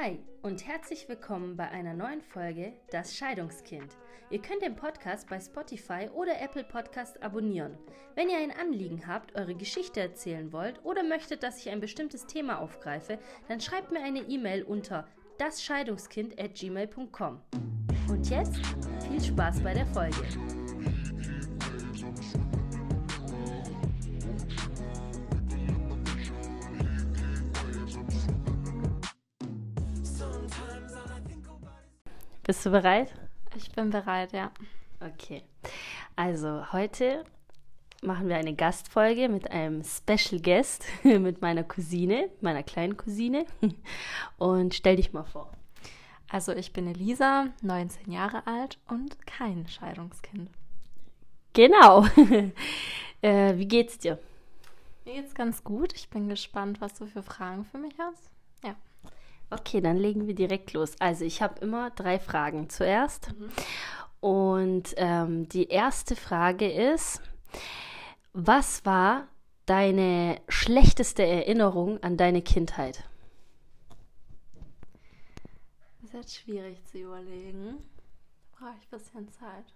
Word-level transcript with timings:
Hi 0.00 0.18
und 0.40 0.66
herzlich 0.66 1.06
willkommen 1.06 1.54
bei 1.54 1.68
einer 1.68 1.92
neuen 1.92 2.22
Folge 2.22 2.72
Das 2.90 3.14
Scheidungskind. 3.14 3.94
Ihr 4.30 4.40
könnt 4.40 4.62
den 4.62 4.74
Podcast 4.74 5.28
bei 5.28 5.38
Spotify 5.38 6.08
oder 6.14 6.40
Apple 6.40 6.64
Podcast 6.64 7.22
abonnieren. 7.22 7.76
Wenn 8.14 8.30
ihr 8.30 8.38
ein 8.38 8.52
Anliegen 8.52 9.06
habt, 9.06 9.34
eure 9.34 9.54
Geschichte 9.54 10.00
erzählen 10.00 10.50
wollt 10.50 10.82
oder 10.82 11.02
möchtet, 11.02 11.42
dass 11.42 11.58
ich 11.58 11.68
ein 11.68 11.80
bestimmtes 11.80 12.26
Thema 12.26 12.60
aufgreife, 12.60 13.18
dann 13.48 13.60
schreibt 13.60 13.92
mir 13.92 14.02
eine 14.02 14.20
E-Mail 14.20 14.62
unter 14.62 15.06
dasscheidungskind@gmail.com. 15.36 17.42
Und 18.08 18.30
jetzt 18.30 18.56
viel 19.06 19.22
Spaß 19.22 19.60
bei 19.60 19.74
der 19.74 19.84
Folge. 19.88 20.61
Bist 32.52 32.66
du 32.66 32.70
bereit? 32.70 33.14
Ich 33.56 33.72
bin 33.72 33.88
bereit, 33.88 34.34
ja. 34.34 34.50
Okay. 35.00 35.42
Also 36.16 36.70
heute 36.70 37.24
machen 38.02 38.28
wir 38.28 38.36
eine 38.36 38.54
Gastfolge 38.54 39.30
mit 39.30 39.50
einem 39.50 39.82
Special 39.82 40.38
Guest, 40.38 40.84
mit 41.02 41.40
meiner 41.40 41.64
Cousine, 41.64 42.28
meiner 42.42 42.62
kleinen 42.62 42.98
Cousine. 42.98 43.46
Und 44.36 44.74
stell 44.74 44.96
dich 44.96 45.14
mal 45.14 45.24
vor. 45.24 45.50
Also 46.28 46.52
ich 46.52 46.74
bin 46.74 46.86
Elisa, 46.88 47.46
19 47.62 48.12
Jahre 48.12 48.46
alt 48.46 48.78
und 48.86 49.26
kein 49.26 49.66
Scheidungskind. 49.66 50.50
Genau. 51.54 52.04
äh, 53.22 53.56
wie 53.56 53.66
geht's 53.66 53.96
dir? 53.96 54.18
Mir 55.06 55.14
geht's 55.14 55.34
ganz 55.34 55.64
gut. 55.64 55.94
Ich 55.94 56.10
bin 56.10 56.28
gespannt, 56.28 56.82
was 56.82 56.92
du 56.92 57.06
für 57.06 57.22
Fragen 57.22 57.64
für 57.64 57.78
mich 57.78 57.94
hast. 57.98 58.30
Ja. 58.62 58.76
Okay, 59.52 59.82
dann 59.82 59.98
legen 59.98 60.26
wir 60.26 60.34
direkt 60.34 60.72
los. 60.72 60.94
Also 60.98 61.24
ich 61.26 61.42
habe 61.42 61.60
immer 61.60 61.90
drei 61.90 62.18
Fragen 62.18 62.70
zuerst. 62.70 63.32
Mhm. 63.38 63.50
Und 64.20 64.94
ähm, 64.96 65.48
die 65.48 65.68
erste 65.68 66.16
Frage 66.16 66.70
ist, 66.70 67.20
was 68.32 68.86
war 68.86 69.28
deine 69.66 70.40
schlechteste 70.48 71.24
Erinnerung 71.24 72.02
an 72.02 72.16
deine 72.16 72.40
Kindheit? 72.40 73.04
Das 76.00 76.10
ist 76.10 76.14
jetzt 76.14 76.36
schwierig 76.36 76.82
zu 76.86 76.98
überlegen. 76.98 77.76
Da 78.52 78.66
brauche 78.66 78.76
ich 78.78 78.86
ein 78.92 78.98
bisschen 78.98 79.28
Zeit 79.32 79.74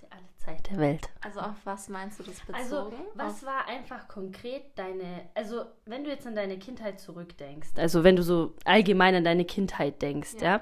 dir 0.00 0.08
alle 0.10 0.26
Zeit 0.38 0.70
der 0.70 0.78
Welt. 0.78 1.08
Also 1.22 1.40
auf 1.40 1.56
was 1.64 1.88
meinst 1.88 2.18
du 2.18 2.22
das 2.22 2.40
bezogen? 2.40 2.56
Also 2.56 2.92
was 3.14 3.34
auf 3.34 3.46
war 3.46 3.68
einfach 3.68 4.08
konkret 4.08 4.62
deine, 4.76 5.28
also 5.34 5.62
wenn 5.84 6.04
du 6.04 6.10
jetzt 6.10 6.26
an 6.26 6.34
deine 6.34 6.58
Kindheit 6.58 7.00
zurückdenkst, 7.00 7.70
also 7.76 8.04
wenn 8.04 8.16
du 8.16 8.22
so 8.22 8.54
allgemein 8.64 9.14
an 9.14 9.24
deine 9.24 9.44
Kindheit 9.44 10.00
denkst, 10.02 10.34
ja, 10.40 10.46
ja 10.46 10.60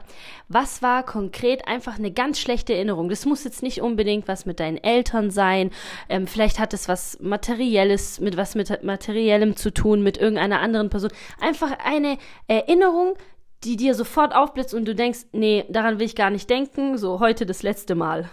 was 0.49 0.83
war 0.83 1.05
konkret 1.05 1.67
einfach 1.69 1.99
eine 1.99 2.13
ganz 2.13 2.39
schlechte 2.39 2.75
Erinnerung? 2.75 3.09
Das 3.09 3.27
muss 3.27 3.45
jetzt 3.45 3.63
nicht 3.63 3.81
unbedingt 3.81 4.29
was 4.29 4.47
mit 4.47 4.61
deinen 4.61 4.79
Eltern 4.79 5.31
sein, 5.31 5.71
ähm, 6.09 6.27
vielleicht 6.27 6.59
hat 6.59 6.75
es 6.75 6.89
was 6.89 7.19
Materielles, 7.21 8.21
mit 8.21 8.37
was 8.37 8.55
mit 8.55 8.83
Materiellem 8.83 9.57
zu 9.57 9.73
tun, 9.73 10.03
mit 10.03 10.17
irgendeiner 10.17 10.61
anderen 10.61 10.91
Person. 10.91 11.11
Einfach 11.41 11.79
eine 11.85 12.19
Erinnerung, 12.47 13.15
die 13.65 13.77
dir 13.77 13.95
sofort 13.95 14.35
aufblitzt 14.35 14.75
und 14.75 14.85
du 14.87 14.95
denkst, 14.95 15.21
nee, 15.33 15.65
daran 15.69 15.99
will 15.99 16.07
ich 16.07 16.17
gar 16.17 16.31
nicht 16.31 16.51
denken, 16.51 16.99
so 16.99 17.21
heute 17.21 17.47
das 17.47 17.63
letzte 17.63 17.95
Mal. 17.95 18.29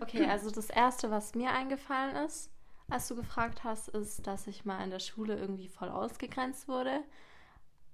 Okay, 0.00 0.26
also 0.26 0.50
das 0.50 0.70
Erste, 0.70 1.10
was 1.10 1.34
mir 1.34 1.50
eingefallen 1.50 2.16
ist, 2.24 2.50
als 2.88 3.08
du 3.08 3.16
gefragt 3.16 3.64
hast, 3.64 3.88
ist, 3.88 4.26
dass 4.26 4.46
ich 4.46 4.64
mal 4.64 4.82
in 4.82 4.90
der 4.90 5.00
Schule 5.00 5.36
irgendwie 5.36 5.68
voll 5.68 5.88
ausgegrenzt 5.88 6.68
wurde. 6.68 7.02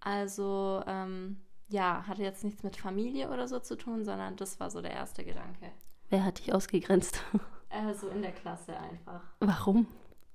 Also, 0.01 0.83
ähm, 0.87 1.41
ja, 1.69 2.05
hatte 2.07 2.23
jetzt 2.23 2.45
nichts 2.45 2.63
mit 2.63 2.77
Familie 2.77 3.31
oder 3.31 3.49
so 3.49 3.59
zu 3.59 3.77
tun, 3.77 4.05
sondern 4.05 4.37
das 4.37 4.61
war 4.61 4.71
so 4.71 4.83
der 4.83 4.93
erste 4.93 5.25
Gedanke. 5.25 5.73
Wer 6.11 6.25
hat 6.25 6.39
dich 6.39 6.53
ausgegrenzt? 6.53 7.23
Also 7.71 8.09
in 8.09 8.21
der 8.21 8.33
Klasse 8.33 8.77
einfach. 8.77 9.23
Warum? 9.41 9.87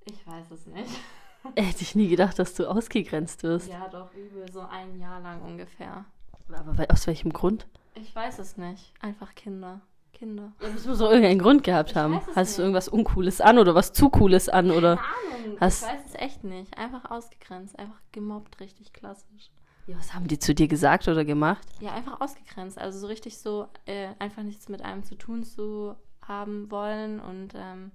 Ich 0.04 0.26
weiß 0.26 0.50
es 0.50 0.66
nicht. 0.66 0.90
Hätte 1.56 1.82
ich 1.82 1.94
nie 1.94 2.08
gedacht, 2.08 2.36
dass 2.38 2.54
du 2.54 2.68
ausgegrenzt 2.68 3.44
wirst. 3.44 3.68
Ja, 3.68 3.86
doch, 3.86 4.12
übel, 4.12 4.50
so 4.50 4.60
ein 4.60 4.98
Jahr 4.98 5.20
lang 5.20 5.40
ungefähr. 5.42 6.04
Aber 6.52 6.86
aus 6.90 7.06
welchem 7.06 7.32
Grund? 7.32 7.68
Ich 7.94 8.14
weiß 8.14 8.40
es 8.40 8.56
nicht. 8.56 8.92
Einfach 9.00 9.34
Kinder. 9.36 9.80
Kinder. 10.12 10.52
Ja, 10.60 10.68
das 10.70 10.86
muss 10.86 10.98
doch 10.98 11.10
irgendeinen 11.10 11.38
Grund 11.38 11.64
gehabt 11.64 11.94
haben. 11.94 12.20
Hast 12.34 12.36
nicht. 12.36 12.58
du 12.58 12.62
irgendwas 12.62 12.88
Uncooles 12.88 13.40
an 13.40 13.58
oder 13.58 13.74
was 13.74 13.92
zu 13.92 14.08
Cooles 14.10 14.48
an? 14.48 14.70
Oder 14.70 14.96
Keine 14.96 15.44
Ahnung. 15.44 15.56
Hast 15.60 15.82
ich 15.82 15.88
weiß 15.88 16.00
es 16.08 16.14
echt 16.14 16.44
nicht. 16.44 16.76
Einfach 16.76 17.10
ausgegrenzt. 17.10 17.78
Einfach 17.78 18.00
gemobbt, 18.12 18.60
richtig 18.60 18.92
klassisch. 18.92 19.50
Ja, 19.86 19.96
was 19.96 20.12
haben 20.12 20.28
die 20.28 20.38
zu 20.38 20.54
dir 20.54 20.68
gesagt 20.68 21.08
oder 21.08 21.24
gemacht? 21.24 21.66
Ja, 21.80 21.94
einfach 21.94 22.20
ausgegrenzt. 22.20 22.78
Also 22.78 22.98
so 22.98 23.06
richtig 23.06 23.38
so, 23.38 23.68
äh, 23.86 24.08
einfach 24.18 24.42
nichts 24.42 24.68
mit 24.68 24.82
einem 24.82 25.02
zu 25.02 25.14
tun 25.14 25.44
zu 25.44 25.94
haben 26.20 26.70
wollen 26.70 27.20
und 27.20 27.54
ähm, 27.54 27.92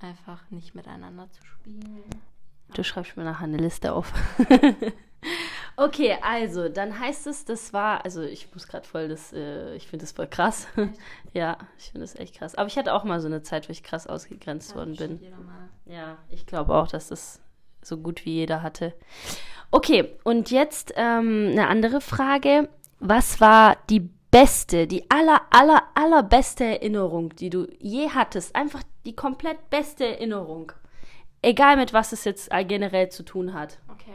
einfach 0.00 0.50
nicht 0.50 0.74
miteinander 0.74 1.30
zu 1.30 1.44
spielen. 1.44 2.02
Du 2.72 2.82
schreibst 2.82 3.16
mir 3.16 3.24
nachher 3.24 3.44
eine 3.44 3.58
Liste 3.58 3.92
auf. 3.92 4.12
okay, 5.78 6.16
also, 6.20 6.68
dann 6.68 6.98
heißt 6.98 7.26
es, 7.26 7.44
das 7.44 7.72
war, 7.72 8.04
also 8.04 8.22
ich 8.22 8.52
muss 8.52 8.66
gerade 8.66 8.86
voll 8.86 9.08
das, 9.08 9.32
äh, 9.32 9.74
ich 9.76 9.86
finde 9.86 10.04
das 10.04 10.12
voll 10.12 10.26
krass. 10.26 10.66
ja, 11.32 11.56
ich 11.78 11.92
finde 11.92 12.00
das 12.00 12.16
echt 12.16 12.36
krass. 12.36 12.56
Aber 12.56 12.66
ich 12.66 12.76
hatte 12.76 12.92
auch 12.92 13.04
mal 13.04 13.20
so 13.20 13.26
eine 13.26 13.42
Zeit, 13.42 13.68
wo 13.68 13.72
ich 13.72 13.82
krass 13.82 14.06
ausgegrenzt 14.06 14.72
ja, 14.72 14.76
worden 14.76 14.96
bin. 14.96 15.20
Ja, 15.86 16.18
ich 16.28 16.46
glaube 16.46 16.74
auch, 16.74 16.88
dass 16.88 17.08
das 17.08 17.40
so 17.82 17.96
gut 17.96 18.24
wie 18.26 18.34
jeder 18.34 18.62
hatte. 18.62 18.92
Okay, 19.70 20.16
und 20.24 20.50
jetzt 20.50 20.92
ähm, 20.96 21.48
eine 21.52 21.68
andere 21.68 22.00
Frage. 22.00 22.68
Was 23.00 23.40
war 23.40 23.76
die 23.88 24.10
beste, 24.30 24.88
die 24.88 25.08
aller, 25.08 25.42
aller, 25.50 25.84
allerbeste 25.94 26.64
Erinnerung, 26.64 27.34
die 27.36 27.48
du 27.48 27.68
je 27.78 28.08
hattest? 28.10 28.56
Einfach 28.56 28.82
die 29.04 29.14
komplett 29.14 29.70
beste 29.70 30.04
Erinnerung. 30.04 30.72
Egal 31.40 31.76
mit 31.76 31.92
was 31.92 32.12
es 32.12 32.24
jetzt 32.24 32.50
generell 32.66 33.10
zu 33.10 33.22
tun 33.22 33.54
hat. 33.54 33.78
Okay. 33.88 34.10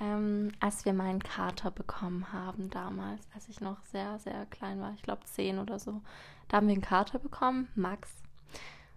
Ähm, 0.00 0.52
als 0.60 0.84
wir 0.84 0.92
meinen 0.92 1.22
Kater 1.22 1.70
bekommen 1.70 2.32
haben 2.32 2.70
damals, 2.70 3.26
als 3.34 3.48
ich 3.48 3.60
noch 3.60 3.82
sehr, 3.86 4.18
sehr 4.20 4.46
klein 4.46 4.80
war, 4.80 4.92
ich 4.94 5.02
glaube 5.02 5.24
zehn 5.24 5.58
oder 5.58 5.78
so, 5.78 6.00
da 6.48 6.58
haben 6.58 6.68
wir 6.68 6.74
einen 6.74 6.82
Kater 6.82 7.18
bekommen, 7.18 7.68
Max. 7.74 8.08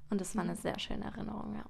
Und 0.10 0.22
das 0.22 0.36
war 0.36 0.44
eine 0.44 0.56
sehr 0.56 0.78
schöne 0.78 1.06
Erinnerung, 1.06 1.56
ja. 1.56 1.66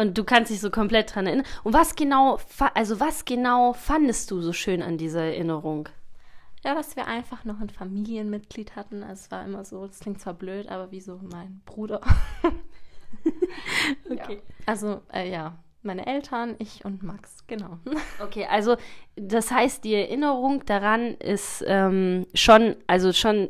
Und 0.00 0.18
du 0.18 0.24
kannst 0.24 0.50
dich 0.50 0.60
so 0.60 0.70
komplett 0.70 1.14
dran 1.14 1.26
erinnern. 1.26 1.46
Und 1.64 1.72
was 1.72 1.96
genau, 1.96 2.38
also 2.74 3.00
was 3.00 3.24
genau 3.24 3.72
fandest 3.72 4.30
du 4.30 4.42
so 4.42 4.52
schön 4.52 4.82
an 4.82 4.98
dieser 4.98 5.22
Erinnerung? 5.22 5.88
Ja, 6.62 6.74
dass 6.74 6.96
wir 6.96 7.06
einfach 7.06 7.44
noch 7.44 7.60
ein 7.60 7.70
Familienmitglied 7.70 8.76
hatten. 8.76 9.02
Also 9.02 9.24
es 9.24 9.30
war 9.30 9.44
immer 9.44 9.64
so, 9.64 9.86
das 9.86 10.00
klingt 10.00 10.20
zwar 10.20 10.34
blöd, 10.34 10.68
aber 10.68 10.90
wie 10.90 11.00
so 11.00 11.18
mein 11.22 11.62
Bruder. 11.64 12.00
okay. 14.10 14.34
Ja. 14.34 14.54
Also, 14.66 15.00
äh, 15.12 15.30
ja, 15.30 15.56
meine 15.86 16.06
Eltern, 16.06 16.56
ich 16.58 16.84
und 16.84 17.02
Max, 17.02 17.44
genau. 17.46 17.78
Okay, 18.22 18.46
also 18.50 18.76
das 19.16 19.50
heißt, 19.50 19.84
die 19.84 19.94
Erinnerung 19.94 20.64
daran 20.66 21.14
ist 21.14 21.64
ähm, 21.66 22.26
schon, 22.34 22.76
also 22.86 23.12
schon 23.12 23.48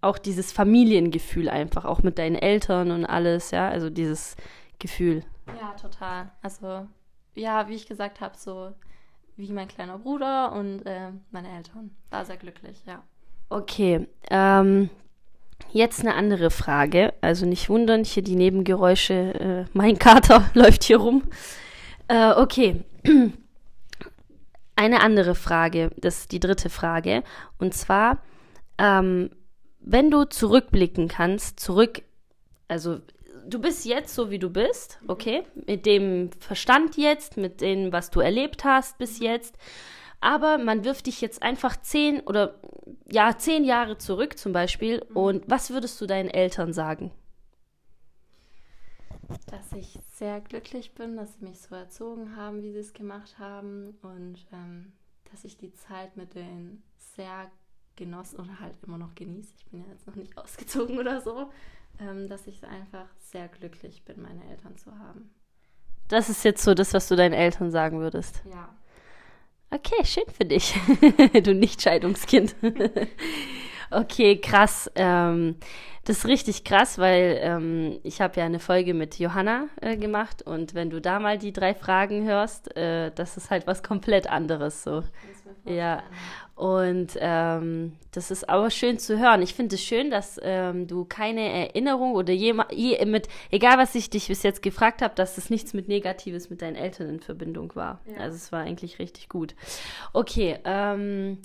auch 0.00 0.18
dieses 0.18 0.52
Familiengefühl 0.52 1.48
einfach, 1.48 1.84
auch 1.84 2.02
mit 2.02 2.18
deinen 2.18 2.36
Eltern 2.36 2.90
und 2.90 3.04
alles, 3.06 3.50
ja, 3.50 3.68
also 3.68 3.90
dieses 3.90 4.36
Gefühl. 4.78 5.24
Ja, 5.60 5.72
total. 5.80 6.30
Also, 6.42 6.86
ja, 7.34 7.68
wie 7.68 7.74
ich 7.74 7.86
gesagt 7.86 8.20
habe, 8.20 8.36
so 8.36 8.72
wie 9.36 9.52
mein 9.52 9.68
kleiner 9.68 9.98
Bruder 9.98 10.52
und 10.52 10.84
äh, 10.86 11.10
meine 11.30 11.50
Eltern. 11.56 11.90
War 12.10 12.24
sehr 12.24 12.36
glücklich, 12.36 12.82
ja. 12.86 13.02
Okay, 13.48 14.06
ähm, 14.30 14.90
Jetzt 15.72 16.00
eine 16.00 16.14
andere 16.14 16.50
Frage. 16.50 17.12
Also 17.20 17.46
nicht 17.46 17.68
wundern, 17.68 18.04
hier 18.04 18.22
die 18.22 18.36
Nebengeräusche. 18.36 19.14
Äh, 19.14 19.64
mein 19.72 19.98
Kater 19.98 20.48
läuft 20.54 20.84
hier 20.84 20.98
rum. 20.98 21.22
Äh, 22.08 22.32
okay. 22.32 22.84
Eine 24.76 25.00
andere 25.00 25.34
Frage, 25.34 25.90
das 25.96 26.20
ist 26.20 26.32
die 26.32 26.40
dritte 26.40 26.68
Frage. 26.68 27.22
Und 27.58 27.72
zwar, 27.72 28.18
ähm, 28.78 29.30
wenn 29.80 30.10
du 30.10 30.24
zurückblicken 30.24 31.08
kannst, 31.08 31.60
zurück, 31.60 32.02
also 32.68 33.00
du 33.48 33.58
bist 33.58 33.86
jetzt 33.86 34.14
so, 34.14 34.30
wie 34.30 34.38
du 34.38 34.50
bist, 34.50 34.98
okay? 35.06 35.44
Mit 35.66 35.86
dem 35.86 36.30
Verstand 36.40 36.96
jetzt, 36.98 37.38
mit 37.38 37.62
dem, 37.62 37.92
was 37.92 38.10
du 38.10 38.20
erlebt 38.20 38.64
hast 38.64 38.98
bis 38.98 39.18
jetzt 39.18 39.56
aber 40.20 40.58
man 40.58 40.84
wirft 40.84 41.06
dich 41.06 41.20
jetzt 41.20 41.42
einfach 41.42 41.80
zehn 41.80 42.20
oder 42.20 42.56
ja, 43.10 43.36
zehn 43.36 43.64
Jahre 43.64 43.98
zurück 43.98 44.38
zum 44.38 44.52
Beispiel. 44.52 45.04
Mhm. 45.08 45.16
Und 45.16 45.44
was 45.46 45.70
würdest 45.70 46.00
du 46.00 46.06
deinen 46.06 46.30
Eltern 46.30 46.72
sagen? 46.72 47.12
Dass 49.46 49.72
ich 49.72 49.98
sehr 50.14 50.40
glücklich 50.40 50.94
bin, 50.94 51.16
dass 51.16 51.34
sie 51.34 51.44
mich 51.44 51.60
so 51.60 51.74
erzogen 51.74 52.36
haben, 52.36 52.62
wie 52.62 52.72
sie 52.72 52.78
es 52.78 52.92
gemacht 52.92 53.38
haben 53.38 53.96
und 54.02 54.46
ähm, 54.52 54.92
dass 55.30 55.44
ich 55.44 55.56
die 55.56 55.72
Zeit 55.72 56.16
mit 56.16 56.34
denen 56.34 56.82
sehr 56.96 57.50
genossen 57.96 58.40
oder 58.40 58.60
halt 58.60 58.76
immer 58.86 58.98
noch 58.98 59.14
genieße. 59.14 59.52
Ich 59.56 59.66
bin 59.66 59.80
ja 59.80 59.86
jetzt 59.90 60.06
noch 60.06 60.14
nicht 60.14 60.36
ausgezogen 60.38 60.98
oder 60.98 61.20
so. 61.20 61.50
Ähm, 61.98 62.28
dass 62.28 62.46
ich 62.46 62.62
einfach 62.64 63.06
sehr 63.18 63.48
glücklich 63.48 64.04
bin, 64.04 64.20
meine 64.20 64.44
Eltern 64.50 64.76
zu 64.76 64.90
haben. 64.98 65.30
Das 66.08 66.28
ist 66.28 66.44
jetzt 66.44 66.62
so 66.62 66.74
das, 66.74 66.92
was 66.92 67.08
du 67.08 67.16
deinen 67.16 67.32
Eltern 67.32 67.70
sagen 67.70 68.00
würdest. 68.00 68.42
Ja. 68.50 68.68
Okay, 69.70 70.04
schön 70.04 70.28
für 70.32 70.44
dich, 70.44 70.74
du 71.42 71.54
Nicht-Scheidungskind. 71.54 72.54
okay, 73.90 74.40
krass. 74.40 74.90
Ähm, 74.94 75.56
das 76.06 76.18
ist 76.18 76.26
richtig 76.26 76.62
krass, 76.62 76.98
weil 76.98 77.40
ähm, 77.42 77.98
ich 78.04 78.20
habe 78.20 78.38
ja 78.38 78.46
eine 78.46 78.60
Folge 78.60 78.94
mit 78.94 79.18
Johanna 79.18 79.66
äh, 79.80 79.96
gemacht 79.96 80.40
und 80.40 80.74
wenn 80.74 80.88
du 80.88 81.00
da 81.00 81.18
mal 81.18 81.36
die 81.36 81.52
drei 81.52 81.74
Fragen 81.74 82.24
hörst, 82.24 82.76
äh, 82.76 83.10
das 83.12 83.36
ist 83.36 83.50
halt 83.50 83.66
was 83.66 83.82
komplett 83.82 84.30
anderes 84.30 84.84
so. 84.84 85.02
Ja, 85.64 86.04
und 86.54 87.18
ähm, 87.18 87.96
das 88.12 88.30
ist 88.30 88.48
aber 88.48 88.70
schön 88.70 89.00
zu 89.00 89.18
hören. 89.18 89.42
Ich 89.42 89.54
finde 89.54 89.74
es 89.74 89.82
schön, 89.82 90.12
dass 90.12 90.38
ähm, 90.42 90.86
du 90.86 91.04
keine 91.04 91.40
Erinnerung 91.40 92.14
oder 92.14 92.32
je, 92.32 92.54
je, 92.70 93.04
mit, 93.04 93.26
egal 93.50 93.76
was 93.76 93.96
ich 93.96 94.08
dich 94.08 94.28
bis 94.28 94.44
jetzt 94.44 94.62
gefragt 94.62 95.02
habe, 95.02 95.14
dass 95.16 95.38
es 95.38 95.50
nichts 95.50 95.74
mit 95.74 95.88
Negatives 95.88 96.50
mit 96.50 96.62
deinen 96.62 96.76
Eltern 96.76 97.08
in 97.08 97.20
Verbindung 97.20 97.74
war. 97.74 98.00
Ja. 98.06 98.22
Also 98.22 98.36
es 98.36 98.52
war 98.52 98.60
eigentlich 98.60 99.00
richtig 99.00 99.28
gut. 99.28 99.56
Okay, 100.12 100.56
ähm, 100.64 101.38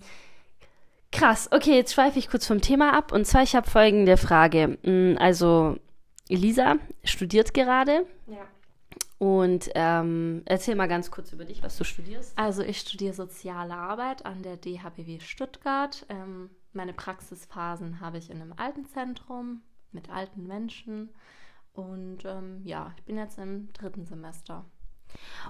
Krass, 1.11 1.49
okay, 1.51 1.75
jetzt 1.75 1.93
schweife 1.93 2.19
ich 2.19 2.29
kurz 2.29 2.47
vom 2.47 2.61
Thema 2.61 2.93
ab. 2.93 3.11
Und 3.11 3.25
zwar, 3.25 3.43
ich 3.43 3.55
habe 3.55 3.69
folgende 3.69 4.17
Frage. 4.17 4.77
Mm, 4.83 5.17
also, 5.19 5.77
Elisa 6.29 6.77
studiert 7.03 7.53
gerade. 7.53 8.05
Ja. 8.27 8.47
Und 9.17 9.69
ähm, 9.75 10.41
erzähl 10.45 10.75
mal 10.75 10.87
ganz 10.87 11.11
kurz 11.11 11.31
über 11.31 11.45
dich, 11.45 11.61
was 11.61 11.77
du 11.77 11.83
studierst. 11.83 12.37
Also, 12.37 12.63
ich 12.63 12.79
studiere 12.79 13.13
Soziale 13.13 13.75
Arbeit 13.75 14.25
an 14.25 14.41
der 14.41 14.57
DHBW 14.57 15.19
Stuttgart. 15.19 16.05
Ähm, 16.09 16.49
meine 16.73 16.93
Praxisphasen 16.93 17.99
habe 17.99 18.17
ich 18.17 18.29
in 18.29 18.41
einem 18.41 18.53
Altenzentrum 18.55 19.61
mit 19.91 20.09
alten 20.09 20.47
Menschen. 20.47 21.09
Und 21.73 22.25
ähm, 22.25 22.61
ja, 22.63 22.93
ich 22.97 23.03
bin 23.03 23.17
jetzt 23.17 23.37
im 23.37 23.71
dritten 23.73 24.05
Semester. 24.05 24.65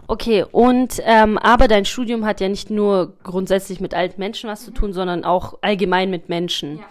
Okay, 0.08 0.44
und 0.52 1.00
ähm, 1.04 1.38
aber 1.38 1.68
dein 1.68 1.86
Studium 1.86 2.26
hat 2.26 2.42
ja 2.42 2.50
nicht 2.50 2.70
nur 2.70 3.18
grundsätzlich 3.24 3.80
mit 3.80 3.94
alten 3.94 4.20
Menschen 4.20 4.50
was 4.50 4.62
mhm. 4.62 4.66
zu 4.66 4.72
tun, 4.72 4.94
sondern 4.94 5.24
auch 5.24 5.60
allgemein 5.62 6.10
mit 6.10 6.28
Menschen. 6.28 6.80
Ja. 6.80 6.86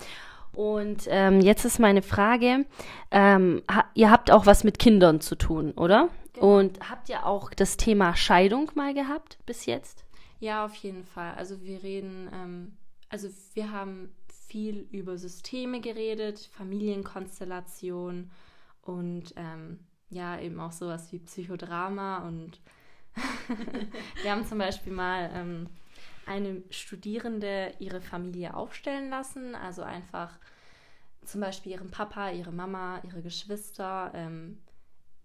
Und 0.52 1.04
ähm, 1.08 1.40
jetzt 1.40 1.64
ist 1.64 1.78
meine 1.78 2.02
Frage, 2.02 2.66
ähm, 3.10 3.62
ha 3.70 3.84
ihr 3.94 4.10
habt 4.10 4.30
auch 4.30 4.46
was 4.46 4.64
mit 4.64 4.78
Kindern 4.78 5.20
zu 5.20 5.36
tun, 5.36 5.72
oder? 5.72 6.08
Genau. 6.32 6.58
Und 6.58 6.90
habt 6.90 7.08
ihr 7.08 7.26
auch 7.26 7.50
das 7.54 7.76
Thema 7.76 8.16
Scheidung 8.16 8.70
mal 8.74 8.94
gehabt 8.94 9.38
bis 9.46 9.66
jetzt? 9.66 10.04
Ja, 10.38 10.64
auf 10.64 10.74
jeden 10.76 11.04
Fall. 11.04 11.34
Also 11.36 11.62
wir 11.62 11.82
reden, 11.82 12.30
ähm, 12.32 12.76
also 13.08 13.28
wir 13.54 13.70
haben 13.70 14.14
viel 14.48 14.88
über 14.90 15.16
Systeme 15.16 15.80
geredet, 15.80 16.48
Familienkonstellation 16.52 18.30
und 18.82 19.34
ähm, 19.36 19.78
ja, 20.10 20.38
eben 20.40 20.60
auch 20.60 20.72
sowas 20.72 21.10
wie 21.12 21.20
Psychodrama 21.20 22.26
und 22.26 22.60
wir 24.22 24.30
haben 24.30 24.44
zum 24.44 24.58
Beispiel 24.58 24.92
mal 24.92 25.30
ähm, 25.34 25.68
eine 26.26 26.62
Studierende 26.70 27.72
ihre 27.78 28.00
Familie 28.00 28.54
aufstellen 28.54 29.10
lassen, 29.10 29.54
also 29.54 29.82
einfach 29.82 30.38
zum 31.24 31.40
Beispiel 31.40 31.72
ihren 31.72 31.90
Papa, 31.90 32.30
ihre 32.30 32.52
Mama, 32.52 33.00
ihre 33.04 33.22
Geschwister, 33.22 34.10
ähm, 34.14 34.58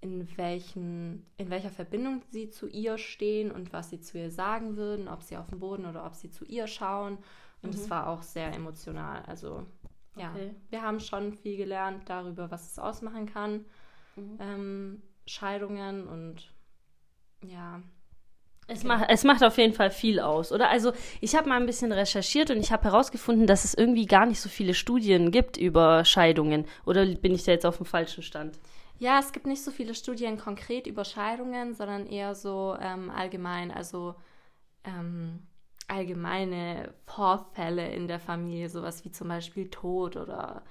in, 0.01 0.27
welchen, 0.37 1.25
in 1.37 1.49
welcher 1.49 1.69
Verbindung 1.71 2.21
sie 2.29 2.49
zu 2.49 2.67
ihr 2.67 2.97
stehen 2.97 3.51
und 3.51 3.73
was 3.73 3.89
sie 3.89 3.99
zu 3.99 4.17
ihr 4.19 4.29
sagen 4.29 4.77
würden, 4.77 5.07
ob 5.07 5.23
sie 5.23 5.37
auf 5.37 5.47
dem 5.47 5.59
Boden 5.59 5.85
oder 5.85 6.05
ob 6.05 6.15
sie 6.15 6.29
zu 6.29 6.45
ihr 6.45 6.67
schauen. 6.67 7.17
Und 7.61 7.73
es 7.73 7.85
mhm. 7.85 7.91
war 7.91 8.07
auch 8.07 8.21
sehr 8.21 8.53
emotional. 8.53 9.23
Also 9.25 9.65
ja, 10.15 10.31
okay. 10.31 10.53
wir 10.69 10.81
haben 10.83 10.99
schon 10.99 11.33
viel 11.33 11.57
gelernt 11.57 12.07
darüber, 12.07 12.51
was 12.51 12.71
es 12.71 12.77
ausmachen 12.77 13.25
kann 13.25 13.65
mhm. 14.15 14.37
ähm, 14.39 15.01
Scheidungen 15.25 16.07
und 16.07 16.53
ja. 17.43 17.81
Es, 18.67 18.79
okay. 18.79 18.87
macht, 18.87 19.05
es 19.09 19.23
macht 19.23 19.43
auf 19.43 19.57
jeden 19.57 19.73
Fall 19.73 19.91
viel 19.91 20.19
aus, 20.19 20.51
oder? 20.51 20.69
Also 20.69 20.91
ich 21.21 21.35
habe 21.35 21.49
mal 21.49 21.59
ein 21.59 21.67
bisschen 21.67 21.91
recherchiert 21.91 22.49
und 22.49 22.57
ich 22.57 22.71
habe 22.71 22.85
herausgefunden, 22.85 23.45
dass 23.45 23.63
es 23.63 23.75
irgendwie 23.75 24.07
gar 24.07 24.25
nicht 24.25 24.41
so 24.41 24.49
viele 24.49 24.73
Studien 24.73 25.29
gibt 25.29 25.57
über 25.57 26.03
Scheidungen. 26.03 26.65
Oder 26.85 27.05
bin 27.05 27.35
ich 27.35 27.43
da 27.43 27.51
jetzt 27.51 27.65
auf 27.65 27.77
dem 27.77 27.85
falschen 27.85 28.23
Stand? 28.23 28.57
Ja, 28.97 29.19
es 29.19 29.33
gibt 29.33 29.45
nicht 29.45 29.63
so 29.63 29.69
viele 29.71 29.93
Studien 29.93 30.37
konkret 30.39 30.87
über 30.87 31.05
Scheidungen, 31.05 31.75
sondern 31.75 32.07
eher 32.07 32.33
so 32.33 32.75
ähm, 32.81 33.11
allgemein, 33.11 33.69
also 33.71 34.15
ähm, 34.83 35.41
allgemeine 35.87 36.93
Vorfälle 37.05 37.87
in 37.91 38.07
der 38.07 38.19
Familie, 38.19 38.69
sowas 38.69 39.03
wie 39.05 39.11
zum 39.11 39.27
Beispiel 39.27 39.69
Tod 39.69 40.15
oder 40.15 40.63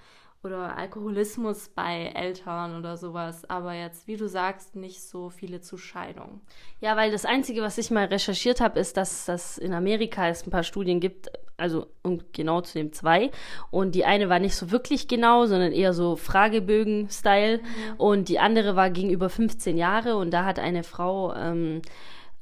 oder 0.44 0.76
Alkoholismus 0.76 1.69
bei 1.69 2.12
Eltern 2.14 2.76
oder 2.76 2.96
sowas, 2.96 3.49
aber 3.49 3.75
jetzt, 3.75 4.06
wie 4.06 4.17
du 4.17 4.29
sagst, 4.29 4.76
nicht 4.76 5.02
so 5.02 5.31
viele 5.31 5.61
zu 5.61 5.76
Scheidungen. 5.76 6.41
Ja, 6.81 6.96
weil 6.96 7.11
das 7.11 7.25
Einzige, 7.25 7.62
was 7.62 7.79
ich 7.79 7.91
mal 7.91 8.06
recherchiert 8.06 8.61
habe, 8.61 8.79
ist, 8.79 8.96
dass 8.96 9.25
das 9.25 9.58
in 9.58 9.73
Amerika 9.73 10.29
es 10.29 10.46
ein 10.46 10.50
paar 10.50 10.62
Studien 10.62 11.00
gibt, 11.00 11.31
also 11.56 11.87
genau 12.32 12.61
zu 12.61 12.79
dem 12.79 12.93
zwei. 12.93 13.31
Und 13.70 13.94
die 13.94 14.05
eine 14.05 14.29
war 14.29 14.38
nicht 14.38 14.56
so 14.56 14.70
wirklich 14.70 15.08
genau, 15.08 15.46
sondern 15.46 15.73
eher 15.73 15.93
so 15.93 16.17
Fragebögen-Style. 16.17 17.58
Mhm. 17.58 17.96
Und 17.96 18.29
die 18.29 18.38
andere 18.38 18.76
war 18.76 18.91
gegenüber 18.91 19.31
15 19.31 19.76
Jahre 19.76 20.17
und 20.17 20.31
da 20.32 20.44
hat 20.44 20.58
eine 20.58 20.82
Frau 20.82 21.35
ähm, 21.35 21.82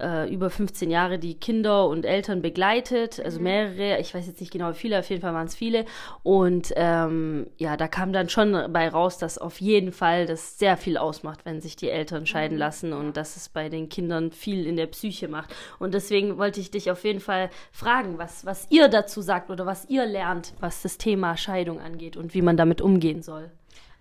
äh, 0.03 0.29
über 0.33 0.51
15 0.51 0.91
Jahre 0.91 1.19
die 1.19 1.35
Kinder 1.35 1.87
und 1.89 2.05
Eltern 2.05 2.43
begleitet, 2.43 3.21
also 3.25 3.39
mhm. 3.39 3.45
mehrere, 3.45 4.01
ich 4.01 4.15
weiß 4.15 4.27
jetzt 4.27 4.41
nicht 4.41 4.53
genau 4.53 4.71
wie 4.71 4.75
viele, 4.75 4.99
auf 4.99 5.09
jeden 5.09 5.23
Fall 5.23 5.35
waren 5.35 5.47
es 5.47 5.55
viele. 5.55 5.85
Und 6.23 6.73
ähm, 6.77 7.47
ja, 7.57 7.77
da 7.77 7.89
kam 7.89 8.13
dann 8.13 8.29
schon 8.29 8.73
bei 8.73 8.89
raus, 8.89 9.19
dass 9.19 9.39
auf 9.39 9.61
jeden 9.61 9.93
Fall 9.93 10.27
das 10.27 10.59
sehr 10.59 10.77
viel 10.77 10.97
ausmacht, 10.97 11.45
wenn 11.45 11.61
sich 11.61 11.77
die 11.77 11.89
Eltern 11.91 12.27
scheiden 12.27 12.57
mhm. 12.57 12.61
lassen 12.61 12.93
und 12.93 13.17
dass 13.17 13.37
es 13.37 13.49
bei 13.49 13.69
den 13.69 13.89
Kindern 13.89 14.33
viel 14.33 14.67
in 14.67 14.77
der 14.77 14.87
Psyche 14.87 15.29
macht. 15.29 15.55
Und 15.79 15.95
deswegen 15.95 16.39
wollte 16.39 16.61
ich 16.61 16.71
dich 16.71 16.91
auf 16.91 17.05
jeden 17.05 17.21
Fall 17.21 17.51
fragen, 17.71 18.19
was, 18.19 18.45
was 18.45 18.67
ihr 18.71 18.89
dazu 18.89 19.23
sagt 19.23 19.51
oder 19.51 19.67
was 19.67 19.89
ihr 19.89 20.07
lernt, 20.07 20.55
was 20.61 20.83
das 20.83 20.99
Thema 20.99 21.37
Scheidung 21.37 21.81
angeht 21.81 22.17
und 22.17 22.35
wie 22.35 22.43
man 22.43 22.57
damit 22.57 22.81
umgehen 22.81 23.23
soll. 23.23 23.51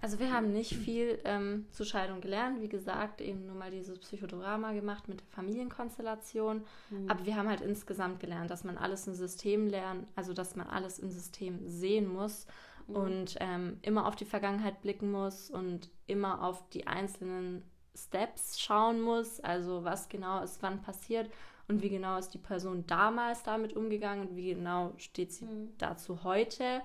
Also 0.02 0.20
wir 0.20 0.34
haben 0.34 0.52
nicht 0.52 0.74
viel 0.74 1.20
ähm, 1.26 1.68
zur 1.72 1.86
Scheidung 1.86 2.22
gelernt. 2.22 2.60
Wie 2.60 2.68
gesagt, 2.68 3.22
eben 3.22 3.46
nur 3.46 3.56
mal 3.56 3.70
dieses 3.70 4.00
Psychodrama 4.00 4.74
gemacht 4.74 5.08
mit 5.08 5.20
der 5.20 5.28
Familienkonstellation. 5.28 6.64
Mhm. 6.90 7.10
Aber 7.10 7.24
wir 7.26 7.36
haben 7.36 7.48
halt 7.48 7.62
insgesamt 7.62 8.20
gelernt, 8.20 8.50
dass 8.50 8.64
man 8.64 8.78
alles 8.78 9.08
im 9.08 9.14
System 9.14 9.68
lernt, 9.68 10.08
also 10.16 10.34
dass 10.34 10.56
man 10.56 10.68
alles 10.68 10.98
im 10.98 11.12
System 11.12 11.60
sehen 11.68 12.08
muss 12.12 12.48
mhm. 12.88 12.96
und 12.96 13.38
ähm, 13.40 13.78
immer 13.84 14.08
auf 14.08 14.16
die 14.16 14.26
Vergangenheit 14.26 14.82
blicken 14.82 15.12
muss 15.12 15.52
und 15.52 15.92
immer 16.08 16.44
auf 16.44 16.68
die 16.70 16.88
einzelnen 16.88 17.64
Steps 17.96 18.60
schauen 18.60 19.02
muss. 19.02 19.40
Also 19.40 19.84
was 19.84 20.10
genau 20.10 20.42
ist 20.42 20.64
wann 20.64 20.82
passiert 20.82 21.30
und 21.68 21.84
wie 21.84 21.90
genau 21.90 22.18
ist 22.18 22.30
die 22.30 22.40
Person 22.40 22.86
damals 22.88 23.44
damit 23.44 23.76
umgegangen 23.76 24.30
und 24.30 24.36
wie 24.36 24.56
genau 24.56 24.94
steht 24.98 25.32
sie 25.32 25.46
mhm. 25.46 25.74
dazu 25.78 26.24
heute. 26.24 26.82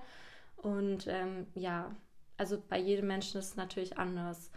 Und 0.57 1.07
ähm, 1.07 1.47
ja, 1.55 1.95
also 2.37 2.61
bei 2.69 2.79
jedem 2.79 3.07
Menschen 3.07 3.39
ist 3.39 3.49
es 3.49 3.55
natürlich 3.55 3.97
anders. 3.97 4.51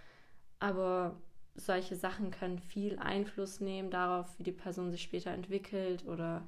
Aber 0.59 1.17
solche 1.55 1.97
Sachen 1.97 2.31
können 2.31 2.59
viel 2.59 2.99
Einfluss 2.99 3.61
nehmen 3.61 3.91
darauf, 3.91 4.27
wie 4.39 4.43
die 4.43 4.53
Person 4.53 4.91
sich 4.91 5.03
später 5.03 5.31
entwickelt 5.31 6.05
oder 6.07 6.43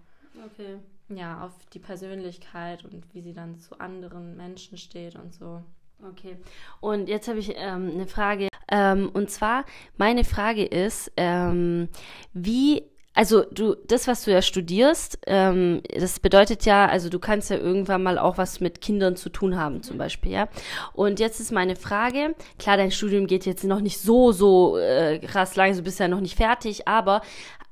okay. 0.47 0.79
ja, 1.09 1.45
auf 1.45 1.53
die 1.73 1.79
Persönlichkeit 1.79 2.85
und 2.85 3.13
wie 3.13 3.21
sie 3.21 3.33
dann 3.33 3.59
zu 3.59 3.79
anderen 3.81 4.37
Menschen 4.37 4.79
steht 4.79 5.17
und 5.17 5.35
so. 5.35 5.63
Okay. 6.11 6.37
Und 6.81 7.09
jetzt 7.09 7.29
habe 7.29 7.39
ich 7.39 7.53
ähm, 7.57 7.91
eine 7.95 8.07
Frage. 8.07 8.49
Ähm, 8.69 9.11
und 9.13 9.31
zwar, 9.31 9.65
meine 9.97 10.25
Frage 10.25 10.65
ist, 10.65 11.13
ähm, 11.17 11.89
wie 12.33 12.85
also 13.15 13.45
du, 13.51 13.77
das, 13.87 14.09
was 14.09 14.25
du 14.25 14.31
ja 14.31 14.41
studierst, 14.41 15.19
ähm, 15.27 15.83
das 15.95 16.19
bedeutet 16.19 16.65
ja, 16.65 16.87
also 16.87 17.11
du 17.11 17.19
kannst 17.19 17.51
ja 17.51 17.57
irgendwann 17.57 18.03
mal 18.03 18.19
auch 18.19 18.39
was 18.39 18.61
mit 18.61 18.81
Kindern 18.81 19.17
zu 19.17 19.29
tun 19.29 19.57
haben, 19.57 19.83
zum 19.83 19.99
Beispiel, 19.99 20.33
ja. 20.33 20.49
Und 20.95 21.21
jetzt 21.21 21.39
ist 21.39 21.53
meine 21.53 21.77
Frage, 21.77 22.35
klar, 22.59 22.77
dein 22.77 22.91
Studium 22.91 23.27
geht 23.27 23.45
jetzt 23.45 23.65
noch 23.65 23.81
nicht 23.81 24.01
so, 24.01 24.33
so 24.33 24.79
äh, 24.79 25.19
krass 25.19 25.57
lang, 25.57 25.77
du 25.77 25.83
bist 25.83 26.01
ja 26.01 26.09
noch 26.09 26.21
nicht 26.21 26.37
fertig, 26.37 26.89
aber 26.89 27.21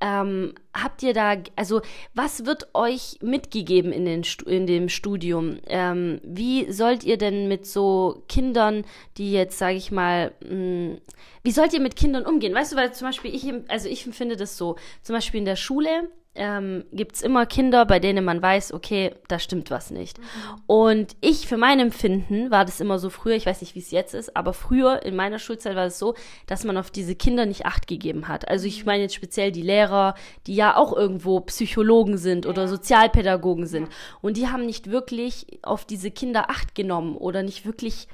ähm, 0.00 0.54
habt 0.72 1.02
ihr 1.02 1.12
da, 1.12 1.36
also 1.56 1.82
was 2.14 2.46
wird 2.46 2.68
euch 2.74 3.18
mitgegeben 3.20 3.92
in, 3.92 4.04
den, 4.04 4.22
in 4.46 4.66
dem 4.66 4.88
Studium? 4.88 5.58
Ähm, 5.66 6.20
wie 6.24 6.70
sollt 6.72 7.04
ihr 7.04 7.18
denn 7.18 7.48
mit 7.48 7.66
so 7.66 8.22
Kindern, 8.28 8.84
die 9.16 9.32
jetzt, 9.32 9.58
sage 9.58 9.76
ich 9.76 9.90
mal, 9.90 10.32
mh, 10.40 10.48
hm, 10.48 11.00
wie 11.42 11.52
sollt 11.52 11.72
ihr 11.72 11.80
mit 11.80 11.96
Kindern 11.96 12.26
umgehen? 12.26 12.54
Weißt 12.54 12.72
du, 12.72 12.76
weil 12.76 12.92
zum 12.92 13.08
Beispiel 13.08 13.34
ich, 13.34 13.52
also 13.68 13.88
ich 13.88 14.06
empfinde 14.06 14.36
das 14.36 14.56
so, 14.56 14.76
zum 15.02 15.14
Beispiel 15.14 15.38
in 15.38 15.46
der 15.46 15.56
Schule, 15.56 16.10
ähm, 16.36 16.84
gibt 16.92 17.16
es 17.16 17.22
immer 17.22 17.44
Kinder, 17.44 17.84
bei 17.84 17.98
denen 17.98 18.24
man 18.24 18.40
weiß, 18.40 18.72
okay, 18.72 19.14
da 19.26 19.40
stimmt 19.40 19.70
was 19.70 19.90
nicht. 19.90 20.18
Mhm. 20.18 20.24
Und 20.66 21.16
ich, 21.20 21.48
für 21.48 21.56
mein 21.56 21.80
Empfinden, 21.80 22.50
war 22.52 22.64
das 22.64 22.80
immer 22.80 23.00
so 23.00 23.10
früher, 23.10 23.34
ich 23.34 23.46
weiß 23.46 23.60
nicht, 23.60 23.74
wie 23.74 23.80
es 23.80 23.90
jetzt 23.90 24.14
ist, 24.14 24.36
aber 24.36 24.52
früher 24.52 25.02
in 25.02 25.16
meiner 25.16 25.40
Schulzeit 25.40 25.74
war 25.74 25.86
es 25.86 25.98
so, 25.98 26.14
dass 26.46 26.64
man 26.64 26.76
auf 26.76 26.90
diese 26.90 27.16
Kinder 27.16 27.46
nicht 27.46 27.66
Acht 27.66 27.88
gegeben 27.88 28.28
hat. 28.28 28.48
Also 28.48 28.66
ich 28.66 28.80
mhm. 28.80 28.86
meine 28.86 29.02
jetzt 29.02 29.14
speziell 29.14 29.50
die 29.50 29.62
Lehrer, 29.62 30.14
die 30.46 30.54
ja 30.54 30.76
auch 30.76 30.96
irgendwo 30.96 31.40
Psychologen 31.40 32.16
sind 32.16 32.46
oder 32.46 32.68
Sozialpädagogen 32.68 33.66
sind. 33.66 33.88
Und 34.22 34.36
die 34.36 34.48
haben 34.48 34.66
nicht 34.66 34.90
wirklich 34.90 35.58
auf 35.62 35.84
diese 35.84 36.12
Kinder 36.12 36.48
Acht 36.48 36.76
genommen 36.76 37.16
oder 37.16 37.42
nicht 37.42 37.66
wirklich, 37.66 38.06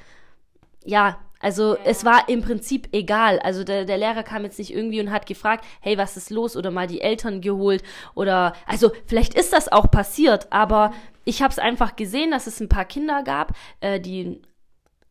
ja, 0.86 1.18
Also 1.40 1.74
Ja. 1.76 1.80
es 1.84 2.04
war 2.06 2.28
im 2.30 2.40
Prinzip 2.42 2.88
egal. 2.92 3.38
Also 3.40 3.62
der, 3.62 3.84
der 3.84 3.98
Lehrer 3.98 4.22
kam 4.22 4.44
jetzt 4.44 4.58
nicht 4.58 4.72
irgendwie 4.74 5.00
und 5.00 5.10
hat 5.12 5.26
gefragt, 5.26 5.64
hey, 5.80 5.98
was 5.98 6.16
ist 6.16 6.30
los? 6.30 6.56
Oder 6.56 6.70
mal 6.70 6.86
die 6.86 7.02
Eltern 7.02 7.42
geholt. 7.42 7.82
Oder 8.14 8.54
also 8.66 8.90
vielleicht 9.06 9.34
ist 9.34 9.52
das 9.52 9.70
auch 9.70 9.90
passiert, 9.90 10.50
aber 10.50 10.92
ich 11.26 11.42
habe 11.42 11.52
es 11.52 11.58
einfach 11.58 11.94
gesehen, 11.96 12.30
dass 12.30 12.46
es 12.46 12.60
ein 12.60 12.70
paar 12.70 12.86
Kinder 12.86 13.22
gab, 13.22 13.52
äh, 13.80 14.00
die 14.00 14.20
einen 14.24 14.46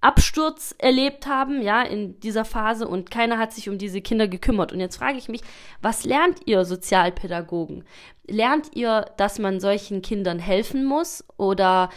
Absturz 0.02 0.76
erlebt 0.78 1.26
haben, 1.26 1.62
ja, 1.62 1.82
in 1.82 2.20
dieser 2.20 2.46
Phase 2.46 2.88
und 2.88 3.10
keiner 3.10 3.38
hat 3.40 3.54
sich 3.54 3.70
um 3.70 3.78
diese 3.78 4.02
Kinder 4.02 4.28
gekümmert. 4.28 4.72
Und 4.72 4.80
jetzt 4.80 4.98
frage 4.98 5.18
ich 5.18 5.30
mich, 5.30 5.42
was 5.82 6.06
lernt 6.06 6.40
ihr 6.46 6.64
Sozialpädagogen? 6.64 7.84
Lernt 8.28 8.76
ihr, 8.76 9.06
dass 9.18 9.40
man 9.40 9.60
solchen 9.60 10.02
Kindern 10.04 10.38
helfen 10.40 10.86
muss 10.86 11.24
oder 11.38 11.90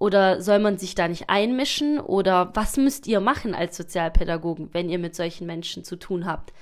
oder 0.00 0.40
soll 0.40 0.58
man 0.60 0.78
sich 0.78 0.94
da 0.94 1.06
nicht 1.06 1.28
einmischen? 1.28 2.00
Oder 2.00 2.50
was 2.56 2.78
müsst 2.78 3.06
ihr 3.06 3.20
machen 3.20 3.54
als 3.54 3.76
Sozialpädagogen, 3.76 4.70
wenn 4.72 4.88
ihr 4.88 4.98
mit 4.98 5.14
solchen 5.14 5.46
Menschen 5.46 5.84
zu 5.84 5.96
tun 5.96 6.24
habt? 6.24 6.54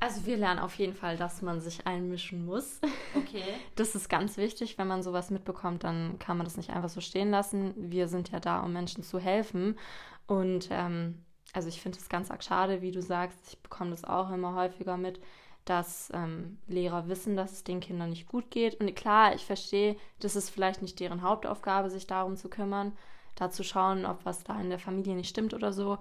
Also 0.00 0.26
wir 0.26 0.36
lernen 0.36 0.58
auf 0.58 0.74
jeden 0.74 0.92
Fall, 0.92 1.16
dass 1.16 1.40
man 1.40 1.60
sich 1.60 1.86
einmischen 1.86 2.44
muss. 2.44 2.80
Okay. 3.14 3.44
Das 3.76 3.94
ist 3.94 4.08
ganz 4.08 4.36
wichtig. 4.36 4.76
Wenn 4.76 4.88
man 4.88 5.04
sowas 5.04 5.30
mitbekommt, 5.30 5.84
dann 5.84 6.18
kann 6.18 6.36
man 6.36 6.44
das 6.44 6.56
nicht 6.56 6.70
einfach 6.70 6.88
so 6.88 7.00
stehen 7.00 7.30
lassen. 7.30 7.74
Wir 7.76 8.08
sind 8.08 8.30
ja 8.32 8.40
da, 8.40 8.60
um 8.60 8.72
Menschen 8.72 9.04
zu 9.04 9.20
helfen. 9.20 9.78
Und 10.26 10.68
ähm, 10.72 11.22
also 11.52 11.68
ich 11.68 11.80
finde 11.80 11.98
es 11.98 12.08
ganz 12.08 12.32
arg 12.32 12.42
schade, 12.42 12.82
wie 12.82 12.90
du 12.90 13.00
sagst. 13.00 13.38
Ich 13.50 13.58
bekomme 13.60 13.90
das 13.90 14.04
auch 14.04 14.32
immer 14.32 14.56
häufiger 14.56 14.96
mit, 14.96 15.20
dass 15.64 16.10
ähm, 16.14 16.58
Lehrer 16.66 17.08
wissen, 17.08 17.36
dass 17.36 17.52
es 17.52 17.64
den 17.64 17.80
Kindern 17.80 18.10
nicht 18.10 18.28
gut 18.28 18.50
geht. 18.50 18.80
Und 18.80 18.94
klar, 18.94 19.34
ich 19.34 19.44
verstehe, 19.44 19.96
das 20.20 20.36
ist 20.36 20.50
vielleicht 20.50 20.82
nicht 20.82 21.00
deren 21.00 21.22
Hauptaufgabe, 21.22 21.90
sich 21.90 22.06
darum 22.06 22.36
zu 22.36 22.48
kümmern, 22.48 22.92
da 23.34 23.50
zu 23.50 23.64
schauen, 23.64 24.04
ob 24.04 24.24
was 24.24 24.44
da 24.44 24.60
in 24.60 24.68
der 24.68 24.78
Familie 24.78 25.14
nicht 25.14 25.30
stimmt 25.30 25.54
oder 25.54 25.72
so. 25.72 25.98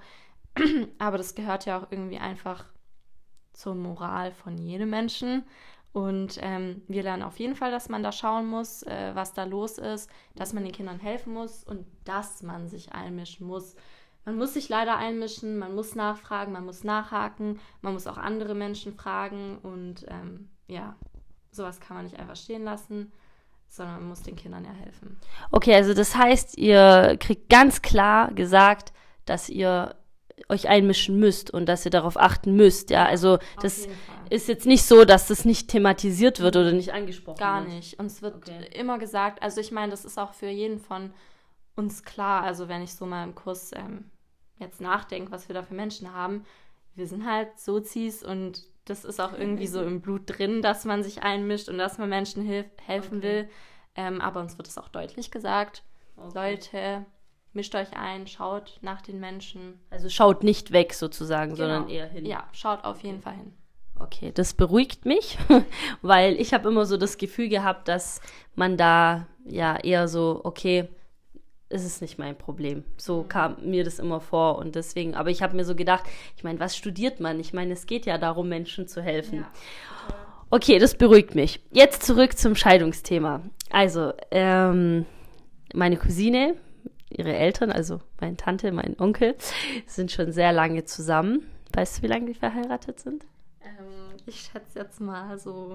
Aber 1.00 1.17
das 1.17 1.36
gehört 1.36 1.65
ja 1.65 1.79
auch 1.79 1.91
irgendwie 1.91 2.20
einfach 2.20 2.65
zur 3.53 3.75
Moral 3.75 4.32
von 4.32 4.58
jedem 4.58 4.89
Menschen. 4.89 5.46
Und 5.93 6.39
ähm, 6.41 6.82
wir 6.88 7.03
lernen 7.03 7.22
auf 7.22 7.38
jeden 7.38 7.55
Fall, 7.55 7.70
dass 7.70 7.88
man 7.88 8.01
da 8.01 8.12
schauen 8.12 8.48
muss, 8.48 8.82
äh, 8.84 9.12
was 9.13 9.34
da 9.34 9.43
los 9.43 9.77
ist, 9.77 10.10
dass 10.36 10.51
man 10.51 10.63
den 10.63 10.74
Kindern 10.74 11.00
helfen 11.00 11.34
muss 11.34 11.63
und 11.63 11.86
dass 12.03 12.41
man 12.41 12.67
sich 12.67 12.91
einmischen 12.93 13.46
muss. 13.46 13.75
Man 14.25 14.38
muss 14.38 14.53
sich 14.53 14.70
leider 14.70 14.98
einmischen, 14.98 15.58
man 15.58 15.75
muss 15.75 15.96
nachfragen, 15.96 16.53
man 16.53 16.65
muss 16.65 16.84
nachhaken, 16.84 17.60
man 17.82 17.94
muss 17.94 18.08
auch 18.08 18.18
andere 18.18 18.56
Menschen 18.56 18.94
fragen 18.94 19.58
und 19.62 20.06
ähm, 20.08 20.50
ja, 20.68 20.96
sowas 21.51 21.80
kann 21.82 21.98
man 21.98 22.06
nicht 22.06 22.18
einfach 22.20 22.38
stehen 22.38 22.63
lassen, 22.63 23.12
sondern 23.68 23.96
man 23.98 24.10
muss 24.10 24.22
den 24.22 24.36
Kindern 24.36 24.63
ja 24.63 24.72
helfen. 24.72 25.20
Okay, 25.51 25.75
also 25.75 25.94
das 25.94 26.15
heißt, 26.15 26.58
ihr 26.58 27.18
kriegt 27.20 27.50
ganz 27.50 27.82
klar 27.82 28.32
gesagt, 28.34 28.94
dass 29.25 29.50
ihr 29.50 29.96
euch 30.50 30.68
einmischen 30.68 31.20
müsst 31.20 31.51
und 31.51 31.68
dass 31.68 31.86
ihr 31.86 31.92
darauf 31.92 32.18
achten 32.18 32.56
müsst. 32.56 32.89
Ja, 32.89 33.06
also 33.06 33.39
das 33.62 33.88
ist 34.30 34.48
jetzt 34.48 34.65
nicht 34.65 34.84
so, 34.84 35.06
dass 35.06 35.27
das 35.27 35.46
nicht 35.46 35.70
thematisiert 35.70 36.39
wird 36.39 36.56
oder 36.56 36.72
nicht 36.72 36.94
angesprochen 36.94 37.38
Gar 37.38 37.62
wird. 37.65 37.74
nicht. 37.75 38.00
Uns 38.00 38.22
wird 38.22 38.36
Okay. 38.36 38.68
immer 38.74 38.98
gesagt, 39.00 39.44
also 39.44 39.62
ich 39.62 39.72
meine, 39.72 39.92
das 39.92 40.06
ist 40.06 40.18
auch 40.18 40.34
für 40.34 40.48
jeden 40.50 40.80
von 40.80 41.13
uns 41.75 42.03
klar. 42.03 42.44
Also 42.44 42.68
wenn 42.68 42.82
ich 42.82 42.94
so 42.96 43.06
mal 43.06 43.24
im 43.24 43.36
Kurs 43.36 43.72
ähm, 43.74 44.10
jetzt 44.63 44.82
nachdenke, 44.82 45.32
was 45.32 45.48
wir 45.48 45.53
da 45.53 45.62
für 45.63 45.74
Menschen 45.75 46.13
haben, 46.13 46.46
wir 46.96 47.08
sind 47.08 47.25
halt 47.29 47.60
Sozis 47.60 48.24
und 48.24 48.63
das 48.86 49.05
ist 49.05 49.20
auch 49.22 49.34
irgendwie 49.34 49.67
so 49.67 49.82
im 49.82 50.01
Blut 50.01 50.24
drin, 50.25 50.62
dass 50.62 50.86
man 50.86 51.03
sich 51.03 51.24
einmischt 51.24 51.70
und 51.70 51.77
dass 51.77 51.98
man 51.98 52.10
Menschen 52.10 52.43
hilf 52.43 52.65
helfen 52.86 53.20
Okay. 53.20 53.27
will. 53.27 53.50
Ähm, 53.96 54.22
aber 54.22 54.41
uns 54.41 54.58
wird 54.58 54.67
es 54.67 54.77
auch 54.77 54.89
deutlich 54.89 55.32
gesagt. 55.32 55.84
Okay. 56.17 56.32
Leute, 56.36 57.05
mischt 57.53 57.74
euch 57.75 57.96
ein, 57.96 58.27
schaut 58.27 58.79
nach 58.82 59.01
den 59.01 59.20
Menschen. 59.20 59.79
Also 59.89 60.10
schaut 60.10 60.43
nicht 60.43 60.72
weg 60.72 60.93
sozusagen, 60.93 61.55
sondern 61.55 61.84
Genau. 61.88 61.93
eher 61.96 62.08
hin. 62.08 62.25
Ja, 62.25 62.48
schaut 62.51 62.84
auf 62.84 63.01
jeden 63.03 63.22
Fall 63.22 63.34
hin. 63.36 63.53
Okay, 64.00 64.32
das 64.34 64.53
beruhigt 64.55 65.05
mich, 65.05 65.38
weil 66.01 66.34
ich 66.41 66.53
habe 66.53 66.67
immer 66.67 66.86
so 66.86 66.98
das 66.98 67.17
Gefühl 67.17 67.48
gehabt, 67.48 67.88
dass 67.88 68.22
man 68.55 68.75
da 68.75 69.27
ja 69.46 69.77
eher 69.77 70.08
so, 70.08 70.41
okay, 70.43 70.89
es 71.74 71.84
ist 71.84 72.01
nicht 72.01 72.20
mein 72.20 72.38
Problem. 72.38 72.84
So 72.98 73.24
kam 73.24 73.58
mir 73.63 73.84
das 73.84 74.00
immer 74.00 74.20
vor 74.22 74.58
und 74.60 74.75
deswegen, 74.75 75.15
aber 75.15 75.30
ich 75.30 75.42
habe 75.42 75.56
mir 75.56 75.65
so 75.65 75.75
gedacht, 75.75 76.03
ich 76.38 76.44
meine, 76.44 76.60
was 76.60 76.77
studiert 76.77 77.20
man? 77.20 77.39
Ich 77.39 77.53
meine, 77.53 77.74
es 77.74 77.88
geht 77.88 78.06
ja 78.06 78.18
darum, 78.18 78.48
Menschen 78.48 78.88
zu 78.88 79.01
helfen. 79.01 79.46
Okay, 80.50 80.77
das 80.77 80.96
beruhigt 80.96 81.34
mich. 81.34 81.62
Jetzt 81.72 82.03
zurück 82.03 82.38
zum 82.38 82.56
Scheidungsthema. 82.56 83.42
Also, 83.72 84.13
ähm, 84.30 85.08
meine 85.74 85.98
Cousine, 85.98 86.56
ihre 87.10 87.34
Eltern, 87.34 87.72
also 87.72 88.01
meine 88.22 88.38
Tante, 88.38 88.72
mein 88.72 88.96
Onkel, 89.00 89.36
sind 89.88 90.12
schon 90.12 90.32
sehr 90.32 90.51
lange 90.51 90.84
zusammen. 90.84 91.48
Weißt 91.74 91.98
du, 91.98 92.01
wie 92.03 92.08
lange 92.08 92.27
die 92.27 92.36
verheiratet 92.36 93.00
sind? 93.00 93.25
Ähm, 93.63 94.18
ich 94.27 94.42
schätze 94.42 94.80
jetzt 94.80 95.01
mal 95.01 95.39
so 95.39 95.74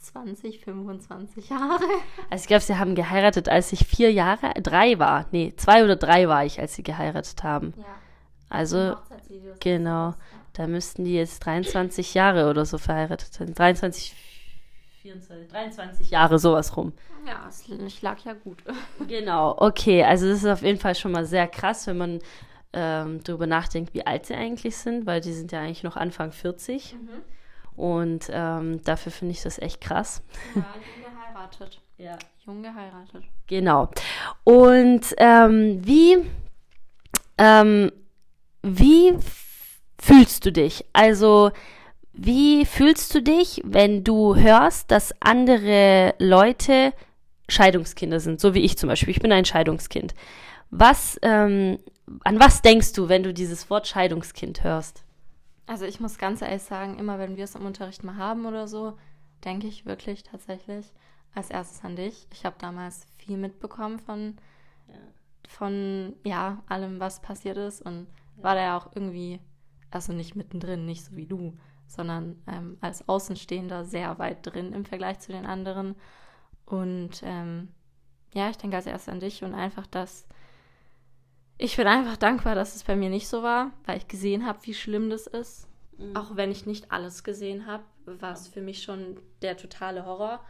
20, 0.00 0.60
25 0.64 1.50
Jahre. 1.50 1.84
Also 2.30 2.42
ich 2.42 2.46
glaube, 2.48 2.62
sie 2.62 2.76
haben 2.78 2.94
geheiratet, 2.94 3.48
als 3.48 3.72
ich 3.72 3.86
vier 3.86 4.12
Jahre, 4.12 4.52
drei 4.62 4.98
war. 4.98 5.26
Nee, 5.30 5.52
zwei 5.56 5.84
oder 5.84 5.96
drei 5.96 6.26
war 6.28 6.44
ich, 6.44 6.58
als 6.60 6.74
sie 6.74 6.82
geheiratet 6.82 7.42
haben. 7.42 7.74
Ja. 7.76 7.84
Also, 8.48 8.96
genau. 9.60 10.14
da 10.54 10.66
müssten 10.66 11.04
die 11.04 11.14
jetzt 11.14 11.44
23 11.46 12.14
Jahre 12.14 12.50
oder 12.50 12.64
so 12.64 12.78
verheiratet 12.78 13.32
sein. 13.32 13.54
23, 13.54 14.14
24, 15.02 15.48
23 15.48 16.10
Jahre, 16.10 16.38
sowas 16.38 16.76
rum. 16.76 16.92
Ja, 17.26 17.46
es- 17.48 17.68
ich 17.68 18.02
lag 18.02 18.18
ja 18.24 18.32
gut. 18.32 18.58
Genau, 19.08 19.54
okay. 19.58 20.02
Also 20.04 20.28
das 20.28 20.38
ist 20.38 20.46
auf 20.46 20.62
jeden 20.62 20.78
Fall 20.80 20.94
schon 20.94 21.12
mal 21.12 21.24
sehr 21.26 21.46
krass, 21.46 21.86
wenn 21.86 21.98
man 21.98 22.18
ähm, 22.72 23.20
darüber 23.24 23.46
nachdenkt, 23.46 23.94
wie 23.94 24.06
alt 24.06 24.26
sie 24.26 24.34
eigentlich 24.34 24.76
sind, 24.76 25.06
weil 25.06 25.20
die 25.20 25.32
sind 25.32 25.52
ja 25.52 25.60
eigentlich 25.60 25.82
noch 25.82 25.96
Anfang 25.96 26.32
40. 26.32 26.96
Und 27.80 28.28
ähm, 28.30 28.82
dafür 28.84 29.10
finde 29.10 29.32
ich 29.32 29.42
das 29.42 29.58
echt 29.58 29.80
krass. 29.80 30.22
Ja, 30.54 30.66
jung 30.76 31.02
geheiratet. 31.02 31.80
Ja. 31.96 32.18
Jung 32.44 32.62
geheiratet. 32.62 33.24
Genau. 33.46 33.88
Und 34.44 35.14
ähm, 35.16 35.80
wie, 35.82 36.18
ähm, 37.38 37.90
wie 38.62 39.14
fühlst 39.98 40.44
du 40.44 40.52
dich? 40.52 40.84
Also, 40.92 41.52
wie 42.12 42.66
fühlst 42.66 43.14
du 43.14 43.22
dich, 43.22 43.62
wenn 43.64 44.04
du 44.04 44.36
hörst, 44.36 44.90
dass 44.90 45.14
andere 45.20 46.14
Leute 46.18 46.92
Scheidungskinder 47.48 48.20
sind, 48.20 48.40
so 48.40 48.52
wie 48.52 48.60
ich 48.60 48.76
zum 48.76 48.90
Beispiel? 48.90 49.10
Ich 49.10 49.20
bin 49.20 49.32
ein 49.32 49.46
Scheidungskind. 49.46 50.14
Was, 50.70 51.18
ähm, 51.22 51.78
an 52.24 52.38
was 52.40 52.60
denkst 52.60 52.92
du, 52.92 53.08
wenn 53.08 53.22
du 53.22 53.32
dieses 53.32 53.70
Wort 53.70 53.88
Scheidungskind 53.88 54.64
hörst? 54.64 55.02
Also 55.70 55.84
ich 55.84 56.00
muss 56.00 56.18
ganz 56.18 56.42
ehrlich 56.42 56.64
sagen, 56.64 56.98
immer 56.98 57.20
wenn 57.20 57.36
wir 57.36 57.44
es 57.44 57.54
im 57.54 57.64
Unterricht 57.64 58.02
mal 58.02 58.16
haben 58.16 58.44
oder 58.44 58.66
so, 58.66 58.98
denke 59.44 59.68
ich 59.68 59.86
wirklich 59.86 60.24
tatsächlich 60.24 60.92
als 61.32 61.48
erstes 61.48 61.84
an 61.84 61.94
dich. 61.94 62.26
Ich 62.32 62.44
habe 62.44 62.56
damals 62.58 63.06
viel 63.18 63.36
mitbekommen 63.36 64.00
von, 64.00 64.34
von 65.46 66.16
ja, 66.24 66.60
allem, 66.66 66.98
was 66.98 67.22
passiert 67.22 67.56
ist 67.56 67.82
und 67.82 68.08
war 68.34 68.56
da 68.56 68.62
ja 68.62 68.76
auch 68.76 68.96
irgendwie, 68.96 69.38
also 69.92 70.12
nicht 70.12 70.34
mittendrin, 70.34 70.86
nicht 70.86 71.04
so 71.04 71.14
wie 71.14 71.26
du, 71.26 71.56
sondern 71.86 72.42
ähm, 72.48 72.76
als 72.80 73.08
Außenstehender 73.08 73.84
sehr 73.84 74.18
weit 74.18 74.44
drin 74.44 74.72
im 74.72 74.84
Vergleich 74.84 75.20
zu 75.20 75.30
den 75.30 75.46
anderen. 75.46 75.94
Und 76.66 77.22
ähm, 77.22 77.68
ja, 78.34 78.50
ich 78.50 78.56
denke 78.56 78.74
als 78.74 78.86
erstes 78.86 79.12
an 79.12 79.20
dich 79.20 79.44
und 79.44 79.54
einfach, 79.54 79.86
dass 79.86 80.26
ich 81.60 81.76
bin 81.76 81.86
einfach 81.86 82.16
dankbar, 82.16 82.54
dass 82.54 82.74
es 82.74 82.84
bei 82.84 82.96
mir 82.96 83.10
nicht 83.10 83.28
so 83.28 83.42
war, 83.42 83.70
weil 83.84 83.98
ich 83.98 84.08
gesehen 84.08 84.46
habe, 84.46 84.58
wie 84.62 84.74
schlimm 84.74 85.10
das 85.10 85.26
ist. 85.26 85.68
Auch 86.14 86.34
wenn 86.34 86.50
ich 86.50 86.64
nicht 86.64 86.90
alles 86.90 87.24
gesehen 87.24 87.66
habe, 87.66 87.84
war 88.06 88.32
es 88.32 88.48
für 88.48 88.62
mich 88.62 88.82
schon 88.82 89.20
der 89.42 89.58
totale 89.58 90.06
Horror. 90.06 90.40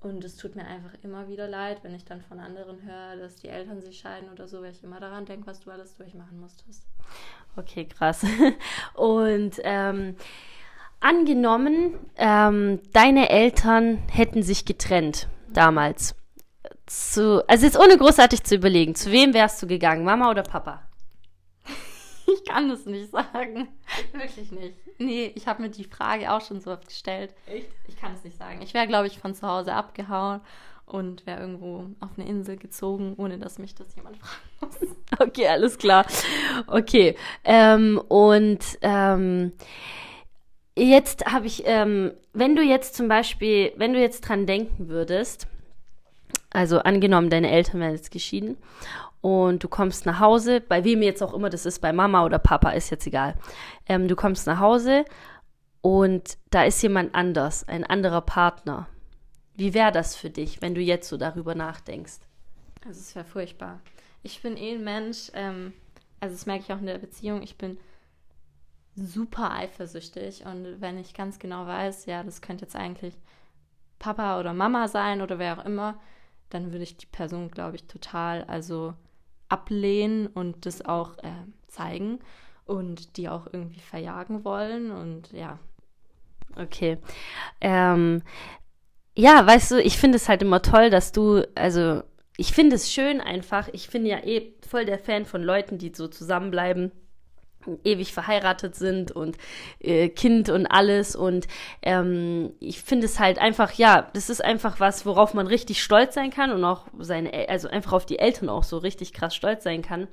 Und 0.00 0.22
es 0.22 0.36
tut 0.36 0.54
mir 0.54 0.64
einfach 0.66 0.92
immer 1.02 1.26
wieder 1.26 1.48
leid, 1.48 1.82
wenn 1.82 1.94
ich 1.94 2.04
dann 2.04 2.20
von 2.20 2.38
anderen 2.38 2.82
höre, 2.82 3.16
dass 3.16 3.36
die 3.36 3.48
Eltern 3.48 3.80
sich 3.80 3.98
scheiden 3.98 4.28
oder 4.30 4.46
so, 4.46 4.62
weil 4.62 4.70
ich 4.70 4.84
immer 4.84 5.00
daran 5.00 5.24
denke, 5.24 5.46
was 5.46 5.60
du 5.60 5.70
alles 5.70 5.96
durchmachen 5.96 6.38
musstest. 6.38 6.86
Okay, 7.56 7.86
krass. 7.86 8.24
Und 8.94 9.54
ähm, 9.64 10.16
angenommen, 11.00 11.94
ähm, 12.16 12.80
deine 12.92 13.30
Eltern 13.30 13.98
hätten 14.08 14.42
sich 14.42 14.66
getrennt 14.66 15.28
damals. 15.48 16.14
Zu, 16.88 17.44
also 17.48 17.66
jetzt 17.66 17.78
ohne 17.78 17.98
großartig 17.98 18.42
zu 18.44 18.54
überlegen, 18.54 18.94
zu 18.94 19.12
wem 19.12 19.34
wärst 19.34 19.62
du 19.62 19.66
gegangen, 19.66 20.04
Mama 20.04 20.30
oder 20.30 20.42
Papa? 20.42 20.82
Ich 22.30 22.44
kann 22.44 22.68
das 22.68 22.84
nicht 22.84 23.10
sagen. 23.10 23.68
Wirklich 24.12 24.52
nicht. 24.52 24.74
Nee, 24.98 25.32
ich 25.34 25.46
habe 25.46 25.62
mir 25.62 25.70
die 25.70 25.84
Frage 25.84 26.30
auch 26.30 26.42
schon 26.42 26.60
so 26.60 26.70
oft 26.70 26.86
gestellt. 26.86 27.34
Echt? 27.46 27.70
Ich 27.86 27.98
kann 27.98 28.12
es 28.12 28.22
nicht 28.22 28.36
sagen. 28.36 28.60
Ich 28.60 28.74
wäre, 28.74 28.86
glaube 28.86 29.06
ich, 29.06 29.18
von 29.18 29.34
zu 29.34 29.48
Hause 29.48 29.72
abgehauen 29.72 30.42
und 30.84 31.26
wäre 31.26 31.40
irgendwo 31.40 31.86
auf 32.00 32.10
eine 32.16 32.28
Insel 32.28 32.56
gezogen, 32.56 33.14
ohne 33.16 33.38
dass 33.38 33.58
mich 33.58 33.74
das 33.74 33.94
jemand 33.96 34.16
fragen 34.18 34.42
muss. 34.60 34.96
Okay, 35.18 35.48
alles 35.48 35.78
klar. 35.78 36.04
Okay. 36.66 37.16
Ähm, 37.44 37.98
und 38.08 38.62
ähm, 38.82 39.52
jetzt 40.76 41.24
habe 41.26 41.46
ich, 41.46 41.62
ähm, 41.64 42.12
wenn 42.32 42.56
du 42.56 42.62
jetzt 42.62 42.94
zum 42.94 43.08
Beispiel, 43.08 43.72
wenn 43.76 43.92
du 43.92 44.00
jetzt 44.00 44.20
dran 44.22 44.46
denken 44.46 44.88
würdest, 44.88 45.46
also 46.50 46.78
angenommen, 46.80 47.30
deine 47.30 47.50
Eltern 47.50 47.80
wären 47.80 47.92
jetzt 47.92 48.10
geschieden 48.10 48.56
und 49.20 49.64
du 49.64 49.68
kommst 49.68 50.06
nach 50.06 50.20
Hause, 50.20 50.60
bei 50.60 50.84
wem 50.84 51.02
jetzt 51.02 51.22
auch 51.22 51.34
immer 51.34 51.50
das 51.50 51.66
ist, 51.66 51.80
bei 51.80 51.92
Mama 51.92 52.24
oder 52.24 52.38
Papa, 52.38 52.70
ist 52.70 52.90
jetzt 52.90 53.06
egal. 53.06 53.34
Ähm, 53.86 54.08
du 54.08 54.16
kommst 54.16 54.46
nach 54.46 54.60
Hause 54.60 55.04
und 55.80 56.38
da 56.50 56.64
ist 56.64 56.82
jemand 56.82 57.14
anders, 57.14 57.66
ein 57.68 57.84
anderer 57.84 58.20
Partner. 58.20 58.88
Wie 59.54 59.74
wäre 59.74 59.92
das 59.92 60.14
für 60.14 60.30
dich, 60.30 60.62
wenn 60.62 60.74
du 60.74 60.80
jetzt 60.80 61.08
so 61.08 61.16
darüber 61.16 61.54
nachdenkst? 61.54 62.20
Also 62.86 63.00
es 63.00 63.14
wäre 63.14 63.24
furchtbar. 63.24 63.80
Ich 64.22 64.40
bin 64.40 64.56
eh 64.56 64.74
ein 64.74 64.84
Mensch, 64.84 65.30
ähm, 65.34 65.72
also 66.20 66.34
das 66.34 66.46
merke 66.46 66.64
ich 66.64 66.72
auch 66.72 66.80
in 66.80 66.86
der 66.86 66.98
Beziehung, 66.98 67.42
ich 67.42 67.58
bin 67.58 67.78
super 68.94 69.52
eifersüchtig 69.52 70.44
und 70.44 70.80
wenn 70.80 70.98
ich 70.98 71.14
ganz 71.14 71.38
genau 71.38 71.66
weiß, 71.66 72.06
ja, 72.06 72.22
das 72.22 72.40
könnte 72.40 72.64
jetzt 72.64 72.76
eigentlich 72.76 73.14
Papa 73.98 74.38
oder 74.38 74.52
Mama 74.52 74.88
sein 74.88 75.20
oder 75.20 75.38
wer 75.38 75.58
auch 75.58 75.64
immer, 75.64 75.98
dann 76.50 76.72
würde 76.72 76.84
ich 76.84 76.96
die 76.96 77.06
Person, 77.06 77.50
glaube 77.50 77.76
ich, 77.76 77.84
total 77.84 78.44
also 78.44 78.94
ablehnen 79.48 80.26
und 80.26 80.66
das 80.66 80.84
auch 80.84 81.18
äh, 81.18 81.32
zeigen 81.68 82.18
und 82.64 83.16
die 83.16 83.28
auch 83.28 83.46
irgendwie 83.52 83.80
verjagen 83.80 84.44
wollen 84.44 84.90
und 84.90 85.32
ja. 85.32 85.58
Okay. 86.56 86.98
Ähm, 87.60 88.22
ja, 89.14 89.46
weißt 89.46 89.72
du, 89.72 89.82
ich 89.82 89.98
finde 89.98 90.16
es 90.16 90.28
halt 90.28 90.42
immer 90.42 90.62
toll, 90.62 90.90
dass 90.90 91.12
du, 91.12 91.42
also 91.54 92.02
ich 92.36 92.52
finde 92.52 92.76
es 92.76 92.92
schön 92.92 93.20
einfach. 93.20 93.68
Ich 93.72 93.88
finde 93.88 94.10
ja 94.10 94.24
eh 94.24 94.54
voll 94.66 94.84
der 94.84 94.98
Fan 94.98 95.24
von 95.26 95.42
Leuten, 95.42 95.78
die 95.78 95.92
so 95.94 96.06
zusammenbleiben 96.06 96.92
ewig 97.84 98.12
verheiratet 98.12 98.74
sind 98.74 99.12
und 99.12 99.36
äh, 99.80 100.08
Kind 100.08 100.48
und 100.48 100.66
alles. 100.66 101.16
Und 101.16 101.46
ähm, 101.82 102.52
ich 102.60 102.82
finde 102.82 103.06
es 103.06 103.18
halt 103.18 103.38
einfach, 103.38 103.72
ja, 103.72 104.08
das 104.14 104.30
ist 104.30 104.44
einfach 104.44 104.80
was, 104.80 105.06
worauf 105.06 105.34
man 105.34 105.46
richtig 105.46 105.82
stolz 105.82 106.14
sein 106.14 106.30
kann 106.30 106.50
und 106.50 106.64
auch 106.64 106.86
seine, 106.98 107.48
also 107.48 107.68
einfach 107.68 107.92
auf 107.92 108.06
die 108.06 108.18
Eltern 108.18 108.48
auch 108.48 108.64
so 108.64 108.78
richtig 108.78 109.12
krass 109.12 109.34
stolz 109.34 109.64
sein 109.64 109.82
kann. 109.82 110.08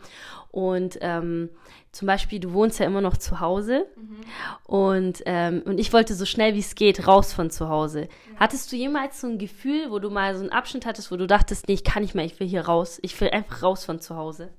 Und 0.52 0.98
ähm, 1.02 1.50
zum 1.92 2.08
Beispiel, 2.08 2.40
du 2.40 2.52
wohnst 2.52 2.80
ja 2.80 2.86
immer 2.86 3.02
noch 3.02 3.16
zu 3.16 3.40
Hause 3.40 3.88
mhm. 3.96 4.22
und, 4.66 5.24
ähm, 5.26 5.64
und 5.66 5.80
ich 5.80 5.94
wollte 5.94 6.14
so 6.14 6.26
schnell 6.26 6.54
wie 6.54 6.60
es 6.60 6.76
geht 6.76 7.08
raus 7.08 7.32
von 7.32 7.50
zu 7.50 7.70
Hause. 7.70 8.02
Ja. 8.02 8.40
Hattest 8.42 8.70
du 8.72 8.76
jemals 8.76 9.22
so 9.22 9.28
ein 9.28 9.38
Gefühl, 9.38 9.92
wo 9.92 10.00
du 10.00 10.10
mal 10.10 10.36
so 10.36 10.42
einen 10.42 10.52
Abschnitt 10.52 10.86
hattest, 10.86 11.10
wo 11.12 11.16
du 11.16 11.26
dachtest, 11.26 11.68
nee, 11.68 11.74
ich 11.74 11.86
kann 11.86 12.04
nicht 12.04 12.14
mehr, 12.14 12.26
ich 12.26 12.38
will 12.40 12.48
hier 12.48 12.66
raus, 12.66 13.00
ich 13.02 13.20
will 13.22 13.30
einfach 13.30 13.64
raus 13.64 13.86
von 13.86 14.02
zu 14.02 14.18
Hause? 14.18 14.50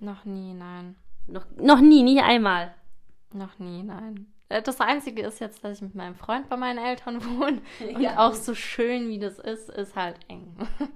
Noch 0.00 0.26
nie, 0.26 0.52
nein. 0.52 0.96
Noch, 1.26 1.46
noch 1.56 1.80
nie, 1.80 2.02
nie 2.02 2.20
einmal. 2.20 2.74
Noch 3.32 3.58
nie, 3.58 3.82
nein. 3.82 4.26
Äh, 4.48 4.62
das 4.62 4.80
Einzige 4.80 5.22
ist 5.22 5.40
jetzt, 5.40 5.64
dass 5.64 5.78
ich 5.78 5.82
mit 5.82 5.94
meinem 5.94 6.14
Freund 6.14 6.48
bei 6.48 6.56
meinen 6.56 6.78
Eltern 6.78 7.24
wohne. 7.38 7.60
Und 7.80 8.00
ja, 8.00 8.18
auch 8.18 8.34
so 8.34 8.54
schön 8.54 9.08
wie 9.08 9.18
das 9.18 9.38
ist, 9.38 9.68
ist 9.70 9.96
halt 9.96 10.16
eng. 10.28 10.56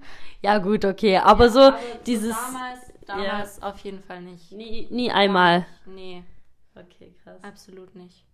Ja, 0.43 0.57
gut, 0.57 0.85
okay. 0.85 1.17
Aber 1.17 1.45
ja, 1.45 1.51
so 1.51 1.59
aber 1.59 1.79
dieses. 2.07 2.35
damals, 2.35 2.93
damals 3.05 3.59
ja. 3.59 3.69
auf 3.69 3.77
jeden 3.81 4.01
Fall 4.01 4.23
nicht. 4.23 4.51
Nie, 4.51 4.87
nie 4.89 5.11
einmal. 5.11 5.67
Nee. 5.85 6.23
Okay, 6.73 7.13
krass. 7.21 7.43
Absolut 7.43 7.93
nicht. 7.93 8.25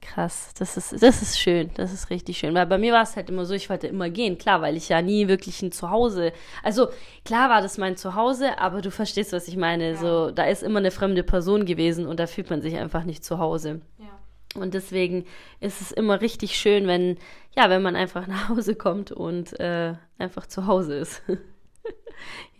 Krass, 0.00 0.54
das 0.56 0.76
ist, 0.76 1.02
das 1.02 1.22
ist 1.22 1.40
schön, 1.40 1.70
das 1.74 1.92
ist 1.92 2.10
richtig 2.10 2.38
schön. 2.38 2.54
Weil 2.54 2.66
bei 2.66 2.78
mir 2.78 2.92
war 2.92 3.02
es 3.02 3.16
halt 3.16 3.28
immer 3.30 3.44
so, 3.44 3.54
ich 3.54 3.68
wollte 3.68 3.88
immer 3.88 4.08
gehen, 4.08 4.38
klar, 4.38 4.62
weil 4.62 4.76
ich 4.76 4.88
ja 4.88 5.02
nie 5.02 5.26
wirklich 5.26 5.60
ein 5.60 5.72
Zuhause. 5.72 6.32
Also 6.62 6.88
klar 7.24 7.50
war 7.50 7.62
das 7.62 7.78
mein 7.78 7.96
Zuhause, 7.96 8.58
aber 8.58 8.80
du 8.80 8.92
verstehst, 8.92 9.32
was 9.32 9.48
ich 9.48 9.56
meine. 9.56 9.90
Ja. 9.90 9.96
So, 9.96 10.30
da 10.30 10.44
ist 10.44 10.62
immer 10.62 10.78
eine 10.78 10.92
fremde 10.92 11.24
Person 11.24 11.66
gewesen 11.66 12.06
und 12.06 12.20
da 12.20 12.26
fühlt 12.28 12.48
man 12.48 12.62
sich 12.62 12.76
einfach 12.76 13.04
nicht 13.04 13.24
zu 13.24 13.38
Hause. 13.38 13.80
Ja. 13.98 14.60
Und 14.60 14.74
deswegen 14.74 15.26
ist 15.60 15.80
es 15.80 15.90
immer 15.90 16.20
richtig 16.20 16.56
schön, 16.56 16.86
wenn, 16.86 17.18
ja, 17.56 17.68
wenn 17.68 17.82
man 17.82 17.96
einfach 17.96 18.26
nach 18.28 18.50
Hause 18.50 18.76
kommt 18.76 19.10
und 19.10 19.58
äh, 19.58 19.94
einfach 20.18 20.46
zu 20.46 20.66
Hause 20.66 20.94
ist. 20.94 21.22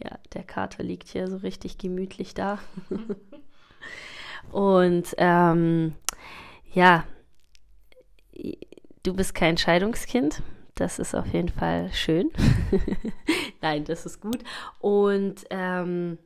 ja, 0.02 0.18
der 0.34 0.42
Kater 0.42 0.82
liegt 0.82 1.08
hier 1.08 1.28
so 1.28 1.36
richtig 1.36 1.78
gemütlich 1.78 2.34
da. 2.34 2.58
und 4.52 5.14
ähm, 5.18 5.94
ja, 6.78 7.04
du 9.02 9.12
bist 9.12 9.35
kein 9.35 9.58
Scheidungskind. 9.58 10.42
Das 10.76 11.00
ist 11.00 11.16
auf 11.16 11.26
jeden 11.32 11.49
Fall 11.49 11.92
schön. 11.92 12.30
Nein, 13.61 13.85
das 13.85 14.06
ist 14.06 14.20
gut. 14.20 14.38
Und 14.78 15.44
ähm, 15.50 16.18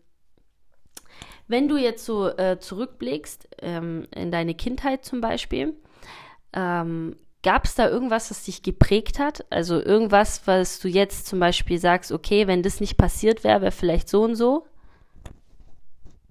wenn 1.49 1.69
du 1.69 1.79
jetzt 1.79 2.05
so 2.05 2.29
äh, 2.29 2.59
zurückblickst 2.59 3.49
ähm, 3.63 4.07
in 4.15 4.31
deine 4.31 4.55
Kindheit 4.55 5.07
zum 5.07 5.23
Beispiel, 5.23 5.75
ähm, 6.53 7.17
gab 7.43 7.65
es 7.65 7.75
da 7.75 7.89
irgendwas, 7.89 8.29
das 8.29 8.45
dich 8.45 8.63
geprägt 8.63 9.19
hat? 9.19 9.47
Also 9.51 9.81
irgendwas, 9.81 10.47
was 10.47 10.81
du 10.81 10.89
jetzt 10.89 11.27
zum 11.27 11.41
Beispiel 11.41 11.79
sagst, 11.79 12.13
okay, 12.13 12.47
wenn 12.47 12.63
das 12.63 12.79
nicht 12.79 12.99
passiert 12.99 13.43
wäre, 13.43 13.63
wäre 13.63 13.73
vielleicht 13.73 14.11
so 14.11 14.23
und 14.23 14.35
so? 14.35 14.67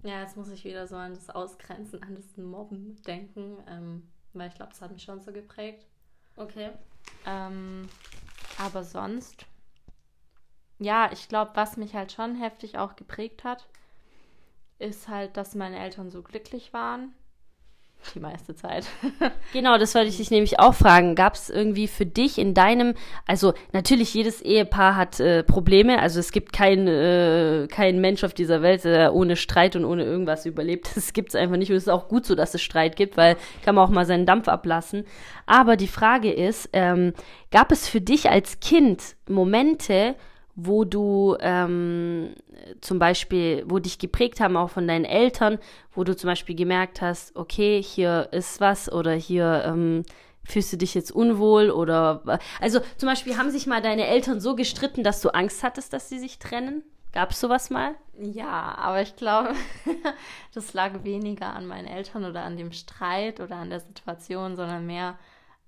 Ja, 0.03 0.21
jetzt 0.21 0.35
muss 0.35 0.49
ich 0.49 0.63
wieder 0.63 0.87
so 0.87 0.95
an 0.95 1.13
das 1.13 1.29
Ausgrenzen, 1.29 2.01
an 2.01 2.15
das 2.15 2.37
Mobben 2.37 2.95
denken. 3.05 3.57
Ähm, 3.67 4.03
weil 4.33 4.49
ich 4.49 4.55
glaube, 4.55 4.71
das 4.71 4.81
hat 4.81 4.91
mich 4.91 5.03
schon 5.03 5.21
so 5.21 5.31
geprägt. 5.31 5.85
Okay. 6.35 6.71
Ähm, 7.25 7.89
aber 8.57 8.83
sonst, 8.83 9.45
ja, 10.79 11.11
ich 11.11 11.27
glaube, 11.27 11.51
was 11.55 11.77
mich 11.77 11.93
halt 11.95 12.11
schon 12.11 12.35
heftig 12.35 12.77
auch 12.77 12.95
geprägt 12.95 13.43
hat, 13.43 13.67
ist 14.79 15.07
halt, 15.07 15.37
dass 15.37 15.55
meine 15.55 15.77
Eltern 15.79 16.09
so 16.09 16.23
glücklich 16.23 16.73
waren 16.73 17.13
die 18.15 18.19
meiste 18.19 18.55
Zeit. 18.55 18.85
genau, 19.53 19.77
das 19.77 19.95
wollte 19.95 20.09
ich 20.09 20.17
dich 20.17 20.31
nämlich 20.31 20.59
auch 20.59 20.73
fragen. 20.73 21.15
Gab 21.15 21.35
es 21.35 21.49
irgendwie 21.49 21.87
für 21.87 22.05
dich 22.05 22.37
in 22.37 22.53
deinem, 22.53 22.93
also 23.25 23.53
natürlich 23.73 24.13
jedes 24.13 24.41
Ehepaar 24.41 24.95
hat 24.95 25.19
äh, 25.19 25.43
Probleme, 25.43 25.99
also 25.99 26.19
es 26.19 26.31
gibt 26.31 26.53
kein, 26.53 26.87
äh, 26.87 27.67
kein 27.69 28.01
Mensch 28.01 28.23
auf 28.23 28.33
dieser 28.33 28.61
Welt, 28.61 28.83
der 28.83 29.13
ohne 29.13 29.35
Streit 29.35 29.75
und 29.75 29.85
ohne 29.85 30.03
irgendwas 30.03 30.45
überlebt. 30.45 30.89
Das 31.01 31.13
gibt 31.13 31.29
es 31.29 31.35
einfach 31.35 31.57
nicht 31.57 31.71
und 31.71 31.77
es 31.77 31.83
ist 31.83 31.89
auch 31.89 32.07
gut 32.07 32.25
so, 32.25 32.35
dass 32.35 32.53
es 32.53 32.61
Streit 32.61 32.95
gibt, 32.95 33.17
weil 33.17 33.35
kann 33.63 33.75
man 33.75 33.85
auch 33.85 33.89
mal 33.89 34.05
seinen 34.05 34.25
Dampf 34.25 34.47
ablassen. 34.47 35.05
Aber 35.45 35.77
die 35.77 35.87
Frage 35.87 36.31
ist, 36.31 36.69
ähm, 36.73 37.13
gab 37.49 37.71
es 37.71 37.87
für 37.87 38.01
dich 38.01 38.29
als 38.29 38.59
Kind 38.59 39.15
Momente, 39.27 40.15
wo 40.65 40.83
du 40.83 41.37
ähm, 41.39 42.35
zum 42.81 42.99
Beispiel, 42.99 43.63
wo 43.67 43.79
dich 43.79 43.99
geprägt 43.99 44.39
haben, 44.39 44.57
auch 44.57 44.69
von 44.69 44.87
deinen 44.87 45.05
Eltern, 45.05 45.57
wo 45.93 46.03
du 46.03 46.15
zum 46.15 46.27
Beispiel 46.27 46.55
gemerkt 46.55 47.01
hast, 47.01 47.35
okay, 47.35 47.81
hier 47.81 48.29
ist 48.31 48.61
was 48.61 48.91
oder 48.91 49.13
hier 49.13 49.63
ähm, 49.65 50.03
fühlst 50.43 50.73
du 50.73 50.77
dich 50.77 50.93
jetzt 50.93 51.11
unwohl 51.11 51.69
oder 51.69 52.39
also 52.59 52.79
zum 52.97 53.07
Beispiel 53.07 53.37
haben 53.37 53.51
sich 53.51 53.67
mal 53.67 53.81
deine 53.81 54.07
Eltern 54.07 54.39
so 54.39 54.55
gestritten, 54.55 55.03
dass 55.03 55.21
du 55.21 55.29
Angst 55.29 55.63
hattest, 55.63 55.93
dass 55.93 56.09
sie 56.09 56.19
sich 56.19 56.39
trennen? 56.39 56.83
Gab 57.13 57.31
es 57.31 57.41
sowas 57.41 57.69
mal? 57.69 57.95
Ja, 58.19 58.75
aber 58.77 59.01
ich 59.01 59.15
glaube, 59.15 59.53
das 60.53 60.73
lag 60.73 61.03
weniger 61.03 61.53
an 61.53 61.65
meinen 61.65 61.87
Eltern 61.87 62.23
oder 62.23 62.43
an 62.43 62.55
dem 62.55 62.71
Streit 62.71 63.39
oder 63.39 63.57
an 63.57 63.69
der 63.69 63.81
Situation, 63.81 64.55
sondern 64.55 64.85
mehr 64.85 65.17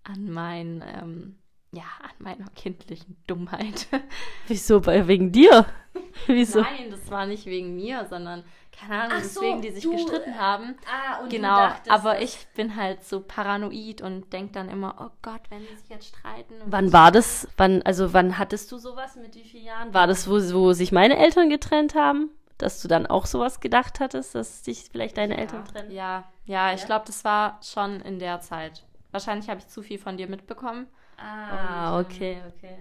an 0.03 0.29
meinen 0.29 0.81
ähm, 0.81 1.35
ja, 1.73 1.83
an 2.01 2.11
meiner 2.19 2.45
kindlichen 2.55 3.17
Dummheit. 3.27 3.87
Wieso? 4.47 4.79
Bei, 4.79 5.07
wegen 5.07 5.31
dir? 5.31 5.65
Wieso? 6.27 6.61
Nein, 6.61 6.91
das 6.91 7.09
war 7.09 7.25
nicht 7.25 7.45
wegen 7.47 7.75
mir, 7.75 8.05
sondern 8.09 8.43
keine 8.71 9.03
Ahnung, 9.03 9.23
so, 9.23 9.41
deswegen, 9.41 9.61
die 9.61 9.71
sich 9.71 9.83
du, 9.83 9.91
gestritten 9.91 10.37
haben. 10.37 10.75
Ah, 10.87 11.21
und 11.21 11.29
genau, 11.29 11.55
dachtest, 11.55 11.91
aber 11.91 12.21
ich 12.21 12.47
bin 12.55 12.75
halt 12.75 13.03
so 13.03 13.21
paranoid 13.21 14.01
und 14.01 14.31
denke 14.33 14.53
dann 14.53 14.69
immer, 14.69 14.95
oh 14.99 15.11
Gott, 15.21 15.41
wenn 15.49 15.61
die 15.61 15.75
sich 15.75 15.89
jetzt 15.89 16.07
streiten. 16.07 16.55
Wann 16.65 16.93
war 16.93 17.11
das? 17.11 17.47
Wann, 17.57 17.81
also 17.83 18.13
wann 18.13 18.37
hattest 18.37 18.71
du 18.71 18.77
sowas 18.77 19.15
mit 19.15 19.35
wie 19.35 19.43
vielen 19.43 19.65
Jahren? 19.65 19.93
War 19.93 20.07
das, 20.07 20.27
wo, 20.27 20.35
wo 20.53 20.73
sich 20.73 20.91
meine 20.91 21.17
Eltern 21.17 21.49
getrennt 21.49 21.95
haben? 21.95 22.29
Dass 22.57 22.81
du 22.81 22.87
dann 22.87 23.07
auch 23.07 23.25
sowas 23.25 23.59
gedacht 23.59 23.99
hattest, 23.99 24.35
dass 24.35 24.63
sich 24.63 24.89
vielleicht 24.91 25.17
deine 25.17 25.35
ja, 25.35 25.41
Eltern 25.41 25.65
trennen? 25.65 25.91
Ja, 25.91 26.23
ja, 26.45 26.73
ich 26.73 26.81
ja? 26.81 26.85
glaube, 26.85 27.05
das 27.07 27.23
war 27.25 27.59
schon 27.63 27.99
in 28.01 28.19
der 28.19 28.41
Zeit. 28.41 28.83
Wahrscheinlich 29.11 29.49
habe 29.49 29.59
ich 29.59 29.67
zu 29.67 29.81
viel 29.81 29.99
von 29.99 30.17
dir 30.17 30.27
mitbekommen. 30.27 30.87
Ah, 31.17 31.97
und, 31.97 32.05
okay, 32.05 32.41
okay. 32.47 32.77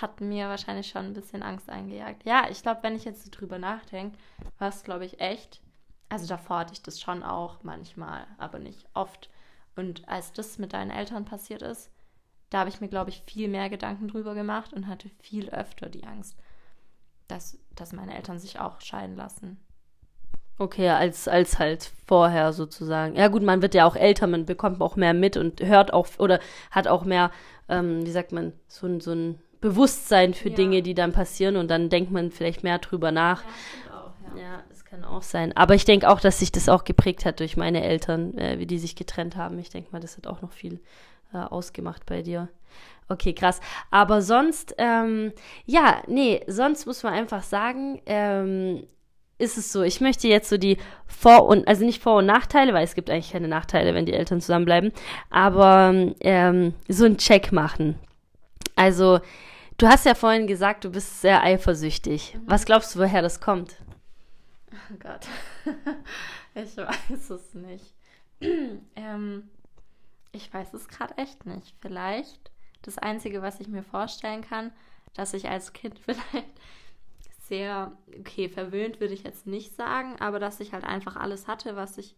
Hat 0.00 0.20
mir 0.20 0.48
wahrscheinlich 0.48 0.88
schon 0.88 1.06
ein 1.06 1.14
bisschen 1.14 1.42
Angst 1.42 1.68
eingejagt. 1.68 2.24
Ja, 2.24 2.48
ich 2.48 2.62
glaube, 2.62 2.82
wenn 2.82 2.94
ich 2.94 3.04
jetzt 3.04 3.24
so 3.24 3.30
drüber 3.30 3.58
nachdenke, 3.58 4.16
war 4.58 4.68
es, 4.68 4.84
glaube 4.84 5.04
ich, 5.04 5.20
echt. 5.20 5.60
Also 6.08 6.26
davor 6.26 6.60
hatte 6.60 6.72
ich 6.72 6.82
das 6.82 7.00
schon 7.00 7.22
auch 7.22 7.62
manchmal, 7.62 8.26
aber 8.38 8.58
nicht 8.58 8.86
oft. 8.94 9.30
Und 9.76 10.08
als 10.08 10.32
das 10.32 10.58
mit 10.58 10.72
deinen 10.72 10.90
Eltern 10.90 11.24
passiert 11.24 11.62
ist, 11.62 11.90
da 12.50 12.60
habe 12.60 12.70
ich 12.70 12.80
mir, 12.80 12.88
glaube 12.88 13.10
ich, 13.10 13.22
viel 13.26 13.48
mehr 13.48 13.70
Gedanken 13.70 14.08
drüber 14.08 14.34
gemacht 14.34 14.72
und 14.72 14.86
hatte 14.88 15.08
viel 15.20 15.50
öfter 15.50 15.88
die 15.88 16.04
Angst, 16.04 16.36
dass, 17.28 17.58
dass 17.76 17.92
meine 17.92 18.14
Eltern 18.16 18.38
sich 18.38 18.58
auch 18.58 18.80
scheiden 18.80 19.16
lassen. 19.16 19.56
Okay, 20.60 20.90
als, 20.90 21.26
als 21.26 21.58
halt 21.58 21.90
vorher 22.06 22.52
sozusagen. 22.52 23.16
Ja 23.16 23.28
gut, 23.28 23.42
man 23.42 23.62
wird 23.62 23.72
ja 23.72 23.86
auch 23.86 23.96
älter, 23.96 24.26
man 24.26 24.44
bekommt 24.44 24.78
auch 24.82 24.94
mehr 24.94 25.14
mit 25.14 25.38
und 25.38 25.62
hört 25.62 25.94
auch 25.94 26.06
oder 26.18 26.38
hat 26.70 26.86
auch 26.86 27.02
mehr, 27.02 27.30
ähm, 27.70 28.04
wie 28.04 28.10
sagt 28.10 28.32
man, 28.32 28.52
so, 28.68 28.86
ein 28.86 29.00
so 29.00 29.12
ein 29.12 29.38
Bewusstsein 29.62 30.34
für 30.34 30.50
ja. 30.50 30.56
Dinge, 30.56 30.82
die 30.82 30.92
dann 30.92 31.12
passieren 31.12 31.56
und 31.56 31.68
dann 31.68 31.88
denkt 31.88 32.10
man 32.10 32.30
vielleicht 32.30 32.62
mehr 32.62 32.78
drüber 32.78 33.10
nach. 33.10 33.42
Ja, 33.42 34.00
auch, 34.02 34.36
ja. 34.36 34.42
ja 34.42 34.62
das 34.68 34.84
kann 34.84 35.02
auch 35.02 35.22
sein. 35.22 35.56
Aber 35.56 35.74
ich 35.74 35.86
denke 35.86 36.10
auch, 36.10 36.20
dass 36.20 36.40
sich 36.40 36.52
das 36.52 36.68
auch 36.68 36.84
geprägt 36.84 37.24
hat 37.24 37.40
durch 37.40 37.56
meine 37.56 37.82
Eltern, 37.82 38.36
äh, 38.36 38.58
wie 38.58 38.66
die 38.66 38.78
sich 38.78 38.96
getrennt 38.96 39.36
haben. 39.36 39.58
Ich 39.58 39.70
denke 39.70 39.88
mal, 39.92 40.00
das 40.00 40.18
hat 40.18 40.26
auch 40.26 40.42
noch 40.42 40.52
viel 40.52 40.78
äh, 41.32 41.38
ausgemacht 41.38 42.04
bei 42.04 42.20
dir. 42.20 42.50
Okay, 43.08 43.32
krass. 43.32 43.62
Aber 43.90 44.20
sonst, 44.20 44.74
ähm, 44.76 45.32
ja, 45.64 46.02
nee, 46.06 46.44
sonst 46.48 46.84
muss 46.84 47.02
man 47.02 47.14
einfach 47.14 47.44
sagen, 47.44 48.02
ähm, 48.04 48.86
ist 49.40 49.56
es 49.56 49.72
so, 49.72 49.82
ich 49.82 50.00
möchte 50.00 50.28
jetzt 50.28 50.48
so 50.48 50.58
die 50.58 50.76
Vor- 51.06 51.46
und, 51.46 51.66
also 51.66 51.84
nicht 51.84 52.02
Vor- 52.02 52.18
und 52.18 52.26
Nachteile, 52.26 52.72
weil 52.74 52.84
es 52.84 52.94
gibt 52.94 53.10
eigentlich 53.10 53.32
keine 53.32 53.48
Nachteile, 53.48 53.94
wenn 53.94 54.06
die 54.06 54.12
Eltern 54.12 54.40
zusammenbleiben, 54.40 54.92
aber 55.30 56.12
ähm, 56.20 56.74
so 56.88 57.04
einen 57.04 57.18
Check 57.18 57.52
machen. 57.52 57.98
Also, 58.76 59.20
du 59.78 59.88
hast 59.88 60.06
ja 60.06 60.14
vorhin 60.14 60.46
gesagt, 60.46 60.84
du 60.84 60.90
bist 60.90 61.20
sehr 61.20 61.42
eifersüchtig. 61.42 62.34
Mhm. 62.34 62.42
Was 62.46 62.64
glaubst 62.64 62.94
du, 62.94 63.00
woher 63.00 63.22
das 63.22 63.40
kommt? 63.40 63.76
Oh 64.72 64.96
Gott, 64.98 65.26
ich 66.54 66.76
weiß 66.76 67.30
es 67.30 67.54
nicht. 67.54 67.94
ähm, 68.96 69.50
ich 70.32 70.52
weiß 70.52 70.74
es 70.74 70.88
gerade 70.88 71.16
echt 71.18 71.46
nicht. 71.46 71.74
Vielleicht 71.80 72.50
das 72.82 72.98
Einzige, 72.98 73.42
was 73.42 73.60
ich 73.60 73.68
mir 73.68 73.82
vorstellen 73.82 74.42
kann, 74.42 74.72
dass 75.14 75.34
ich 75.34 75.48
als 75.48 75.72
Kind 75.72 75.98
vielleicht 76.04 76.46
sehr, 77.50 77.92
okay, 78.18 78.48
verwöhnt 78.48 79.00
würde 79.00 79.12
ich 79.12 79.24
jetzt 79.24 79.46
nicht 79.46 79.76
sagen, 79.76 80.16
aber 80.20 80.38
dass 80.38 80.60
ich 80.60 80.72
halt 80.72 80.84
einfach 80.84 81.16
alles 81.16 81.46
hatte, 81.48 81.76
was 81.76 81.98
ich 81.98 82.16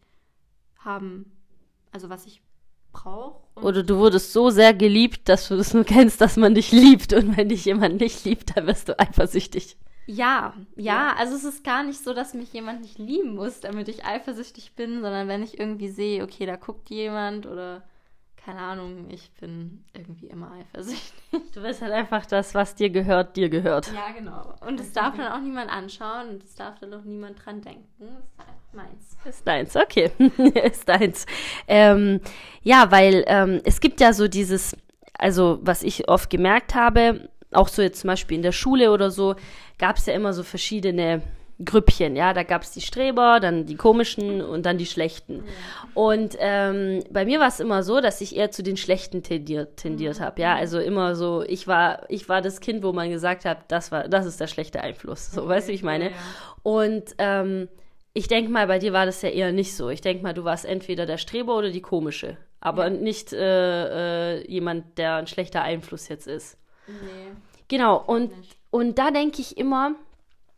haben, 0.79 1.33
also 1.91 2.09
was 2.09 2.27
ich 2.27 2.43
brauche. 2.93 3.41
Oder 3.57 3.83
du 3.83 3.97
wurdest 3.97 4.33
so 4.33 4.51
sehr 4.51 4.75
geliebt, 4.75 5.29
dass 5.29 5.49
du 5.49 5.57
das 5.57 5.75
nur 5.75 5.85
kennst, 5.85 6.21
dass 6.21 6.37
man 6.37 6.55
dich 6.55 6.71
liebt 6.71 7.13
und 7.13 7.37
wenn 7.37 7.49
dich 7.49 7.65
jemand 7.65 8.01
nicht 8.01 8.25
liebt, 8.25 8.57
dann 8.57 8.67
wirst 8.67 8.89
du 8.89 8.99
eifersüchtig. 9.01 9.77
Ja, 10.07 10.55
ja, 10.77 10.83
ja, 10.85 11.15
also 11.17 11.35
es 11.35 11.45
ist 11.45 11.65
gar 11.65 11.83
nicht 11.83 12.03
so, 12.03 12.13
dass 12.13 12.35
mich 12.35 12.53
jemand 12.53 12.83
nicht 12.83 12.99
lieben 12.99 13.35
muss, 13.35 13.61
damit 13.61 13.89
ich 13.89 14.05
eifersüchtig 14.05 14.75
bin, 14.75 15.01
sondern 15.01 15.29
wenn 15.29 15.43
ich 15.43 15.59
irgendwie 15.59 15.89
sehe, 15.89 16.23
okay, 16.23 16.45
da 16.45 16.57
guckt 16.57 16.91
jemand 16.91 17.47
oder 17.47 17.83
keine 18.45 18.59
Ahnung, 18.59 19.07
ich 19.11 19.31
bin 19.41 19.85
irgendwie 19.95 20.27
immer 20.27 20.51
eifersüchtig. 20.53 21.13
Du 21.55 21.63
willst 21.63 21.81
halt 21.81 21.93
einfach 21.93 22.27
das, 22.27 22.55
was 22.55 22.75
dir 22.75 22.91
gehört, 22.91 23.37
dir 23.37 23.49
gehört. 23.49 23.93
Ja, 23.95 24.11
genau. 24.17 24.55
Und 24.67 24.81
es 24.81 24.93
darf 24.93 25.17
dann 25.17 25.33
auch 25.33 25.41
niemand 25.41 25.71
anschauen 25.71 26.29
und 26.31 26.43
es 26.43 26.55
darf 26.55 26.79
dann 26.81 26.93
auch 26.93 27.05
niemand 27.05 27.45
dran 27.45 27.63
denken. 27.63 27.87
Das 27.99 28.09
ist 28.09 28.41
einfach 28.41 28.73
meins. 28.73 29.17
Ist 29.25 29.47
deins, 29.47 29.77
okay. 29.77 30.11
ist 30.65 30.89
deins. 30.89 31.27
Ähm, 31.69 32.21
ja, 32.63 32.91
weil 32.91 33.25
ähm, 33.29 33.61
es 33.65 33.81
gibt 33.81 34.01
ja 34.01 34.13
so 34.13 34.27
dieses, 34.27 34.77
also 35.17 35.61
was 35.63 35.83
ich 35.83 36.09
oft 36.09 36.29
gemerkt 36.29 36.75
habe, 36.75 37.29
auch 37.53 37.69
so 37.69 37.81
jetzt 37.83 38.01
zum 38.01 38.09
Beispiel 38.09 38.37
in 38.37 38.43
der 38.43 38.53
Schule 38.53 38.91
oder 38.91 39.11
so, 39.11 39.37
gab 39.79 39.97
es 39.97 40.07
ja 40.07 40.15
immer 40.15 40.33
so 40.33 40.43
verschiedene 40.43 41.23
Grüppchen, 41.65 42.17
ja, 42.17 42.33
da 42.33 42.43
gab 42.43 42.63
es 42.63 42.73
die 42.73 42.81
Streber, 42.81 43.39
dann 43.41 43.67
die 43.67 43.77
komischen 43.77 44.41
und 44.41 44.67
dann 44.67 44.79
die 44.79 44.87
schlechten. 44.87 45.37
Ja. 45.37 45.43
Und 45.95 46.37
ähm, 46.39 47.05
bei 47.11 47.25
mir 47.25 47.41
war 47.41 47.49
es 47.49 47.61
immer 47.61 47.83
so, 47.83 48.01
dass 48.01 48.21
ich 48.21 48.37
eher 48.37 48.51
zu 48.51 48.63
den 48.63 48.77
schlechten 48.77 49.23
tendiert, 49.23 49.77
tendiert 49.77 50.21
habe, 50.21 50.41
ja, 50.41 50.55
also 50.55 50.79
immer 50.79 51.15
so, 51.15 51.43
ich 51.43 51.67
war, 51.69 52.11
ich 52.11 52.29
war 52.29 52.43
das 52.43 52.61
Kind, 52.61 52.83
wo 52.83 52.93
man 52.93 53.11
gesagt 53.11 53.45
hat, 53.45 53.59
das 53.69 53.93
war, 53.93 54.09
das 54.09 54.27
ist 54.27 54.41
der 54.41 54.47
schlechte 54.47 54.81
Einfluss, 54.81 55.31
so, 55.31 55.43
okay. 55.43 55.51
weißt 55.51 55.69
du, 55.69 55.73
wie 55.73 55.77
ich 55.77 55.83
meine? 55.83 56.05
Ja, 56.05 56.11
ja. 56.11 56.17
Und 56.63 57.05
ähm, 57.19 57.69
ich 58.15 58.29
denke 58.29 58.51
mal, 58.51 58.67
bei 58.67 58.79
dir 58.79 58.93
war 58.93 59.07
das 59.07 59.23
ja 59.23 59.31
eher 59.31 59.53
nicht 59.53 59.75
so. 59.75 59.89
Ich 59.89 60.03
denke 60.03 60.23
mal, 60.23 60.35
du 60.35 60.45
warst 60.45 60.65
entweder 60.65 61.07
der 61.07 61.19
Streber 61.19 61.57
oder 61.57 61.71
die 61.71 61.81
komische, 61.81 62.37
aber 62.61 62.91
nicht 62.91 63.33
äh, 63.33 64.37
äh, 64.39 64.51
jemand, 64.51 64.99
der 64.99 65.17
ein 65.17 65.27
schlechter 65.27 65.63
Einfluss 65.63 66.09
jetzt 66.09 66.27
ist. 66.27 66.59
Nee. 66.87 67.33
Genau, 67.69 67.97
und, 67.97 68.33
und 68.71 68.99
da 68.99 69.11
denke 69.11 69.41
ich 69.41 69.57
immer, 69.57 69.95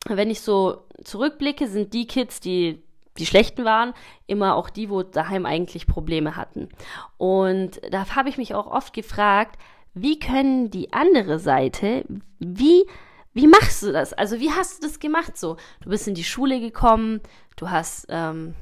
wenn 0.06 0.30
ich 0.30 0.40
so 0.40 0.84
zurückblicke, 1.02 1.68
sind 1.68 1.94
die 1.94 2.06
Kids, 2.06 2.40
die 2.40 2.82
die 3.18 3.26
schlechten 3.26 3.64
waren, 3.64 3.94
immer 4.26 4.56
auch 4.56 4.70
die, 4.70 4.90
wo 4.90 5.02
daheim 5.02 5.46
eigentlich 5.46 5.86
Probleme 5.86 6.36
hatten. 6.36 6.68
Und 7.16 7.80
da 7.90 8.14
habe 8.14 8.28
ich 8.28 8.38
mich 8.38 8.54
auch 8.54 8.66
oft 8.66 8.92
gefragt, 8.92 9.56
wie 9.94 10.18
können 10.18 10.70
die 10.70 10.92
andere 10.92 11.38
Seite, 11.38 12.04
wie, 12.40 12.84
wie 13.32 13.46
machst 13.46 13.82
du 13.84 13.92
das? 13.92 14.12
Also 14.12 14.40
wie 14.40 14.50
hast 14.50 14.82
du 14.82 14.88
das 14.88 14.98
gemacht 14.98 15.38
so? 15.38 15.56
Du 15.82 15.90
bist 15.90 16.08
in 16.08 16.14
die 16.14 16.24
Schule 16.24 16.58
gekommen, 16.58 17.20
du 17.56 17.70
hast 17.70 18.06
ähm, 18.08 18.54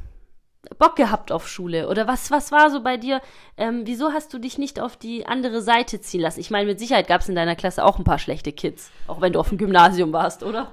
Bock 0.79 0.97
gehabt 0.97 1.33
auf 1.33 1.49
Schule 1.49 1.89
oder 1.89 2.07
was, 2.07 2.31
was 2.31 2.53
war 2.53 2.71
so 2.71 2.83
bei 2.83 2.99
dir? 2.99 3.23
Ähm, 3.57 3.83
wieso 3.85 4.13
hast 4.13 4.35
du 4.35 4.39
dich 4.39 4.59
nicht 4.59 4.79
auf 4.79 4.97
die 4.99 5.27
andere 5.27 5.63
Seite 5.63 6.03
ziehen 6.03 6.21
lassen? 6.21 6.41
Ich 6.41 6.51
meine, 6.51 6.67
mit 6.67 6.79
Sicherheit 6.79 7.09
gab 7.09 7.23
es 7.23 7.29
in 7.31 7.35
deiner 7.35 7.57
Klasse 7.57 7.85
auch 7.85 7.99
ein 7.99 8.05
paar 8.05 8.19
schlechte 8.19 8.53
Kids, 8.53 8.91
auch 9.07 9.23
wenn 9.23 9.33
du 9.33 9.41
auf 9.41 9.49
dem 9.49 9.59
Gymnasium 9.59 10.13
warst, 10.13 10.43
oder? 10.43 10.73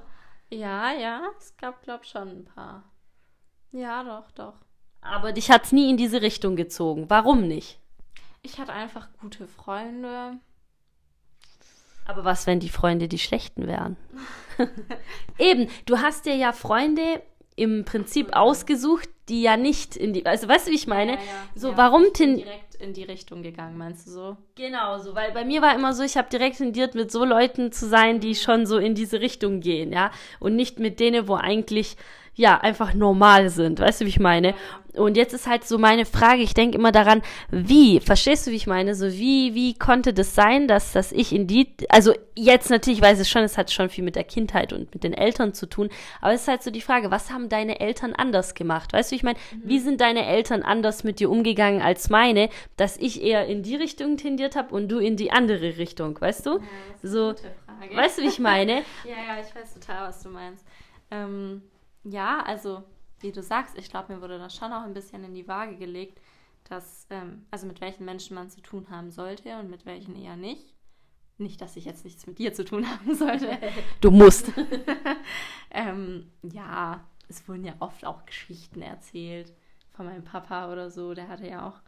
Ja, 0.49 0.91
ja, 0.93 1.21
es 1.37 1.55
gab, 1.57 1.83
glaub 1.83 2.05
schon 2.05 2.29
ein 2.29 2.45
paar. 2.45 2.83
Ja, 3.71 4.03
doch, 4.03 4.31
doch. 4.31 4.55
Aber 5.01 5.31
dich 5.31 5.51
hat's 5.51 5.71
nie 5.71 5.89
in 5.89 5.97
diese 5.97 6.21
Richtung 6.21 6.55
gezogen. 6.55 7.09
Warum 7.09 7.47
nicht? 7.47 7.79
Ich 8.41 8.59
hatte 8.59 8.73
einfach 8.73 9.09
gute 9.19 9.47
Freunde. 9.47 10.39
Aber 12.05 12.25
was, 12.25 12.47
wenn 12.47 12.59
die 12.59 12.69
Freunde 12.69 13.07
die 13.07 13.19
schlechten 13.19 13.67
wären? 13.67 13.95
Eben, 15.37 15.69
du 15.85 15.99
hast 15.99 16.25
dir 16.25 16.35
ja 16.35 16.51
Freunde 16.51 17.21
im 17.55 17.85
Prinzip 17.85 18.35
ausgesucht, 18.35 19.09
die 19.27 19.43
ja 19.43 19.57
nicht 19.57 19.95
in 19.95 20.13
die, 20.13 20.25
also 20.25 20.47
weißt 20.47 20.67
du, 20.67 20.71
wie 20.71 20.75
ich 20.75 20.87
meine? 20.87 21.13
Ja, 21.13 21.19
ja, 21.19 21.49
so, 21.53 21.71
ja, 21.71 21.77
warum 21.77 22.05
direkt 22.13 22.68
in 22.79 22.93
die 22.93 23.03
Richtung 23.03 23.43
gegangen, 23.43 23.77
meinst 23.77 24.07
du 24.07 24.11
so? 24.11 24.37
Genau, 24.55 24.97
so, 24.99 25.15
weil 25.15 25.31
bei 25.31 25.45
mir 25.45 25.61
war 25.61 25.75
immer 25.75 25.93
so, 25.93 26.03
ich 26.03 26.17
habe 26.17 26.29
direkt 26.29 26.57
tendiert, 26.57 26.95
mit 26.95 27.11
so 27.11 27.25
Leuten 27.25 27.71
zu 27.71 27.87
sein, 27.87 28.19
die 28.19 28.35
schon 28.35 28.65
so 28.65 28.77
in 28.77 28.95
diese 28.95 29.21
Richtung 29.21 29.59
gehen, 29.59 29.91
ja, 29.91 30.11
und 30.39 30.55
nicht 30.55 30.79
mit 30.79 30.99
denen, 30.99 31.27
wo 31.27 31.35
eigentlich 31.35 31.97
ja, 32.39 32.57
einfach 32.57 32.93
normal 32.93 33.49
sind. 33.49 33.81
Weißt 33.81 33.99
du, 33.99 34.05
wie 34.05 34.09
ich 34.09 34.19
meine? 34.19 34.55
Und 34.99 35.17
jetzt 35.17 35.33
ist 35.33 35.47
halt 35.47 35.65
so 35.65 35.77
meine 35.77 36.05
Frage, 36.05 36.41
ich 36.41 36.53
denke 36.53 36.77
immer 36.77 36.91
daran, 36.91 37.21
wie, 37.49 37.99
verstehst 37.99 38.45
du, 38.45 38.51
wie 38.51 38.55
ich 38.55 38.67
meine? 38.67 38.95
So, 38.95 39.07
wie, 39.07 39.55
wie 39.55 39.73
konnte 39.73 40.13
das 40.13 40.35
sein, 40.35 40.67
dass, 40.67 40.91
dass 40.91 41.11
ich 41.11 41.33
in 41.33 41.47
die, 41.47 41.73
also 41.89 42.13
jetzt 42.35 42.69
natürlich 42.69 43.01
weiß 43.01 43.19
ich 43.19 43.29
schon, 43.29 43.43
es 43.43 43.57
hat 43.57 43.71
schon 43.71 43.89
viel 43.89 44.03
mit 44.03 44.15
der 44.15 44.23
Kindheit 44.23 44.73
und 44.73 44.93
mit 44.93 45.03
den 45.03 45.13
Eltern 45.13 45.53
zu 45.53 45.67
tun, 45.67 45.89
aber 46.21 46.33
es 46.33 46.41
ist 46.41 46.47
halt 46.47 46.63
so 46.63 46.71
die 46.71 46.81
Frage, 46.81 47.11
was 47.11 47.31
haben 47.31 47.49
deine 47.49 47.79
Eltern 47.79 48.13
anders 48.13 48.55
gemacht? 48.55 48.93
Weißt 48.93 49.11
du, 49.11 49.15
ich 49.15 49.23
meine, 49.23 49.37
mhm. 49.51 49.61
wie 49.63 49.79
sind 49.79 50.01
deine 50.01 50.25
Eltern 50.25 50.63
anders 50.63 51.03
mit 51.03 51.19
dir 51.19 51.29
umgegangen 51.29 51.81
als 51.81 52.09
meine, 52.09 52.49
dass 52.77 52.97
ich 52.97 53.23
eher 53.23 53.45
in 53.47 53.63
die 53.63 53.75
Richtung 53.75 54.17
tendiert 54.17 54.55
habe 54.55 54.73
und 54.75 54.89
du 54.89 54.99
in 54.99 55.15
die 55.15 55.31
andere 55.31 55.77
Richtung, 55.77 56.19
weißt 56.19 56.45
du? 56.45 56.57
Ja, 56.57 56.63
so, 57.01 57.35
weißt 57.93 58.17
du, 58.17 58.23
wie 58.23 58.27
ich 58.27 58.39
meine? 58.39 58.73
ja, 59.05 59.35
ja, 59.35 59.41
ich 59.41 59.55
weiß 59.55 59.73
total, 59.73 60.07
was 60.09 60.21
du 60.21 60.29
meinst. 60.29 60.65
Ähm, 61.11 61.61
ja, 62.03 62.41
also 62.45 62.83
wie 63.21 63.31
du 63.31 63.43
sagst, 63.43 63.77
ich 63.77 63.89
glaube, 63.89 64.13
mir 64.13 64.21
wurde 64.21 64.37
das 64.37 64.55
schon 64.55 64.73
auch 64.73 64.83
ein 64.83 64.93
bisschen 64.93 65.23
in 65.23 65.33
die 65.33 65.47
Waage 65.47 65.75
gelegt, 65.75 66.19
dass, 66.65 67.07
ähm, 67.09 67.45
also 67.51 67.65
mit 67.67 67.81
welchen 67.81 68.05
Menschen 68.05 68.35
man 68.35 68.49
zu 68.49 68.61
tun 68.61 68.87
haben 68.89 69.11
sollte 69.11 69.57
und 69.59 69.69
mit 69.69 69.85
welchen 69.85 70.15
eher 70.15 70.35
nicht. 70.35 70.73
Nicht, 71.37 71.61
dass 71.61 71.77
ich 71.77 71.85
jetzt 71.85 72.03
nichts 72.03 72.27
mit 72.27 72.37
dir 72.37 72.53
zu 72.53 72.65
tun 72.65 72.89
haben 72.89 73.15
sollte. 73.15 73.57
Du 74.01 74.11
musst. 74.11 74.51
ähm, 75.71 76.31
ja, 76.43 77.03
es 77.27 77.47
wurden 77.47 77.63
ja 77.63 77.73
oft 77.79 78.05
auch 78.05 78.25
Geschichten 78.25 78.81
erzählt 78.81 79.53
von 79.91 80.05
meinem 80.05 80.23
Papa 80.23 80.71
oder 80.71 80.89
so. 80.89 81.13
Der 81.13 81.27
hatte 81.27 81.47
ja 81.47 81.67
auch 81.67 81.79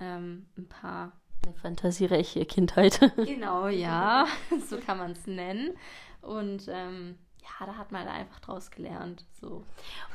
ähm, 0.00 0.46
ein 0.56 0.68
paar. 0.68 1.12
Eine 1.44 1.54
fantasiereiche 1.54 2.44
Kindheit. 2.46 3.00
genau, 3.16 3.66
ja, 3.66 4.26
so 4.68 4.78
kann 4.78 4.98
man 4.98 5.12
es 5.12 5.26
nennen. 5.26 5.72
Und 6.20 6.68
ähm, 6.68 7.18
ja, 7.42 7.66
da 7.66 7.76
hat 7.76 7.92
man 7.92 8.02
halt 8.02 8.20
einfach 8.20 8.40
draus 8.40 8.70
gelernt. 8.70 9.24
So. 9.40 9.62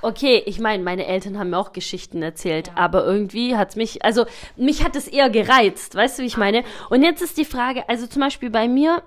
Okay, 0.01 0.41
ich 0.45 0.59
meine, 0.59 0.83
meine 0.83 1.05
Eltern 1.05 1.37
haben 1.37 1.49
mir 1.49 1.57
auch 1.57 1.73
Geschichten 1.73 2.21
erzählt, 2.21 2.67
ja. 2.67 2.73
aber 2.75 3.05
irgendwie 3.05 3.55
hat 3.55 3.69
es 3.69 3.75
mich, 3.75 4.05
also 4.05 4.25
mich 4.55 4.83
hat 4.83 4.95
es 4.95 5.07
eher 5.07 5.29
gereizt, 5.29 5.95
weißt 5.95 6.17
du, 6.17 6.23
wie 6.23 6.27
ich 6.27 6.37
meine? 6.37 6.63
Und 6.89 7.03
jetzt 7.03 7.21
ist 7.21 7.37
die 7.37 7.45
Frage, 7.45 7.87
also 7.89 8.07
zum 8.07 8.21
Beispiel 8.21 8.49
bei 8.49 8.67
mir 8.67 9.03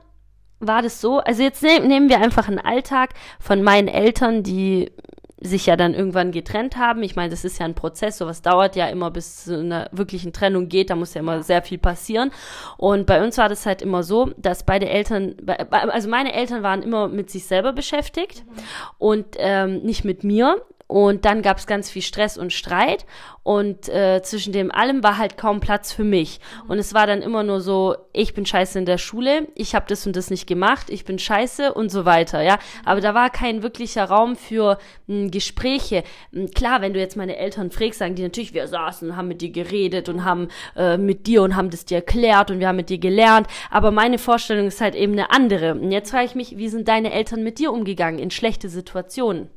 war 0.59 0.83
das 0.83 1.01
so, 1.01 1.21
also 1.21 1.43
jetzt 1.43 1.63
ne 1.63 1.81
nehmen 1.81 2.11
wir 2.11 2.19
einfach 2.19 2.47
einen 2.47 2.59
Alltag 2.59 3.15
von 3.41 3.63
meinen 3.63 3.89
Eltern, 3.89 4.43
die 4.43 4.93
sich 5.41 5.67
ja 5.67 5.77
dann 5.77 5.95
irgendwann 5.95 6.33
getrennt 6.33 6.77
haben. 6.77 7.03
Ich 7.03 7.17
meine, 7.17 7.31
das 7.31 7.45
ist 7.45 7.59
ja 7.59 7.67
ein 7.67 7.75
Prozess, 7.75 8.19
sowas 8.19 8.43
dauert 8.43 8.77
ja 8.77 8.89
immer, 8.89 9.11
bis 9.11 9.45
zu 9.45 9.59
einer 9.59 9.89
wirklichen 9.93 10.33
Trennung 10.33 10.69
geht, 10.69 10.91
da 10.91 10.97
muss 10.97 11.15
ja 11.15 11.21
immer 11.21 11.43
sehr 11.43 11.63
viel 11.63 11.79
passieren. 11.79 12.31
Und 12.77 13.07
bei 13.07 13.23
uns 13.23 13.39
war 13.39 13.49
das 13.49 13.67
halt 13.67 13.83
immer 13.83 14.03
so, 14.03 14.33
dass 14.37 14.65
beide 14.65 14.89
Eltern, 14.89 15.37
also 15.71 16.09
meine 16.09 16.33
Eltern 16.35 16.63
waren 16.63 16.83
immer 16.83 17.09
mit 17.09 17.31
sich 17.31 17.47
selber 17.47 17.73
beschäftigt 17.73 18.45
mhm. 18.47 18.53
und 18.99 19.27
ähm, 19.39 19.83
nicht 19.83 20.05
mit 20.05 20.25
mir. 20.25 20.63
Und 20.91 21.25
dann 21.25 21.41
gab 21.41 21.59
es 21.59 21.69
ganz 21.69 21.89
viel 21.89 22.03
Stress 22.03 22.37
und 22.37 22.53
Streit. 22.53 23.07
Und 23.45 23.89
äh, 23.89 24.21
zwischen 24.23 24.53
dem 24.53 24.73
allem 24.73 25.05
war 25.05 25.19
halt 25.19 25.39
kaum 25.39 25.61
Platz 25.61 25.93
für 25.93 26.03
mich. 26.03 26.41
Und 26.67 26.79
es 26.79 26.95
war 26.95 27.07
dann 27.07 27.23
immer 27.23 27.45
nur 27.45 27.61
so, 27.61 27.95
ich 28.13 28.35
bin 28.35 28.45
scheiße 28.45 28.77
in 28.77 28.87
der 28.87 28.99
Schule, 28.99 29.47
ich 29.55 29.77
habe 29.77 29.87
das 29.89 30.05
und 30.05 30.17
das 30.17 30.31
nicht 30.31 30.49
gemacht, 30.49 30.91
ich 30.91 31.05
bin 31.05 31.21
scheiße 31.21 31.73
und 31.73 31.91
so 31.91 32.05
weiter, 32.05 32.43
ja. 32.43 32.59
Aber 32.85 33.01
da 33.01 33.15
war 33.15 33.31
kein 33.31 33.63
wirklicher 33.63 34.05
Raum 34.05 34.35
für 34.35 34.79
mh, 35.07 35.15
hm, 35.15 35.31
Gespräche. 35.31 36.03
Hm, 36.33 36.51
klar, 36.51 36.83
wenn 36.83 36.93
du 36.93 36.99
jetzt 36.99 37.17
meine 37.17 37.37
Eltern 37.37 37.71
fragst, 37.71 38.01
sagen 38.01 38.17
die 38.17 38.25
natürlich, 38.25 38.53
wir 38.53 38.67
saßen 38.67 39.11
und 39.11 39.17
haben 39.17 39.29
mit 39.29 39.43
dir 39.43 39.51
geredet 39.51 40.09
und 40.09 40.25
haben 40.25 40.49
äh, 40.77 40.99
mit 40.99 41.29
dir 41.29 41.43
und 41.43 41.55
haben 41.55 41.71
das 41.71 41.85
dir 41.85 41.99
erklärt 41.99 42.51
und 42.51 42.59
wir 42.59 42.67
haben 42.67 42.77
mit 42.77 42.91
dir 42.91 42.99
gelernt. 42.99 43.47
Aber 43.71 43.93
meine 43.93 44.19
Vorstellung 44.19 44.67
ist 44.67 44.81
halt 44.81 44.97
eben 44.97 45.13
eine 45.13 45.31
andere. 45.31 45.75
Und 45.75 45.93
jetzt 45.93 46.11
frage 46.11 46.25
ich 46.27 46.35
mich, 46.35 46.57
wie 46.57 46.69
sind 46.69 46.89
deine 46.89 47.13
Eltern 47.13 47.45
mit 47.45 47.61
dir 47.61 47.73
umgegangen 47.73 48.19
in 48.19 48.33
schlechte 48.33 48.69
Situationen? 48.69 49.51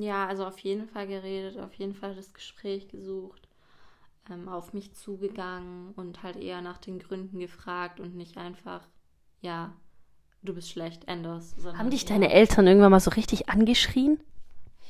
Ja, 0.00 0.26
also 0.26 0.46
auf 0.46 0.58
jeden 0.60 0.88
Fall 0.88 1.06
geredet, 1.06 1.58
auf 1.58 1.74
jeden 1.74 1.94
Fall 1.94 2.14
das 2.14 2.32
Gespräch 2.32 2.88
gesucht, 2.88 3.46
ähm, 4.30 4.48
auf 4.48 4.72
mich 4.72 4.94
zugegangen 4.94 5.92
und 5.94 6.22
halt 6.22 6.36
eher 6.36 6.62
nach 6.62 6.78
den 6.78 6.98
Gründen 6.98 7.38
gefragt 7.38 8.00
und 8.00 8.16
nicht 8.16 8.38
einfach, 8.38 8.80
ja, 9.42 9.74
du 10.42 10.54
bist 10.54 10.70
schlecht, 10.70 11.06
änderst. 11.06 11.54
Haben 11.76 11.90
dich 11.90 12.06
deine 12.06 12.32
Eltern 12.32 12.66
irgendwann 12.66 12.92
mal 12.92 13.00
so 13.00 13.10
richtig 13.10 13.50
angeschrien? 13.50 14.18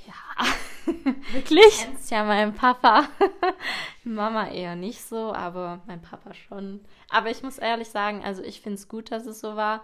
Ja. 0.07 0.93
Wirklich? 1.33 1.81
Du 1.81 1.87
kennst 1.87 2.11
ja 2.13 2.23
meinen 2.23 2.55
Papa. 2.55 3.09
Mama 4.05 4.49
eher 4.49 4.77
nicht 4.77 5.03
so, 5.03 5.33
aber 5.33 5.83
mein 5.89 6.03
Papa 6.03 6.35
schon. 6.35 6.81
Aber 7.09 7.31
ich 7.31 7.43
muss 7.43 7.59
ehrlich 7.59 7.89
sagen, 7.89 8.23
also 8.23 8.45
ich 8.45 8.61
finde 8.61 8.77
es 8.77 8.89
gut, 8.89 9.11
dass 9.11 9.27
es 9.27 9.41
so 9.41 9.57
war, 9.57 9.83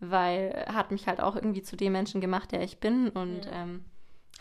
weil 0.00 0.64
er 0.66 0.74
hat 0.74 0.90
mich 0.90 1.06
halt 1.06 1.20
auch 1.20 1.34
irgendwie 1.34 1.62
zu 1.62 1.76
dem 1.76 1.92
Menschen 1.92 2.20
gemacht, 2.20 2.52
der 2.52 2.62
ich 2.62 2.78
bin 2.78 3.08
und 3.08 3.46
ja. 3.46 3.52
ähm, 3.52 3.84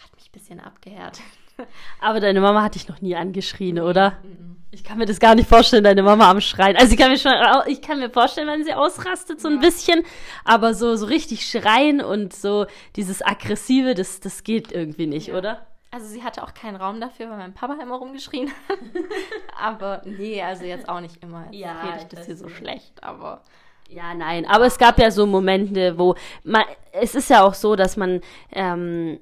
hat 0.03 0.13
mich 0.15 0.27
ein 0.27 0.31
bisschen 0.31 0.59
abgehärtet. 0.59 1.23
Aber 2.01 2.19
deine 2.19 2.41
Mama 2.41 2.63
hat 2.63 2.75
dich 2.75 2.87
noch 2.87 3.01
nie 3.01 3.15
angeschrien, 3.15 3.79
oder? 3.79 4.17
Ich 4.71 4.83
kann 4.83 4.97
mir 4.97 5.05
das 5.05 5.19
gar 5.19 5.35
nicht 5.35 5.47
vorstellen, 5.47 5.85
deine 5.85 6.03
Mama 6.03 6.29
am 6.29 6.41
Schreien. 6.41 6.75
Also 6.75 6.91
ich 6.91 6.97
kann 6.97 7.09
mir 7.09 7.17
schon, 7.17 7.31
ich 7.67 7.81
kann 7.81 7.99
mir 7.99 8.09
vorstellen, 8.09 8.47
wenn 8.47 8.63
sie 8.65 8.73
ausrastet 8.73 9.39
so 9.39 9.47
ein 9.47 9.59
bisschen, 9.59 10.03
aber 10.43 10.73
so, 10.73 10.95
so 10.97 11.05
richtig 11.05 11.45
schreien 11.45 12.01
und 12.01 12.33
so 12.33 12.65
dieses 12.97 13.21
Aggressive, 13.21 13.93
das, 13.93 14.19
das 14.19 14.43
geht 14.43 14.73
irgendwie 14.73 15.07
nicht, 15.07 15.27
ja. 15.27 15.37
oder? 15.37 15.65
Also 15.91 16.07
sie 16.07 16.23
hatte 16.23 16.43
auch 16.43 16.53
keinen 16.53 16.75
Raum 16.75 16.99
dafür, 16.99 17.29
weil 17.29 17.37
mein 17.37 17.53
Papa 17.53 17.77
immer 17.81 17.95
rumgeschrien 17.95 18.49
hat. 18.49 18.77
aber 19.57 20.01
nee, 20.03 20.41
also 20.41 20.65
jetzt 20.65 20.89
auch 20.89 20.99
nicht 20.99 21.23
immer. 21.23 21.45
Jetzt 21.51 21.61
ja, 21.61 21.81
rede 21.81 21.97
ich 21.99 22.03
das 22.05 22.25
hier 22.25 22.35
so 22.35 22.49
schlecht, 22.49 23.01
aber 23.01 23.43
ja, 23.87 24.13
nein, 24.13 24.45
aber 24.45 24.65
es 24.65 24.77
gab 24.77 24.99
ja 24.99 25.09
so 25.09 25.25
Momente, 25.25 25.97
wo 25.97 26.15
man, 26.43 26.65
es 26.91 27.15
ist 27.15 27.29
ja 27.29 27.43
auch 27.43 27.53
so, 27.53 27.77
dass 27.77 27.95
man 27.95 28.19
ähm, 28.51 29.19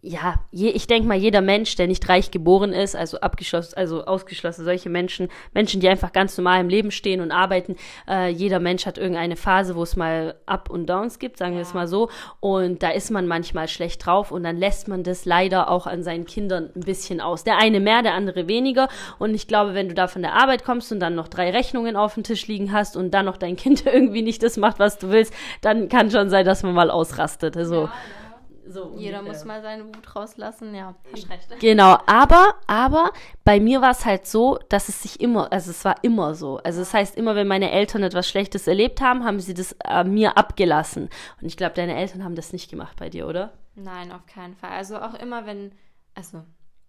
ja, 0.00 0.34
je, 0.50 0.68
ich 0.68 0.86
denke 0.86 1.08
mal, 1.08 1.16
jeder 1.16 1.40
Mensch, 1.40 1.76
der 1.76 1.86
nicht 1.86 2.08
reich 2.08 2.30
geboren 2.30 2.72
ist, 2.72 2.94
also 2.94 3.20
abgeschlossen, 3.20 3.74
also 3.76 4.04
ausgeschlossen, 4.04 4.64
solche 4.64 4.90
Menschen, 4.90 5.28
Menschen, 5.54 5.80
die 5.80 5.88
einfach 5.88 6.12
ganz 6.12 6.36
normal 6.36 6.60
im 6.60 6.68
Leben 6.68 6.90
stehen 6.90 7.20
und 7.20 7.32
arbeiten, 7.32 7.76
äh, 8.08 8.28
jeder 8.28 8.60
Mensch 8.60 8.84
hat 8.84 8.98
irgendeine 8.98 9.36
Phase, 9.36 9.76
wo 9.76 9.82
es 9.82 9.96
mal 9.96 10.36
Up 10.46 10.68
und 10.68 10.88
Downs 10.88 11.18
gibt, 11.18 11.38
sagen 11.38 11.52
ja. 11.52 11.58
wir 11.58 11.62
es 11.62 11.74
mal 11.74 11.88
so. 11.88 12.10
Und 12.40 12.82
da 12.82 12.90
ist 12.90 13.10
man 13.10 13.26
manchmal 13.26 13.66
schlecht 13.68 14.04
drauf 14.04 14.30
und 14.30 14.42
dann 14.42 14.56
lässt 14.56 14.88
man 14.88 15.04
das 15.04 15.24
leider 15.24 15.70
auch 15.70 15.86
an 15.86 16.02
seinen 16.02 16.26
Kindern 16.26 16.70
ein 16.74 16.80
bisschen 16.80 17.20
aus. 17.20 17.44
Der 17.44 17.58
eine 17.58 17.80
mehr, 17.80 18.02
der 18.02 18.14
andere 18.14 18.46
weniger. 18.46 18.88
Und 19.18 19.34
ich 19.34 19.48
glaube, 19.48 19.74
wenn 19.74 19.88
du 19.88 19.94
da 19.94 20.06
von 20.06 20.22
der 20.22 20.34
Arbeit 20.34 20.64
kommst 20.64 20.92
und 20.92 21.00
dann 21.00 21.14
noch 21.14 21.28
drei 21.28 21.50
Rechnungen 21.50 21.96
auf 21.96 22.14
dem 22.14 22.24
Tisch 22.24 22.46
liegen 22.46 22.72
hast 22.72 22.96
und 22.96 23.12
dann 23.12 23.24
noch 23.24 23.38
dein 23.38 23.56
Kind 23.56 23.86
irgendwie 23.92 24.22
nicht 24.22 24.42
das 24.42 24.56
macht, 24.56 24.78
was 24.78 24.98
du 24.98 25.10
willst, 25.10 25.32
dann 25.62 25.88
kann 25.88 26.10
schon 26.10 26.28
sein, 26.30 26.44
dass 26.44 26.62
man 26.62 26.74
mal 26.74 26.90
ausrastet. 26.90 27.56
Also, 27.56 27.74
ja, 27.74 27.84
ja. 27.84 28.23
So 28.66 28.94
Jeder 28.96 29.22
muss 29.22 29.44
mal 29.44 29.60
seine 29.62 29.86
Wut 29.86 30.16
rauslassen, 30.16 30.74
ja, 30.74 30.94
hast 31.12 31.50
recht. 31.50 31.60
Genau, 31.60 31.98
aber, 32.06 32.54
aber 32.66 33.12
bei 33.44 33.60
mir 33.60 33.82
war 33.82 33.90
es 33.90 34.04
halt 34.04 34.26
so, 34.26 34.58
dass 34.68 34.88
es 34.88 35.02
sich 35.02 35.20
immer, 35.20 35.52
also 35.52 35.70
es 35.70 35.84
war 35.84 35.96
immer 36.02 36.34
so. 36.34 36.58
Also 36.58 36.80
das 36.80 36.94
heißt, 36.94 37.16
immer 37.16 37.34
wenn 37.34 37.46
meine 37.46 37.70
Eltern 37.70 38.02
etwas 38.02 38.28
Schlechtes 38.28 38.66
erlebt 38.66 39.00
haben, 39.00 39.24
haben 39.24 39.40
sie 39.40 39.54
das 39.54 39.76
äh, 39.84 40.04
mir 40.04 40.38
abgelassen. 40.38 41.10
Und 41.40 41.46
ich 41.46 41.56
glaube, 41.56 41.74
deine 41.74 41.94
Eltern 41.94 42.24
haben 42.24 42.34
das 42.34 42.52
nicht 42.52 42.70
gemacht 42.70 42.96
bei 42.98 43.10
dir, 43.10 43.26
oder? 43.26 43.52
Nein, 43.74 44.12
auf 44.12 44.26
keinen 44.26 44.54
Fall. 44.54 44.70
Also 44.70 44.98
auch 44.98 45.14
immer, 45.14 45.46
wenn, 45.46 45.72
also 46.14 46.42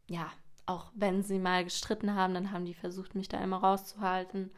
ja, 0.08 0.28
auch 0.66 0.92
wenn 0.96 1.24
sie 1.24 1.40
mal 1.40 1.64
gestritten 1.64 2.16
haben, 2.16 2.34
dann 2.34 2.52
haben 2.52 2.66
die 2.66 2.74
versucht, 2.74 3.16
mich 3.16 3.28
da 3.28 3.40
immer 3.40 3.58
rauszuhalten. 3.58 4.52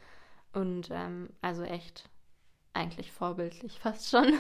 Und 0.54 0.90
ähm, 0.92 1.30
also 1.42 1.64
echt 1.64 2.10
eigentlich 2.78 3.12
vorbildlich 3.12 3.80
fast 3.82 4.10
schon. 4.10 4.34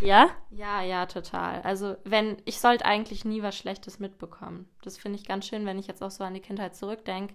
Ja? 0.00 0.28
Ja, 0.50 0.82
ja, 0.82 1.06
total. 1.06 1.62
Also, 1.62 1.96
wenn, 2.04 2.36
ich 2.44 2.60
sollte 2.60 2.84
eigentlich 2.84 3.24
nie 3.24 3.42
was 3.42 3.56
Schlechtes 3.56 3.98
mitbekommen. 3.98 4.68
Das 4.82 4.98
finde 4.98 5.18
ich 5.18 5.26
ganz 5.26 5.46
schön, 5.46 5.64
wenn 5.64 5.78
ich 5.78 5.86
jetzt 5.86 6.02
auch 6.02 6.10
so 6.10 6.24
an 6.24 6.34
die 6.34 6.40
Kindheit 6.40 6.76
zurückdenke. 6.76 7.34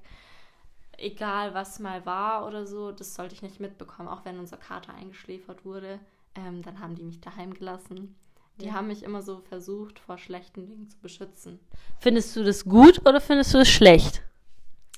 Egal, 0.97 1.53
was 1.53 1.79
mal 1.79 2.05
war 2.05 2.45
oder 2.45 2.67
so, 2.67 2.91
das 2.91 3.15
sollte 3.15 3.33
ich 3.33 3.41
nicht 3.41 3.59
mitbekommen. 3.59 4.09
Auch 4.09 4.25
wenn 4.25 4.37
unser 4.37 4.57
Kater 4.57 4.93
eingeschläfert 4.93 5.63
wurde, 5.63 5.99
ähm, 6.35 6.61
dann 6.61 6.79
haben 6.79 6.95
die 6.95 7.03
mich 7.03 7.21
daheim 7.21 7.53
gelassen. 7.53 8.15
Die 8.59 8.65
ja. 8.65 8.73
haben 8.73 8.87
mich 8.87 9.03
immer 9.03 9.21
so 9.21 9.39
versucht, 9.39 9.99
vor 9.99 10.17
schlechten 10.17 10.67
Dingen 10.67 10.89
zu 10.89 10.99
beschützen. 10.99 11.59
Findest 11.99 12.35
du 12.35 12.43
das 12.43 12.65
gut 12.65 12.99
oder 13.05 13.21
findest 13.21 13.53
du 13.53 13.59
es 13.59 13.69
schlecht? 13.69 14.21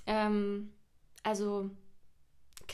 Ähm, 0.07 0.71
also, 1.21 1.69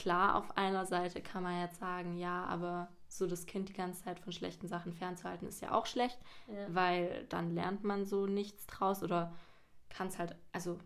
klar, 0.08 0.36
auf 0.36 0.56
einer 0.56 0.86
Seite 0.86 1.22
kann 1.22 1.43
man 1.43 1.60
jetzt 1.60 1.82
sagen, 1.82 2.17
ja, 2.17 2.46
aber 2.46 2.88
so 3.10 3.28
das 3.28 3.46
Kind 3.46 3.67
die 3.67 3.74
ganze 3.74 4.06
Zeit 4.06 4.22
von 4.22 4.32
schlechten 4.32 4.70
Sachen 4.70 4.93
fernzuhalten, 4.93 5.46
ist 5.50 5.62
ja 5.62 5.74
auch 5.74 5.86
schlecht, 5.86 6.17
ja. 6.48 6.74
weil 6.74 7.26
dann 7.28 7.54
lernt 7.54 7.84
man 7.84 8.06
so 8.06 8.26
nichts 8.26 8.65
draus 8.67 9.04
oder 9.04 9.34
kann 9.89 10.08
es 10.08 10.17
halt, 10.17 10.38
also 10.54 10.80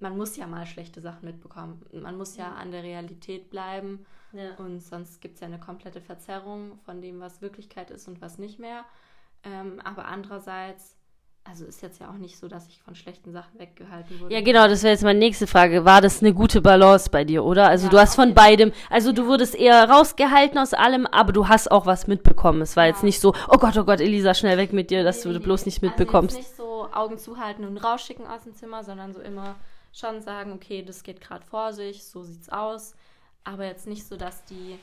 man 0.00 0.16
muss 0.16 0.38
ja 0.38 0.46
mal 0.46 0.64
schlechte 0.64 1.02
Sachen 1.02 1.26
mitbekommen. 1.26 1.84
Man 1.92 2.16
muss 2.16 2.38
ja, 2.38 2.54
an 2.54 2.70
der 2.70 2.82
Realität 2.82 3.50
bleiben 3.50 4.06
ja. 4.32 4.54
und 4.54 4.80
sonst 4.80 5.20
gibt 5.20 5.34
es 5.34 5.42
ja 5.42 5.48
eine 5.48 5.60
komplette 5.60 6.00
Verzerrung 6.00 6.78
von 6.78 7.02
dem, 7.02 7.20
was 7.20 7.42
Wirklichkeit 7.42 7.90
ist 7.90 8.08
und 8.08 8.22
was 8.22 8.38
nicht 8.38 8.58
mehr. 8.58 8.86
Ähm, 9.42 9.80
aber 9.84 10.06
andererseits 10.06 10.96
also 11.48 11.64
ist 11.64 11.82
jetzt 11.82 12.00
ja 12.00 12.10
auch 12.10 12.18
nicht 12.18 12.38
so, 12.38 12.48
dass 12.48 12.66
ich 12.68 12.80
von 12.82 12.94
schlechten 12.94 13.32
Sachen 13.32 13.58
weggehalten 13.58 14.20
wurde. 14.20 14.34
Ja, 14.34 14.40
genau, 14.40 14.66
das 14.68 14.82
wäre 14.82 14.92
jetzt 14.92 15.04
meine 15.04 15.18
nächste 15.18 15.46
Frage. 15.46 15.84
War 15.84 16.00
das 16.00 16.20
eine 16.20 16.34
gute 16.34 16.60
Balance 16.60 17.10
bei 17.10 17.24
dir, 17.24 17.44
oder? 17.44 17.68
Also 17.68 17.86
ja, 17.86 17.90
du 17.90 17.98
hast 17.98 18.14
von 18.16 18.34
beidem, 18.34 18.72
also 18.90 19.12
du 19.12 19.26
wurdest 19.26 19.54
eher 19.54 19.88
rausgehalten 19.88 20.58
aus 20.58 20.74
allem, 20.74 21.06
aber 21.06 21.32
du 21.32 21.48
hast 21.48 21.70
auch 21.70 21.86
was 21.86 22.06
mitbekommen. 22.06 22.62
Es 22.62 22.76
war 22.76 22.84
ja. 22.84 22.90
jetzt 22.90 23.02
nicht 23.02 23.20
so, 23.20 23.34
oh 23.48 23.58
Gott, 23.58 23.76
oh 23.76 23.84
Gott, 23.84 24.00
Elisa, 24.00 24.34
schnell 24.34 24.58
weg 24.58 24.72
mit 24.72 24.90
dir, 24.90 25.04
dass 25.04 25.24
nee, 25.24 25.32
du 25.32 25.38
nee, 25.38 25.44
bloß 25.44 25.66
nicht 25.66 25.82
mitbekommst. 25.82 26.36
Also 26.36 26.48
jetzt 26.48 26.58
nicht 26.58 26.66
so 26.68 26.88
Augen 26.92 27.18
zuhalten 27.18 27.64
und 27.64 27.78
rausschicken 27.78 28.26
aus 28.26 28.44
dem 28.44 28.54
Zimmer, 28.54 28.84
sondern 28.84 29.12
so 29.12 29.20
immer 29.20 29.56
schon 29.92 30.20
sagen, 30.20 30.52
okay, 30.52 30.82
das 30.82 31.02
geht 31.02 31.20
gerade 31.20 31.44
vor 31.44 31.72
sich, 31.72 32.04
so 32.04 32.22
sieht's 32.22 32.48
aus. 32.48 32.94
Aber 33.44 33.64
jetzt 33.64 33.86
nicht 33.86 34.06
so, 34.06 34.16
dass 34.16 34.44
die 34.44 34.78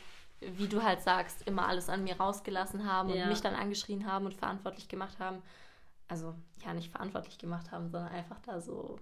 wie 0.58 0.68
du 0.68 0.84
halt 0.84 1.02
sagst, 1.02 1.48
immer 1.48 1.68
alles 1.68 1.90
an 1.90 2.04
mir 2.04 2.18
rausgelassen 2.18 2.90
haben 2.92 3.10
ja. 3.10 3.24
und 3.24 3.30
mich 3.30 3.42
dann 3.42 3.56
angeschrien 3.56 4.12
haben 4.12 4.26
und 4.26 4.34
verantwortlich 4.34 4.88
gemacht 4.88 5.20
haben, 5.20 5.42
also 6.08 6.36
ja 6.66 6.74
nicht 6.74 6.92
verantwortlich 6.92 7.38
gemacht 7.38 7.72
haben, 7.72 7.90
sondern 7.90 8.12
einfach 8.12 8.40
da 8.46 8.62
so, 8.62 9.00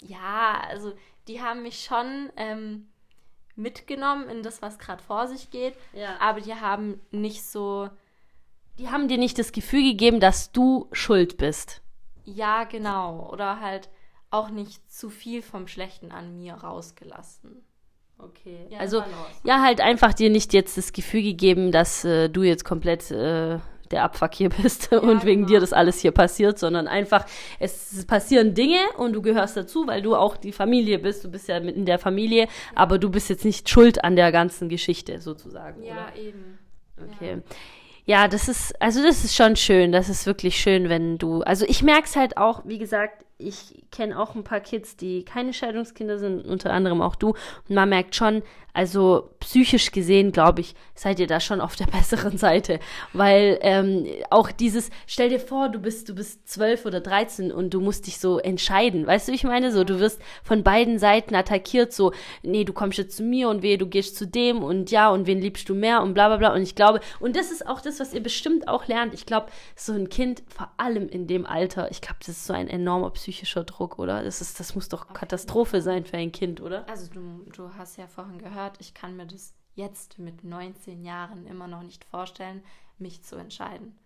ja, 0.00 0.60
also 0.68 0.92
die 1.26 1.40
haben 1.40 1.62
mich 1.62 1.84
schon 1.84 2.30
ähm, 2.36 2.88
mitgenommen 3.56 4.28
in 4.28 4.42
das, 4.42 4.62
was 4.62 4.78
gerade 4.78 5.02
vor 5.02 5.26
sich 5.26 5.50
geht, 5.50 5.74
ja. 5.92 6.16
aber 6.20 6.40
die 6.40 6.54
haben 6.54 7.00
nicht 7.10 7.44
so, 7.44 7.88
die 8.78 8.88
haben 8.88 9.08
dir 9.08 9.18
nicht 9.18 9.38
das 9.38 9.52
Gefühl 9.52 9.82
gegeben, 9.82 10.20
dass 10.20 10.52
du 10.52 10.88
schuld 10.92 11.36
bist. 11.36 11.82
Ja, 12.24 12.64
genau. 12.64 13.30
Oder 13.32 13.60
halt 13.60 13.88
auch 14.30 14.50
nicht 14.50 14.92
zu 14.92 15.10
viel 15.10 15.42
vom 15.42 15.66
Schlechten 15.66 16.12
an 16.12 16.36
mir 16.36 16.54
rausgelassen. 16.54 17.64
Okay. 18.18 18.66
Ja, 18.68 18.78
also, 18.78 19.02
ja, 19.44 19.62
halt 19.62 19.80
einfach 19.80 20.12
dir 20.12 20.28
nicht 20.28 20.52
jetzt 20.52 20.76
das 20.76 20.92
Gefühl 20.92 21.22
gegeben, 21.22 21.72
dass 21.72 22.04
äh, 22.04 22.28
du 22.28 22.42
jetzt 22.42 22.64
komplett 22.64 23.10
äh, 23.10 23.58
der 23.92 24.04
Abfuck 24.04 24.34
hier 24.34 24.48
bist 24.62 24.90
ja, 24.90 24.98
und 24.98 25.24
wegen 25.24 25.42
genau. 25.42 25.54
dir 25.54 25.60
das 25.60 25.72
alles 25.72 26.00
hier 26.00 26.12
passiert, 26.12 26.58
sondern 26.58 26.88
einfach, 26.88 27.24
es 27.58 28.04
passieren 28.06 28.54
Dinge 28.54 28.78
und 28.96 29.12
du 29.12 29.22
gehörst 29.22 29.56
dazu, 29.56 29.86
weil 29.86 30.02
du 30.02 30.14
auch 30.14 30.36
die 30.36 30.52
Familie 30.52 30.98
bist, 30.98 31.24
du 31.24 31.30
bist 31.30 31.48
ja 31.48 31.60
mit 31.60 31.76
in 31.76 31.86
der 31.86 31.98
Familie, 31.98 32.42
ja. 32.42 32.48
aber 32.74 32.98
du 32.98 33.10
bist 33.10 33.28
jetzt 33.28 33.44
nicht 33.44 33.68
schuld 33.68 34.04
an 34.04 34.16
der 34.16 34.32
ganzen 34.32 34.68
Geschichte 34.68 35.20
sozusagen. 35.20 35.82
Ja, 35.82 35.92
oder? 35.92 36.16
eben. 36.16 36.58
Okay. 36.96 37.42
Ja. 38.04 38.22
ja. 38.22 38.28
das 38.28 38.48
ist, 38.48 38.80
also 38.80 39.02
das 39.02 39.24
ist 39.24 39.34
schon 39.34 39.56
schön, 39.56 39.92
das 39.92 40.08
ist 40.08 40.26
wirklich 40.26 40.58
schön, 40.58 40.88
wenn 40.88 41.18
du, 41.18 41.42
also 41.42 41.64
ich 41.68 41.82
merke 41.82 42.04
es 42.04 42.16
halt 42.16 42.36
auch, 42.36 42.62
wie 42.64 42.78
gesagt, 42.78 43.24
ich 43.38 43.84
kenne 43.92 44.18
auch 44.18 44.34
ein 44.34 44.42
paar 44.42 44.60
Kids, 44.60 44.96
die 44.96 45.24
keine 45.24 45.52
Scheidungskinder 45.52 46.18
sind, 46.18 46.44
unter 46.44 46.72
anderem 46.72 47.00
auch 47.00 47.14
du. 47.14 47.28
Und 47.68 47.74
man 47.74 47.88
merkt 47.88 48.16
schon, 48.16 48.42
also 48.78 49.30
psychisch 49.40 49.90
gesehen, 49.90 50.30
glaube 50.30 50.60
ich, 50.60 50.76
seid 50.94 51.18
ihr 51.18 51.26
da 51.26 51.40
schon 51.40 51.60
auf 51.60 51.74
der 51.74 51.86
besseren 51.98 52.38
Seite. 52.38 52.78
Weil 53.12 53.58
ähm, 53.62 54.06
auch 54.30 54.52
dieses, 54.52 54.90
stell 55.08 55.30
dir 55.30 55.40
vor, 55.40 55.68
du 55.68 55.80
bist, 55.80 56.08
du 56.08 56.14
bist 56.14 56.48
zwölf 56.48 56.86
oder 56.86 57.00
dreizehn 57.00 57.50
und 57.50 57.74
du 57.74 57.80
musst 57.80 58.06
dich 58.06 58.20
so 58.20 58.38
entscheiden. 58.38 59.04
Weißt 59.04 59.26
du, 59.26 59.32
wie 59.32 59.36
ich 59.36 59.42
meine? 59.42 59.72
So, 59.72 59.82
du 59.82 59.98
wirst 59.98 60.22
von 60.44 60.62
beiden 60.62 61.00
Seiten 61.00 61.34
attackiert, 61.34 61.92
so, 61.92 62.12
nee, 62.44 62.62
du 62.62 62.72
kommst 62.72 62.98
jetzt 62.98 63.16
zu 63.16 63.24
mir 63.24 63.48
und 63.48 63.62
wehe, 63.62 63.78
du 63.78 63.88
gehst 63.88 64.14
zu 64.14 64.28
dem 64.28 64.62
und 64.62 64.92
ja, 64.92 65.10
und 65.10 65.26
wen 65.26 65.40
liebst 65.40 65.68
du 65.68 65.74
mehr 65.74 66.00
und 66.00 66.14
bla 66.14 66.28
bla 66.28 66.36
bla. 66.36 66.54
Und 66.54 66.62
ich 66.62 66.76
glaube, 66.76 67.00
und 67.18 67.34
das 67.34 67.50
ist 67.50 67.66
auch 67.66 67.80
das, 67.80 67.98
was 67.98 68.14
ihr 68.14 68.22
bestimmt 68.22 68.68
auch 68.68 68.86
lernt. 68.86 69.12
Ich 69.12 69.26
glaube, 69.26 69.48
so 69.74 69.92
ein 69.92 70.08
Kind, 70.08 70.44
vor 70.46 70.70
allem 70.76 71.08
in 71.08 71.26
dem 71.26 71.46
Alter, 71.46 71.90
ich 71.90 72.00
glaube, 72.00 72.18
das 72.20 72.28
ist 72.28 72.46
so 72.46 72.52
ein 72.52 72.68
enormer 72.68 73.10
psychischer 73.10 73.64
Druck, 73.64 73.98
oder? 73.98 74.22
Das, 74.22 74.40
ist, 74.40 74.60
das 74.60 74.76
muss 74.76 74.88
doch 74.88 75.12
Katastrophe 75.12 75.82
sein 75.82 76.04
für 76.04 76.16
ein 76.16 76.30
Kind, 76.30 76.60
oder? 76.60 76.88
Also 76.88 77.10
du, 77.12 77.44
du 77.56 77.70
hast 77.76 77.98
ja 77.98 78.06
vorhin 78.06 78.38
gehört, 78.38 78.67
gehört, 78.68 78.80
ich 78.80 78.94
kann 78.94 79.16
mir 79.16 79.26
das 79.26 79.54
jetzt 79.74 80.18
mit 80.18 80.44
19 80.44 81.04
Jahren 81.04 81.46
immer 81.46 81.68
noch 81.68 81.82
nicht 81.82 82.04
vorstellen, 82.04 82.62
mich 82.98 83.22
zu 83.22 83.36
entscheiden. 83.36 83.96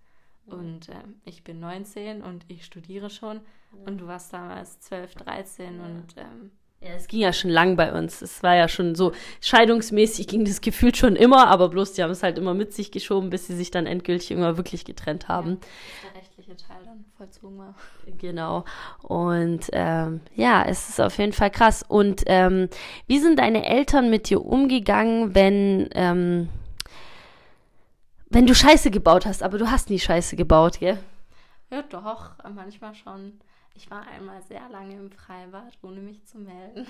Mhm. 0.46 0.52
Und 0.52 0.88
äh, 0.88 0.94
ich 1.24 1.44
bin 1.44 1.60
19 1.60 2.22
und 2.22 2.44
ich 2.48 2.64
studiere 2.64 3.10
schon 3.10 3.36
ja. 3.36 3.86
und 3.86 3.98
du 3.98 4.06
warst 4.06 4.32
damals 4.32 4.80
12, 4.80 5.14
13 5.14 5.78
ja. 5.78 5.84
und 5.84 6.04
ähm, 6.16 6.50
ja, 6.80 6.94
es 6.96 7.06
ging 7.06 7.20
ja 7.20 7.32
schon 7.32 7.50
lang 7.50 7.76
bei 7.76 7.92
uns. 7.92 8.22
Es 8.22 8.42
war 8.42 8.56
ja 8.56 8.66
schon 8.66 8.96
so 8.96 9.12
scheidungsmäßig 9.40 10.26
ging 10.26 10.44
das 10.44 10.60
gefühlt 10.60 10.96
schon 10.96 11.14
immer, 11.14 11.46
aber 11.46 11.68
bloß 11.68 11.92
die 11.92 12.02
haben 12.02 12.10
es 12.10 12.24
halt 12.24 12.38
immer 12.38 12.54
mit 12.54 12.72
sich 12.72 12.90
geschoben, 12.90 13.30
bis 13.30 13.46
sie 13.46 13.54
sich 13.54 13.70
dann 13.70 13.86
endgültig 13.86 14.32
immer 14.32 14.56
wirklich 14.56 14.84
getrennt 14.84 15.28
haben. 15.28 15.60
Ja, 16.02 16.20
der 16.52 16.56
rechtliche 16.56 16.56
Teil 16.56 16.84
dann 16.84 17.04
vollzogen 17.16 17.58
war. 17.58 17.74
Genau. 18.18 18.64
Und 19.02 19.68
ähm, 19.72 20.20
ja, 20.34 20.64
es 20.64 20.88
ist 20.88 21.00
auf 21.00 21.18
jeden 21.18 21.32
Fall 21.32 21.50
krass. 21.50 21.84
Und 21.86 22.22
ähm, 22.26 22.68
wie 23.06 23.18
sind 23.18 23.38
deine 23.38 23.66
Eltern 23.66 24.10
mit 24.10 24.28
dir 24.28 24.44
umgegangen, 24.44 25.34
wenn 25.34 25.88
ähm, 25.92 26.48
wenn 28.30 28.46
du 28.46 28.54
Scheiße 28.54 28.90
gebaut 28.90 29.26
hast, 29.26 29.42
aber 29.42 29.58
du 29.58 29.70
hast 29.70 29.90
nie 29.90 29.98
Scheiße 29.98 30.36
gebaut, 30.36 30.80
gell? 30.80 30.98
Ja, 31.70 31.82
doch, 31.82 32.32
manchmal 32.54 32.94
schon. 32.94 33.38
Ich 33.74 33.90
war 33.90 34.06
einmal 34.06 34.42
sehr 34.42 34.68
lange 34.70 34.94
im 34.96 35.10
Freibad, 35.10 35.78
ohne 35.82 36.00
mich 36.00 36.24
zu 36.24 36.38
melden. 36.38 36.86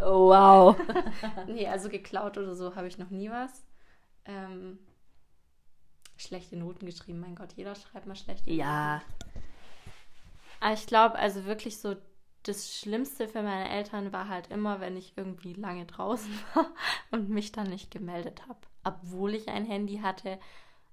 Oh, 0.00 0.28
wow. 0.28 0.76
nee, 1.46 1.66
also 1.66 1.88
geklaut 1.88 2.36
oder 2.36 2.54
so 2.54 2.74
habe 2.74 2.86
ich 2.86 2.98
noch 2.98 3.10
nie 3.10 3.30
was. 3.30 3.64
Ähm, 4.26 4.78
schlechte 6.16 6.56
Noten 6.56 6.86
geschrieben, 6.86 7.20
mein 7.20 7.34
Gott, 7.34 7.52
jeder 7.56 7.74
schreibt 7.74 8.06
mal 8.06 8.16
schlechte 8.16 8.48
Noten. 8.48 8.60
Ja. 8.60 9.02
Aber 10.60 10.74
ich 10.74 10.86
glaube, 10.86 11.16
also 11.16 11.44
wirklich 11.44 11.78
so 11.78 11.96
das 12.44 12.78
Schlimmste 12.78 13.26
für 13.26 13.42
meine 13.42 13.70
Eltern 13.70 14.12
war 14.12 14.28
halt 14.28 14.50
immer, 14.50 14.80
wenn 14.80 14.96
ich 14.96 15.14
irgendwie 15.16 15.54
lange 15.54 15.86
draußen 15.86 16.30
war 16.54 16.66
und 17.10 17.28
mich 17.28 17.52
dann 17.52 17.68
nicht 17.68 17.90
gemeldet 17.90 18.42
habe. 18.48 18.58
Obwohl 18.84 19.34
ich 19.34 19.48
ein 19.48 19.64
Handy 19.64 19.98
hatte, 19.98 20.38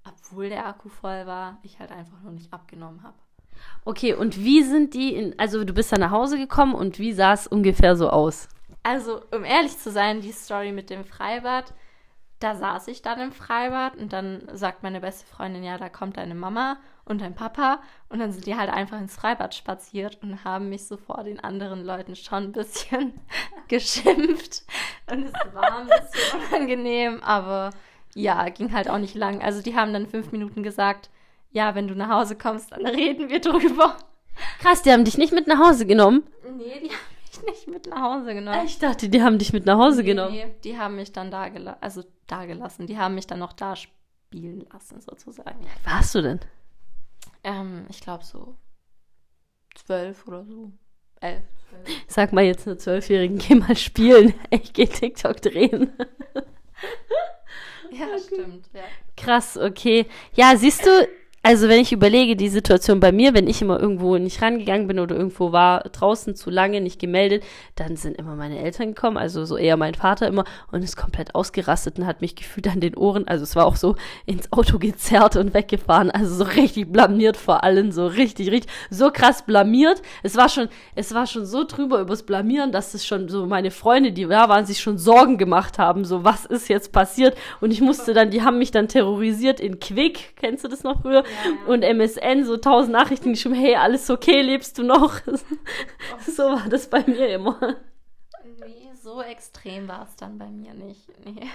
obwohl 0.08 0.50
der 0.50 0.66
Akku 0.66 0.90
voll 0.90 1.26
war, 1.28 1.60
ich 1.64 1.80
halt 1.80 1.92
einfach 1.92 2.22
nur 2.22 2.32
nicht 2.32 2.52
abgenommen 2.54 3.04
habe. 3.04 3.18
Okay, 3.86 4.14
und 4.14 4.38
wie 4.38 4.64
sind 4.64 4.94
die, 4.94 5.14
in, 5.14 5.38
also 5.38 5.64
du 5.64 5.74
bist 5.74 5.92
dann 5.92 6.00
nach 6.00 6.12
Hause 6.12 6.38
gekommen 6.38 6.74
und 6.74 6.98
wie 6.98 7.14
sah 7.14 7.34
es 7.34 7.48
ungefähr 7.48 7.96
so 7.96 8.10
aus? 8.10 8.48
Also, 8.84 9.22
um 9.32 9.44
ehrlich 9.44 9.78
zu 9.78 9.92
sein, 9.92 10.22
die 10.22 10.32
Story 10.32 10.72
mit 10.72 10.90
dem 10.90 11.06
Freibad, 11.06 11.74
da 12.42 12.56
saß 12.56 12.88
ich 12.88 13.02
dann 13.02 13.22
im 13.22 13.32
Freibad 13.32 13.96
und 13.98 14.12
dann 14.14 14.42
sagt 14.54 14.84
meine 14.84 15.00
beste 15.00 15.26
Freundin, 15.26 15.64
ja, 15.64 15.78
da 15.78 15.90
kommt 15.90 16.18
deine 16.18 16.36
Mama 16.36 16.78
und 17.06 17.22
dein 17.22 17.36
Papa 17.36 17.82
und 18.10 18.20
dann 18.20 18.32
sind 18.32 18.46
die 18.48 18.56
halt 18.56 18.72
einfach 18.72 19.00
ins 19.00 19.16
Freibad 19.16 19.54
spaziert 19.54 20.20
und 20.24 20.44
haben 20.44 20.70
mich 20.70 20.88
so 20.88 20.98
vor 20.98 21.24
den 21.24 21.40
anderen 21.40 21.86
Leuten 21.86 22.16
schon 22.16 22.46
ein 22.46 22.52
bisschen 22.52 23.14
geschimpft 23.68 24.64
und 25.10 25.26
es 25.26 25.34
war 25.54 25.80
ein 25.80 25.88
bisschen 25.88 26.42
unangenehm, 26.50 27.22
aber 27.22 27.70
ja, 28.16 28.50
ging 28.50 28.74
halt 28.74 28.90
auch 28.90 28.98
nicht 28.98 29.16
lang. 29.16 29.42
Also 29.42 29.62
die 29.62 29.76
haben 29.76 29.94
dann 29.94 30.08
fünf 30.08 30.32
Minuten 30.32 30.64
gesagt, 30.64 31.10
ja, 31.52 31.76
wenn 31.76 31.88
du 31.88 31.96
nach 31.96 32.10
Hause 32.10 32.36
kommst, 32.36 32.72
dann 32.72 32.86
reden 32.86 33.30
wir 33.30 33.40
drüber. 33.40 33.98
Krass, 34.60 34.82
die 34.82 34.92
haben 34.92 35.06
dich 35.06 35.18
nicht 35.18 35.34
mit 35.34 35.48
nach 35.48 35.60
Hause 35.60 35.86
genommen? 35.86 36.24
Nee, 36.58 36.82
die 36.82 36.90
haben 36.90 37.46
mich 37.46 37.46
nicht 37.46 37.68
mit 37.68 37.88
nach 37.88 38.02
Hause 38.02 38.34
genommen. 38.34 38.66
Ich 38.66 38.80
dachte, 38.80 39.10
die 39.10 39.22
haben 39.22 39.38
dich 39.38 39.54
mit 39.54 39.66
nach 39.66 39.78
Hause 39.78 40.02
nee, 40.02 40.08
genommen. 40.08 40.34
Nee, 40.34 40.56
die 40.64 40.78
haben 40.78 40.96
mich 40.96 41.12
dann 41.12 41.32
da 41.32 41.50
gelassen, 41.50 41.78
also 41.82 42.04
da 42.32 42.46
gelassen. 42.46 42.88
Die 42.88 42.98
haben 42.98 43.16
mich 43.16 43.28
dann 43.28 43.40
noch 43.40 43.54
da 43.54 43.76
spielen 43.76 44.66
lassen, 44.72 45.02
sozusagen. 45.02 45.62
Wie 45.62 45.86
warst 45.90 46.16
du 46.16 46.22
denn? 46.22 46.40
Ähm, 47.44 47.86
ich 47.90 48.00
glaube 48.02 48.24
so 48.24 48.56
zwölf 49.76 50.28
oder 50.28 50.46
so. 50.46 50.72
Elf. 51.20 51.44
Sag 52.08 52.34
mal 52.34 52.44
jetzt 52.44 52.68
einer 52.68 52.78
Zwölfjährigen, 52.78 53.38
geh 53.38 53.56
mal 53.56 53.76
spielen. 53.76 54.34
Ich 54.50 54.74
geh 54.74 54.86
TikTok 54.86 55.42
drehen. 55.42 55.94
Ja, 57.92 58.18
stimmt. 58.18 58.70
Ja. 58.74 58.84
Krass, 59.18 59.58
okay. 59.58 60.06
Ja, 60.34 60.56
siehst 60.56 60.86
du, 60.86 61.08
also 61.44 61.68
wenn 61.68 61.80
ich 61.80 61.92
überlege, 61.92 62.36
die 62.36 62.50
Situation 62.50 63.00
bei 63.00 63.12
mir, 63.12 63.34
wenn 63.34 63.48
ich 63.48 63.64
immer 63.64 63.80
irgendwo 63.80 64.16
nicht 64.18 64.44
rangegangen 64.44 64.86
bin 64.86 65.00
oder 65.00 65.16
irgendwo 65.16 65.52
war, 65.52 65.82
draußen 65.82 66.36
zu 66.36 66.52
lange 66.52 66.82
nicht 66.82 67.00
gemeldet, 67.00 67.44
dann 67.76 67.96
sind 67.96 68.18
immer 68.18 68.36
meine 68.36 68.60
Eltern 68.60 68.94
gekommen, 68.94 69.18
also 69.18 69.44
so 69.44 69.58
eher 69.58 69.76
mein 69.76 69.96
Vater 69.96 70.28
immer 70.28 70.44
und 70.72 70.84
ist 70.84 70.96
komplett 70.96 71.34
ausgerastet 71.34 71.98
und 71.98 72.06
hat 72.06 72.22
mich 72.22 72.36
gefühlt 72.36 72.68
an 72.68 72.80
den 72.80 72.96
Ohren, 72.96 73.28
also 73.28 73.44
es 73.44 73.56
war 73.56 73.66
auch 73.66 73.76
so 73.76 73.96
ins 74.28 74.52
Auto 74.52 74.78
gezerrt 74.78 75.36
und 75.36 75.56
weggefahren, 75.56 76.12
also 76.12 76.36
so 76.36 76.44
richtig 76.44 76.92
blamiert 76.92 77.38
vor 77.38 77.64
allen, 77.64 77.92
so 77.92 78.06
richtig, 78.06 78.52
richtig, 78.52 78.72
so 78.92 79.10
krass 79.10 79.44
blamiert. 79.44 80.04
Es 80.22 80.38
war 80.38 80.48
schon, 80.48 80.70
es 80.94 81.12
war 81.16 81.26
schon 81.26 81.48
so 81.48 81.64
drüber 81.64 82.02
übers 82.02 82.22
Blamieren, 82.22 82.72
dass 82.72 82.94
es 82.94 83.04
schon 83.04 83.30
so 83.30 83.48
meine 83.48 83.72
Freunde, 83.72 84.12
die 84.12 84.28
da 84.28 84.48
waren, 84.48 84.68
sich 84.68 84.80
schon 84.80 85.00
Sorgen 85.00 85.40
gemacht 85.40 85.80
haben, 85.80 86.06
so 86.06 86.24
was 86.24 86.46
ist 86.46 86.70
jetzt 86.70 86.92
passiert 86.92 87.36
und 87.62 87.72
ich 87.72 87.82
musste 87.82 88.14
dann, 88.14 88.30
die 88.30 88.44
haben 88.44 88.60
mich 88.60 88.70
dann 88.70 88.88
terrorisiert 88.88 89.60
in 89.60 89.80
Quick, 89.80 90.36
kennst 90.36 90.64
du 90.64 90.68
das 90.68 90.84
noch 90.84 91.02
früher? 91.02 91.24
Und 91.68 91.84
MSN, 91.84 92.46
so 92.46 92.58
tausend 92.58 92.94
Nachrichten 92.94 93.34
geschrieben, 93.34 93.56
hey, 93.56 93.76
alles 93.76 94.10
okay, 94.10 94.42
lebst 94.42 94.78
du 94.78 94.84
noch? 94.84 95.20
so 96.28 96.44
war 96.44 96.68
das 96.70 96.90
bei 96.90 97.04
mir 97.06 97.30
immer. 97.30 97.78
Nee, 98.66 98.90
so 98.94 99.22
extrem 99.22 99.88
war 99.88 100.04
es 100.04 100.16
dann 100.16 100.38
bei 100.38 100.48
mir 100.48 100.74
nicht. 100.74 101.08
Nee. 101.26 101.50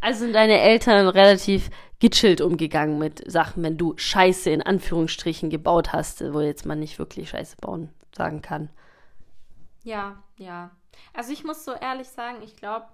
Also 0.00 0.20
sind 0.20 0.34
deine 0.34 0.60
Eltern 0.60 1.08
relativ 1.08 1.70
gechillt 2.00 2.40
umgegangen 2.40 2.98
mit 2.98 3.30
Sachen, 3.30 3.62
wenn 3.62 3.76
du 3.76 3.94
Scheiße 3.96 4.50
in 4.50 4.62
Anführungsstrichen 4.62 5.50
gebaut 5.50 5.92
hast, 5.92 6.32
wo 6.32 6.40
jetzt 6.40 6.66
man 6.66 6.78
nicht 6.78 6.98
wirklich 6.98 7.30
Scheiße 7.30 7.56
bauen 7.60 7.90
sagen 8.14 8.42
kann. 8.42 8.70
Ja, 9.82 10.22
ja. 10.36 10.70
Also 11.12 11.32
ich 11.32 11.44
muss 11.44 11.64
so 11.64 11.72
ehrlich 11.72 12.08
sagen, 12.08 12.42
ich 12.42 12.56
glaube, 12.56 12.86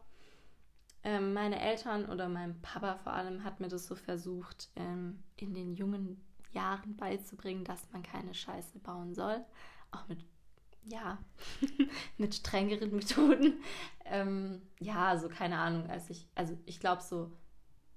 ähm, 1.03 1.33
meine 1.33 1.61
Eltern 1.61 2.07
oder 2.07 2.29
mein 2.29 2.61
Papa 2.61 2.97
vor 2.97 3.13
allem 3.13 3.45
hat 3.45 3.61
mir 3.61 3.69
das 3.69 3.87
so 3.87 3.95
versucht, 3.95 4.71
ähm, 4.77 5.23
in 5.37 5.55
den 5.55 5.75
jungen 5.75 6.23
Jahren 6.53 6.97
beizubringen, 6.97 7.65
dass 7.65 7.91
man 7.93 8.03
keine 8.03 8.35
Scheiße 8.35 8.79
bauen 8.81 9.15
soll. 9.15 9.45
Auch 9.93 10.07
mit, 10.09 10.25
ja, 10.85 11.19
mit 12.19 12.35
strengeren 12.35 12.95
Methoden. 12.95 13.61
Ähm, 14.05 14.63
ja, 14.79 15.09
also 15.09 15.29
keine 15.29 15.59
Ahnung, 15.59 15.89
als 15.89 16.11
ich, 16.11 16.29
also 16.35 16.57
ich 16.67 16.81
glaube 16.81 17.03
so, 17.03 17.33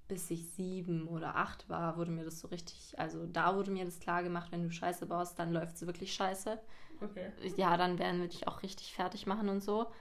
bis 0.08 0.30
ich 0.30 0.50
sieben 0.52 1.08
oder 1.08 1.36
acht 1.36 1.68
war, 1.70 1.98
wurde 1.98 2.12
mir 2.12 2.24
das 2.24 2.40
so 2.40 2.48
richtig, 2.50 2.98
also 3.00 3.26
da 3.26 3.56
wurde 3.56 3.72
mir 3.72 3.86
das 3.86 4.00
klar 4.00 4.22
gemacht, 4.24 4.52
wenn 4.52 4.64
du 4.64 4.70
Scheiße 4.70 5.06
baust, 5.06 5.40
dann 5.40 5.52
läuft 5.52 5.76
es 5.76 5.86
wirklich 5.86 6.14
scheiße. 6.14 6.60
Okay. 7.02 7.32
Ja, 7.58 7.76
dann 7.76 8.00
werden 8.00 8.22
wir 8.22 8.28
dich 8.28 8.48
auch 8.48 8.64
richtig 8.64 8.94
fertig 8.94 9.26
machen 9.26 9.50
und 9.50 9.62
so. 9.62 9.92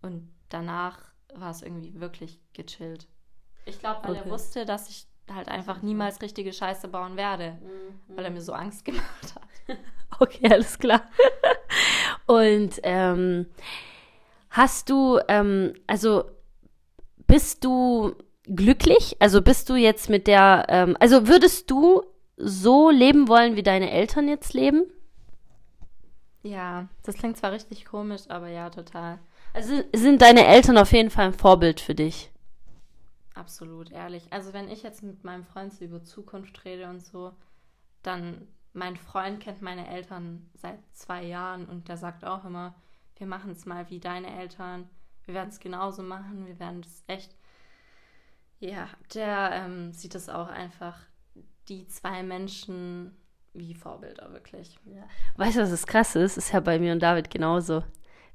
Und 0.00 0.32
danach 0.48 1.12
war 1.34 1.50
es 1.50 1.62
irgendwie 1.62 2.00
wirklich 2.00 2.40
gechillt. 2.52 3.08
Ich 3.64 3.78
glaube, 3.80 4.02
weil 4.04 4.14
Okay. 4.14 4.16
er 4.16 4.30
wusste, 4.30 4.64
dass 4.66 4.88
ich 4.90 5.06
halt 5.30 5.48
einfach 5.48 5.82
niemals 5.82 6.22
richtige 6.22 6.52
Scheiße 6.52 6.88
bauen 6.88 7.16
werde, 7.16 7.58
weil 8.16 8.24
er 8.26 8.30
mir 8.30 8.42
so 8.42 8.52
Angst 8.54 8.84
gemacht 8.86 9.34
hat. 9.34 9.78
Okay, 10.20 10.48
alles 10.50 10.78
klar. 10.78 11.02
Und 12.26 12.80
ähm, 12.82 13.46
hast 14.50 14.90
du, 14.90 15.18
ähm, 15.28 15.74
also 15.86 16.24
bist 17.26 17.64
du 17.64 18.14
glücklich? 18.44 19.16
Also 19.20 19.42
bist 19.42 19.68
du 19.68 19.74
jetzt 19.76 20.08
mit 20.08 20.26
der, 20.26 20.66
ähm, 20.68 20.96
also 21.00 21.28
würdest 21.28 21.70
du 21.70 22.02
so 22.36 22.90
leben 22.90 23.28
wollen, 23.28 23.56
wie 23.56 23.62
deine 23.62 23.90
Eltern 23.90 24.28
jetzt 24.28 24.54
leben? 24.54 24.84
Ja, 26.42 26.88
das 27.04 27.16
klingt 27.16 27.36
zwar 27.36 27.52
richtig 27.52 27.84
komisch, 27.84 28.22
aber 28.28 28.48
ja, 28.48 28.70
total. 28.70 29.18
Also 29.54 29.82
sind 29.94 30.22
deine 30.22 30.46
Eltern 30.46 30.78
auf 30.78 30.92
jeden 30.92 31.10
Fall 31.10 31.26
ein 31.26 31.32
Vorbild 31.32 31.80
für 31.80 31.94
dich? 31.94 32.30
Absolut, 33.34 33.90
ehrlich. 33.92 34.32
Also 34.32 34.52
wenn 34.52 34.68
ich 34.68 34.82
jetzt 34.82 35.02
mit 35.02 35.24
meinem 35.24 35.44
Freund 35.44 35.72
so 35.72 35.84
über 35.84 36.02
Zukunft 36.02 36.64
rede 36.64 36.88
und 36.88 37.04
so, 37.04 37.32
dann 38.02 38.48
mein 38.72 38.96
Freund 38.96 39.40
kennt 39.40 39.62
meine 39.62 39.88
Eltern 39.88 40.48
seit 40.54 40.78
zwei 40.92 41.24
Jahren 41.24 41.66
und 41.66 41.88
der 41.88 41.96
sagt 41.96 42.24
auch 42.24 42.44
immer, 42.44 42.74
wir 43.16 43.26
machen 43.26 43.52
es 43.52 43.66
mal 43.66 43.90
wie 43.90 44.00
deine 44.00 44.38
Eltern, 44.38 44.88
wir 45.24 45.34
werden 45.34 45.50
es 45.50 45.60
genauso 45.60 46.02
machen, 46.02 46.46
wir 46.46 46.58
werden 46.58 46.82
das 46.82 47.04
echt. 47.06 47.34
Ja, 48.60 48.88
der 49.14 49.50
ähm, 49.52 49.92
sieht 49.92 50.14
es 50.14 50.28
auch 50.28 50.48
einfach, 50.48 50.96
die 51.68 51.86
zwei 51.86 52.22
Menschen 52.22 53.16
wie 53.54 53.74
Vorbilder, 53.74 54.32
wirklich. 54.32 54.78
Weißt 55.36 55.56
du, 55.56 55.62
was 55.62 55.70
das 55.70 55.86
krass 55.86 56.16
ist? 56.16 56.36
Ist 56.36 56.52
ja 56.52 56.60
bei 56.60 56.78
mir 56.78 56.92
und 56.92 57.00
David 57.00 57.30
genauso. 57.30 57.84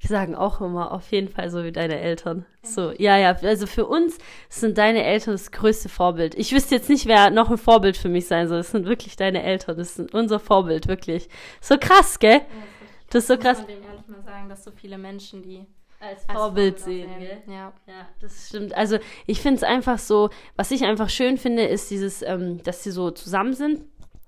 Wir 0.04 0.10
sagen 0.10 0.36
auch 0.36 0.60
immer 0.60 0.92
auf 0.92 1.10
jeden 1.14 1.30
Fall 1.30 1.50
so 1.50 1.64
wie 1.64 1.72
deine 1.72 1.98
Eltern. 1.98 2.46
So, 2.62 2.92
ja, 2.92 3.18
ja, 3.18 3.38
also 3.42 3.66
für 3.68 3.86
uns 3.86 4.18
sind 4.50 4.78
deine 4.78 5.02
Eltern 5.02 5.34
das 5.34 5.50
größte 5.50 5.88
Vorbild. 5.88 6.36
Ich 6.36 6.52
wüsste 6.54 6.76
jetzt 6.76 6.90
nicht, 6.90 7.06
wer 7.06 7.30
noch 7.30 7.50
ein 7.50 7.58
Vorbild 7.58 7.96
für 7.96 8.10
mich 8.10 8.28
sein 8.28 8.50
soll. 8.50 8.58
Das 8.58 8.72
sind 8.72 8.86
wirklich 8.86 9.16
deine 9.16 9.42
Eltern. 9.44 9.78
Das 9.78 9.96
sind 9.96 10.14
unser 10.14 10.42
Vorbild, 10.42 10.90
wirklich. 10.90 11.30
So 11.62 11.78
krass, 11.80 12.20
gell? 12.20 12.42
Das 13.12 13.24
ist 13.24 13.28
so 13.28 13.38
krass. 13.38 13.60
Muss 13.60 13.68
man 13.70 13.78
dem 13.78 13.90
ehrlich 13.90 14.08
mal 14.10 14.22
sagen, 14.24 14.50
dass 14.50 14.66
so 14.66 14.72
viele 14.72 14.98
Menschen 14.98 15.42
die 15.42 15.66
Als 16.02 16.28
als 16.28 16.38
Vorbild 16.38 16.80
Vorbilder 16.82 17.08
sehen, 17.08 17.20
gell? 17.20 17.42
Ja. 17.48 17.74
Ja, 17.88 18.08
das 18.20 18.50
stimmt. 18.50 18.76
Also 18.76 18.98
ich 19.26 19.40
finde 19.40 19.56
es 19.56 19.64
einfach 19.64 20.00
so, 20.00 20.32
was 20.58 20.72
ich 20.72 20.84
einfach 20.84 21.10
schön 21.10 21.38
finde, 21.38 21.64
ist 21.64 21.90
dieses, 21.92 22.24
ähm, 22.24 22.62
dass 22.64 22.84
sie 22.84 22.92
so 22.92 23.10
zusammen 23.12 23.54
sind. 23.54 23.84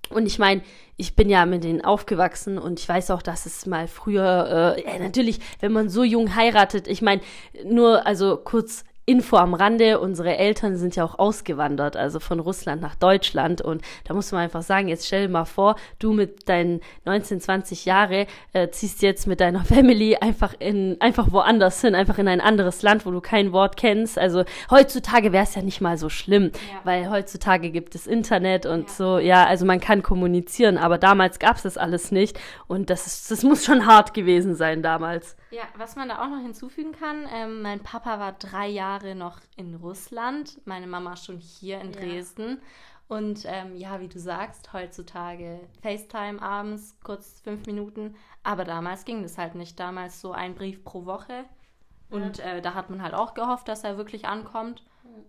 Und 0.10 0.26
ich 0.26 0.39
meine, 0.39 0.62
ich 0.98 1.15
bin 1.15 1.30
ja 1.30 1.46
mit 1.46 1.63
denen 1.63 1.84
aufgewachsen 1.84 2.58
und 2.58 2.80
ich 2.80 2.88
weiß 2.88 3.12
auch, 3.12 3.22
dass 3.22 3.46
es 3.46 3.65
mal 3.65 3.88
früher, 3.88 4.76
äh, 4.78 4.84
ja, 4.86 5.00
natürlich, 5.00 5.39
wenn 5.60 5.72
man 5.72 5.89
so 5.89 6.04
jung 6.04 6.36
heiratet, 6.36 6.88
ich 6.88 7.02
meine, 7.02 7.22
nur, 7.65 8.06
also 8.06 8.38
kurz 8.38 8.86
Info 9.08 9.38
am 9.38 9.54
Rande, 9.54 10.00
unsere 10.00 10.36
Eltern 10.38 10.77
sind 10.77 10.96
ja 10.96 11.04
auch 11.06 11.19
ausgewandert, 11.19 11.96
also 11.96 12.19
von 12.19 12.40
Russland 12.40 12.82
nach 12.82 12.96
Deutschland 12.96 13.62
und 13.62 13.84
da 14.06 14.15
muss 14.15 14.32
man 14.32 14.42
einfach 14.42 14.63
sagen, 14.63 14.88
jetzt 14.88 15.06
stell 15.06 15.27
dir 15.27 15.32
mal 15.32 15.46
vor, 15.46 15.75
du 16.00 16.12
mit 16.12 16.50
deinen 16.50 16.82
19, 17.06 17.40
20 17.40 17.86
Jahre 17.86 18.25
äh, 18.54 18.69
ziehst 18.69 19.04
jetzt 19.04 19.27
mit 19.27 19.42
deiner 19.42 19.63
Family 19.65 20.15
einfach 20.15 20.56
in, 20.58 21.00
einfach 21.02 21.32
woanders 21.32 21.82
hin, 21.82 21.94
einfach 21.94 22.17
in 22.17 22.27
ein 22.27 22.42
anderes 22.42 22.82
Land, 22.82 23.06
wo 23.06 23.12
du 23.12 23.21
kein 23.21 23.52
Wort 23.52 23.77
kennst. 23.77 24.17
Also 24.17 24.44
heutzutage 24.71 25.32
wäre 25.32 25.44
es 25.44 25.54
ja 25.54 25.62
nicht 25.62 25.82
mal 25.82 25.98
so 26.00 26.10
schlimm, 26.10 26.52
Ja. 26.71 26.79
weil 26.84 27.10
heutzutage 27.12 27.69
gibt 27.69 27.94
es 27.94 28.08
Internet 28.08 28.65
und 28.65 28.90
Ja. 28.90 28.96
so, 28.96 29.19
ja, 29.19 29.46
also 29.46 29.65
man 29.65 29.79
kann 29.79 30.02
kommunizieren, 30.02 30.77
aber 30.79 30.98
damals 30.98 31.38
gab 31.38 31.58
es 31.58 31.62
das 31.63 31.77
alles 31.77 32.12
nicht 32.12 32.40
und 32.67 32.90
das 32.90 33.06
ist, 33.06 33.29
das 33.29 33.44
muss 33.44 33.63
schon 33.65 33.86
hart 33.86 34.15
gewesen 34.15 34.56
sein 34.56 34.82
damals. 34.82 35.36
Ja, 35.52 35.63
was 35.77 35.96
man 35.96 36.10
da 36.10 36.23
auch 36.23 36.29
noch 36.29 36.41
hinzufügen 36.41 36.91
kann, 36.91 37.27
ähm, 37.31 37.62
mein 37.62 37.81
Papa 37.81 38.19
war 38.19 38.33
drei 38.33 38.67
Jahre 38.67 39.15
noch 39.15 39.39
in 39.56 39.75
Russland, 39.75 40.60
meine 40.65 40.87
Mama 40.87 41.15
schon 41.15 41.39
hier 41.39 41.79
in 41.79 41.93
Ja. 41.93 42.00
Dresden. 42.00 42.62
Und 43.08 43.43
ähm, 43.46 43.75
ja, 43.75 44.00
wie 44.00 44.08
du 44.08 44.19
sagst, 44.19 44.73
heutzutage 44.73 45.60
FaceTime 45.83 46.41
abends, 46.41 46.98
kurz 47.04 47.39
fünf 47.41 47.67
Minuten. 47.67 48.15
Aber 48.43 48.63
damals 48.65 49.06
ging 49.06 49.21
das 49.21 49.37
halt 49.37 49.54
nicht. 49.54 49.79
Damals 49.79 50.21
so 50.21 50.31
ein 50.31 50.56
Brief 50.56 50.83
pro 50.83 51.06
Woche. 51.06 51.46
Und 52.10 52.39
äh, 52.39 52.62
da 52.62 52.73
hat 52.73 52.89
man 52.89 53.04
halt 53.04 53.13
auch 53.13 53.35
gehofft, 53.35 53.67
dass 53.67 53.83
er 53.83 53.98
wirklich 53.98 54.25
ankommt. 54.25 54.83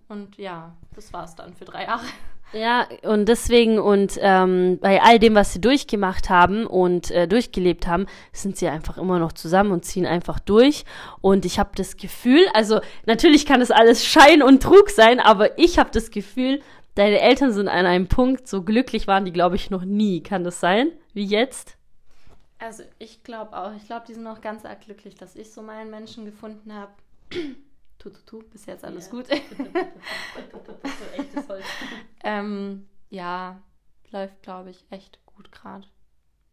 Und 0.09 0.37
ja, 0.37 0.75
das 0.95 1.13
war 1.13 1.25
es 1.25 1.35
dann 1.35 1.55
für 1.55 1.65
drei 1.65 1.85
Jahre. 1.85 2.05
Ja, 2.53 2.87
und 3.03 3.29
deswegen 3.29 3.79
und 3.79 4.19
ähm, 4.21 4.79
bei 4.81 5.03
all 5.03 5.19
dem, 5.19 5.35
was 5.35 5.53
sie 5.53 5.61
durchgemacht 5.61 6.31
haben 6.31 6.67
und 6.67 7.11
äh, 7.11 7.27
durchgelebt 7.27 7.87
haben, 7.87 8.07
sind 8.33 8.57
sie 8.57 8.69
einfach 8.69 8.99
immer 8.99 9.19
noch 9.19 9.33
zusammen 9.33 9.73
und 9.73 9.85
ziehen 9.85 10.07
einfach 10.07 10.39
durch. 10.39 10.85
Und 11.21 11.45
ich 11.45 11.59
habe 11.59 11.71
das 11.75 11.97
Gefühl, 11.97 12.47
also 12.55 12.81
natürlich 13.05 13.47
kann 13.47 13.61
das 13.61 13.73
alles 13.73 14.07
Schein 14.07 14.43
und 14.43 14.63
Trug 14.63 14.91
sein, 14.91 15.19
aber 15.19 15.59
ich 15.59 15.79
habe 15.79 15.91
das 15.93 16.11
Gefühl, 16.11 16.63
deine 16.95 17.21
Eltern 17.21 17.53
sind 17.53 17.69
an 17.69 17.85
einem 17.85 18.07
Punkt, 18.07 18.47
so 18.47 18.63
glücklich 18.63 19.09
waren 19.09 19.25
die, 19.25 19.33
glaube 19.33 19.57
ich, 19.57 19.71
noch 19.71 19.85
nie. 19.85 20.23
Kann 20.23 20.45
das 20.45 20.61
sein? 20.61 20.93
Wie 21.15 21.25
jetzt? 21.25 21.77
Also 22.59 22.85
ich 22.99 23.23
glaube 23.23 23.57
auch, 23.57 23.75
ich 23.77 23.87
glaube, 23.87 24.07
die 24.07 24.15
sind 24.15 24.23
noch 24.23 24.41
ganz 24.41 24.65
arg 24.65 24.83
glücklich, 24.83 25.17
dass 25.17 25.37
ich 25.37 25.53
so 25.53 25.63
meinen 25.63 25.91
Menschen 25.91 26.25
gefunden 26.25 26.73
habe. 26.73 26.93
Tu, 28.07 28.11
tu, 28.11 28.39
tu, 28.41 28.49
bis 28.51 28.67
jetzt 28.67 28.85
alles 28.85 29.07
Ja. 29.07 29.11
gut. 29.13 29.27
Echtes 31.17 31.49
Holz. 31.49 31.65
ähm, 32.25 32.87
ja, 33.11 33.61
läuft, 34.11 34.43
glaube 34.43 34.71
ich, 34.71 34.85
echt 34.91 35.19
gut 35.27 35.51
gerade. 35.53 35.87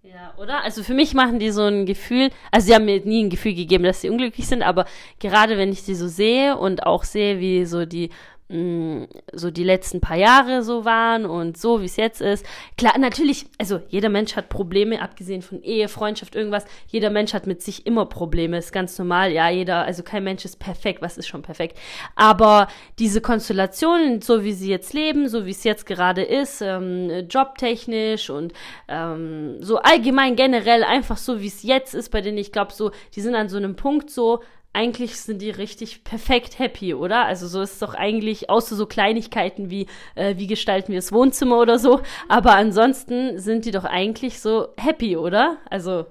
Ja, 0.01 0.34
oder? 0.38 0.64
Also 0.64 0.84
für 0.84 0.93
mich 0.93 1.14
machen 1.14 1.39
die 1.39 1.51
so 1.51 1.62
ein 1.64 1.86
Gefühl, 1.86 2.30
also 2.51 2.68
sie 2.68 2.76
haben 2.76 2.84
mir 2.86 2.99
nie 3.06 3.24
ein 3.24 3.30
Gefühl 3.30 3.54
gegeben, 3.54 3.86
dass 3.86 4.01
sie 4.01 4.10
unglücklich 4.10 4.47
sind, 4.47 4.62
aber 4.62 4.86
gerade 5.20 5.58
wenn 5.58 5.72
ich 5.72 5.84
sie 5.84 5.95
so 5.95 6.10
sehe 6.10 6.58
und 6.58 6.86
auch 6.86 7.06
sehe, 7.06 7.39
wie 7.39 7.64
so 7.66 7.86
die 7.86 8.10
mh, 8.50 9.08
so 9.34 9.52
die 9.52 9.64
letzten 9.64 10.02
paar 10.02 10.18
Jahre 10.18 10.64
so 10.64 10.86
waren 10.86 11.26
und 11.26 11.58
so, 11.58 11.82
wie 11.82 11.86
es 11.86 11.96
jetzt 11.96 12.22
ist. 12.22 12.46
Klar, 12.78 12.98
natürlich, 12.98 13.46
also 13.58 13.82
jeder 13.89 14.10
Mensch 14.10 14.36
hat 14.36 14.50
Probleme, 14.50 15.02
abgesehen 15.02 15.41
von 15.41 15.62
Ehe, 15.64 15.88
Freundschaft, 15.88 16.36
irgendwas. 16.36 16.66
Jeder 16.88 17.10
Mensch 17.10 17.34
hat 17.34 17.48
mit 17.48 17.62
sich 17.62 17.86
immer 17.86 18.06
Probleme, 18.06 18.58
ist 18.58 18.72
ganz 18.72 18.98
normal. 18.98 19.32
Ja, 19.32 19.50
jeder, 19.50 19.84
also 19.84 20.04
kein 20.04 20.24
Mensch 20.24 20.46
ist 20.46 20.60
perfekt, 20.60 21.02
was 21.02 21.18
ist 21.18 21.28
schon 21.28 21.41
perfekt. 21.41 21.78
Aber 22.16 22.68
diese 23.00 23.22
Konstellationen, 23.22 24.22
so 24.22 24.44
wie 24.44 24.54
sie 24.54 24.70
jetzt 24.70 24.94
leben, 24.94 25.30
so 25.30 25.46
wie 25.46 25.52
es 25.52 25.64
jetzt 25.64 25.86
gerade 25.86 26.24
ist, 26.24 26.62
ähm, 26.62 27.28
jobtechnisch 27.30 28.30
und 28.30 28.54
ähm, 28.88 29.58
so 29.62 29.78
allgemein 29.78 30.36
generell 30.36 30.84
einfach 30.84 31.18
so, 31.18 31.41
wie 31.41 31.48
es 31.48 31.64
jetzt 31.64 31.94
ist, 31.96 32.10
bei 32.10 32.22
denen 32.22 32.38
ich 32.38 32.52
glaube, 32.52 32.74
so, 32.74 32.91
die 33.16 33.22
sind 33.22 33.36
an 33.36 33.50
so 33.50 33.58
einem 33.58 33.76
Punkt 33.76 34.10
so, 34.10 34.41
eigentlich 34.74 35.19
sind 35.19 35.41
die 35.41 35.51
richtig 35.51 36.03
perfekt 36.03 36.59
happy, 36.59 36.93
oder? 36.93 37.26
Also 37.26 37.47
so 37.47 37.61
ist 37.61 37.74
es 37.74 37.80
doch 37.80 37.93
eigentlich, 37.93 38.49
außer 38.49 38.76
so 38.76 38.88
Kleinigkeiten 38.88 39.69
wie, 39.69 39.88
äh, 40.15 40.36
wie 40.38 40.47
gestalten 40.47 40.91
wir 40.91 40.97
das 40.97 41.11
Wohnzimmer 41.11 41.59
oder 41.59 41.78
so. 41.78 42.01
Aber 42.28 42.55
ansonsten 42.55 43.39
sind 43.39 43.65
die 43.65 43.71
doch 43.71 43.86
eigentlich 43.86 44.39
so 44.41 44.69
happy, 44.78 45.15
oder? 45.15 45.57
Also, 45.69 46.07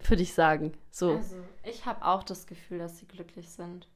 würde 0.00 0.22
ich 0.22 0.34
sagen. 0.34 0.72
So. 0.90 1.12
Also, 1.12 1.36
ich 1.64 1.86
habe 1.86 2.04
auch 2.04 2.24
das 2.24 2.46
Gefühl, 2.46 2.78
dass 2.78 2.98
sie 2.98 3.06
glücklich 3.06 3.48
sind. 3.48 3.88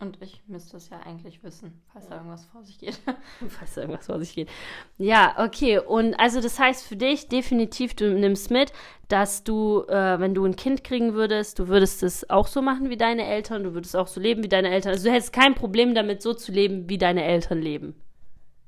Und 0.00 0.20
ich 0.20 0.42
müsste 0.48 0.76
es 0.76 0.90
ja 0.90 0.98
eigentlich 1.00 1.42
wissen, 1.44 1.80
falls 1.92 2.08
da 2.08 2.16
irgendwas 2.16 2.44
vor 2.46 2.64
sich 2.64 2.78
geht. 2.78 3.00
Falls 3.48 3.74
da 3.74 3.82
irgendwas 3.82 4.06
vor 4.06 4.18
sich 4.18 4.34
geht. 4.34 4.50
Ja, 4.98 5.34
okay. 5.38 5.78
Und 5.78 6.14
also 6.14 6.40
das 6.40 6.58
heißt 6.58 6.84
für 6.86 6.96
dich 6.96 7.28
definitiv, 7.28 7.94
du 7.94 8.12
nimmst 8.12 8.50
mit, 8.50 8.72
dass 9.08 9.44
du, 9.44 9.82
äh, 9.88 10.18
wenn 10.18 10.34
du 10.34 10.44
ein 10.44 10.56
Kind 10.56 10.82
kriegen 10.82 11.14
würdest, 11.14 11.58
du 11.60 11.68
würdest 11.68 12.02
es 12.02 12.28
auch 12.28 12.48
so 12.48 12.60
machen 12.60 12.90
wie 12.90 12.96
deine 12.96 13.24
Eltern, 13.24 13.62
du 13.62 13.74
würdest 13.74 13.94
auch 13.96 14.08
so 14.08 14.20
leben 14.20 14.42
wie 14.42 14.48
deine 14.48 14.70
Eltern. 14.70 14.92
Also 14.92 15.04
du 15.08 15.12
hättest 15.14 15.32
kein 15.32 15.54
Problem 15.54 15.94
damit, 15.94 16.22
so 16.22 16.34
zu 16.34 16.50
leben, 16.52 16.88
wie 16.88 16.98
deine 16.98 17.22
Eltern 17.24 17.60
leben. 17.60 17.94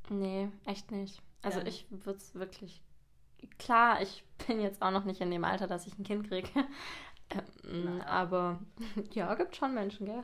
nee, 0.08 0.48
echt 0.64 0.90
nicht. 0.92 1.20
Also 1.42 1.60
Ja. 1.60 1.66
ich 1.66 1.86
würde 1.90 2.18
es 2.18 2.34
wirklich. 2.34 2.82
Klar, 3.58 4.02
ich 4.02 4.24
bin 4.46 4.60
jetzt 4.60 4.82
auch 4.82 4.90
noch 4.90 5.04
nicht 5.04 5.20
in 5.20 5.30
dem 5.30 5.44
Alter, 5.44 5.66
dass 5.66 5.86
ich 5.86 5.98
ein 5.98 6.04
Kind 6.04 6.28
kriege. 6.28 6.48
Ähm, 7.68 8.00
aber 8.02 8.60
ja, 9.12 9.34
gibt 9.34 9.56
schon 9.56 9.74
Menschen, 9.74 10.06
gell? 10.06 10.22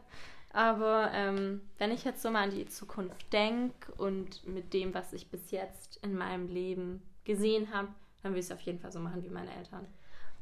Aber 0.52 1.10
ähm, 1.14 1.62
wenn 1.78 1.90
ich 1.90 2.04
jetzt 2.04 2.22
so 2.22 2.30
mal 2.30 2.44
an 2.44 2.50
die 2.50 2.66
Zukunft 2.66 3.32
denke 3.32 3.92
und 3.96 4.46
mit 4.46 4.74
dem, 4.74 4.92
was 4.92 5.12
ich 5.12 5.30
bis 5.30 5.50
jetzt 5.50 5.98
in 6.02 6.14
meinem 6.16 6.48
Leben 6.48 7.02
gesehen 7.24 7.72
habe, 7.72 7.88
dann 8.22 8.32
will 8.32 8.40
ich 8.40 8.46
es 8.46 8.52
auf 8.52 8.60
jeden 8.60 8.78
Fall 8.78 8.92
so 8.92 9.00
machen 9.00 9.22
wie 9.22 9.30
meine 9.30 9.54
Eltern. 9.56 9.86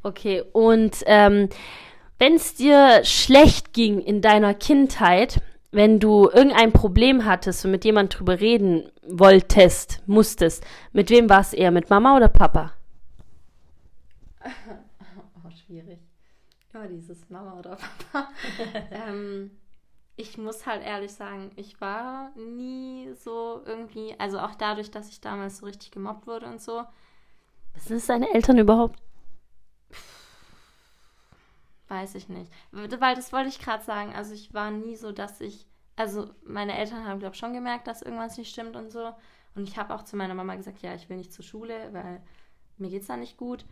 Okay, 0.02 0.42
und 0.52 0.96
ähm, 1.06 1.48
wenn 2.18 2.34
es 2.34 2.54
dir 2.54 3.04
schlecht 3.04 3.72
ging 3.72 4.00
in 4.00 4.20
deiner 4.20 4.54
Kindheit, 4.54 5.40
wenn 5.72 6.00
du 6.00 6.28
irgendein 6.28 6.72
Problem 6.72 7.24
hattest 7.24 7.64
und 7.64 7.70
mit 7.70 7.84
jemand 7.84 8.18
drüber 8.18 8.40
reden 8.40 8.90
wolltest, 9.06 10.02
musstest, 10.06 10.64
mit 10.92 11.10
wem 11.10 11.28
war 11.28 11.40
es 11.40 11.52
eher? 11.52 11.70
Mit 11.70 11.90
Mama 11.90 12.16
oder 12.16 12.28
Papa? 12.28 12.72
Oh, 15.44 15.50
schwierig. 15.66 15.98
Ja, 16.74 16.86
dieses 16.86 17.28
Mama 17.30 17.58
oder 17.58 17.76
Papa. 18.10 18.28
ähm, 19.08 19.50
ich 20.20 20.36
muss 20.36 20.66
halt 20.66 20.84
ehrlich 20.84 21.12
sagen, 21.12 21.50
ich 21.56 21.80
war 21.80 22.30
nie 22.36 23.12
so 23.14 23.62
irgendwie, 23.64 24.14
also 24.18 24.38
auch 24.38 24.54
dadurch, 24.54 24.90
dass 24.90 25.08
ich 25.08 25.20
damals 25.20 25.58
so 25.58 25.66
richtig 25.66 25.90
gemobbt 25.90 26.26
wurde 26.26 26.46
und 26.46 26.60
so. 26.60 26.84
Was 27.74 27.90
ist 27.90 28.08
deine 28.08 28.32
Eltern 28.34 28.58
überhaupt? 28.58 29.00
Weiß 31.88 32.14
ich 32.14 32.28
nicht. 32.28 32.52
Weil 32.70 33.14
das 33.16 33.32
wollte 33.32 33.48
ich 33.48 33.58
gerade 33.58 33.82
sagen. 33.82 34.14
Also 34.14 34.34
ich 34.34 34.52
war 34.52 34.70
nie 34.70 34.94
so, 34.94 35.10
dass 35.10 35.40
ich. 35.40 35.66
Also 35.96 36.30
meine 36.44 36.76
Eltern 36.78 37.06
haben, 37.06 37.18
glaube 37.18 37.34
ich, 37.34 37.40
schon 37.40 37.52
gemerkt, 37.52 37.86
dass 37.86 38.02
irgendwas 38.02 38.36
nicht 38.38 38.50
stimmt 38.50 38.76
und 38.76 38.90
so. 38.90 39.12
Und 39.54 39.64
ich 39.64 39.76
habe 39.76 39.94
auch 39.94 40.04
zu 40.04 40.16
meiner 40.16 40.34
Mama 40.34 40.54
gesagt, 40.54 40.82
ja, 40.82 40.94
ich 40.94 41.08
will 41.08 41.16
nicht 41.16 41.32
zur 41.32 41.44
Schule, 41.44 41.92
weil 41.92 42.22
mir 42.78 42.90
geht's 42.90 43.08
da 43.08 43.16
nicht 43.16 43.36
gut. 43.36 43.64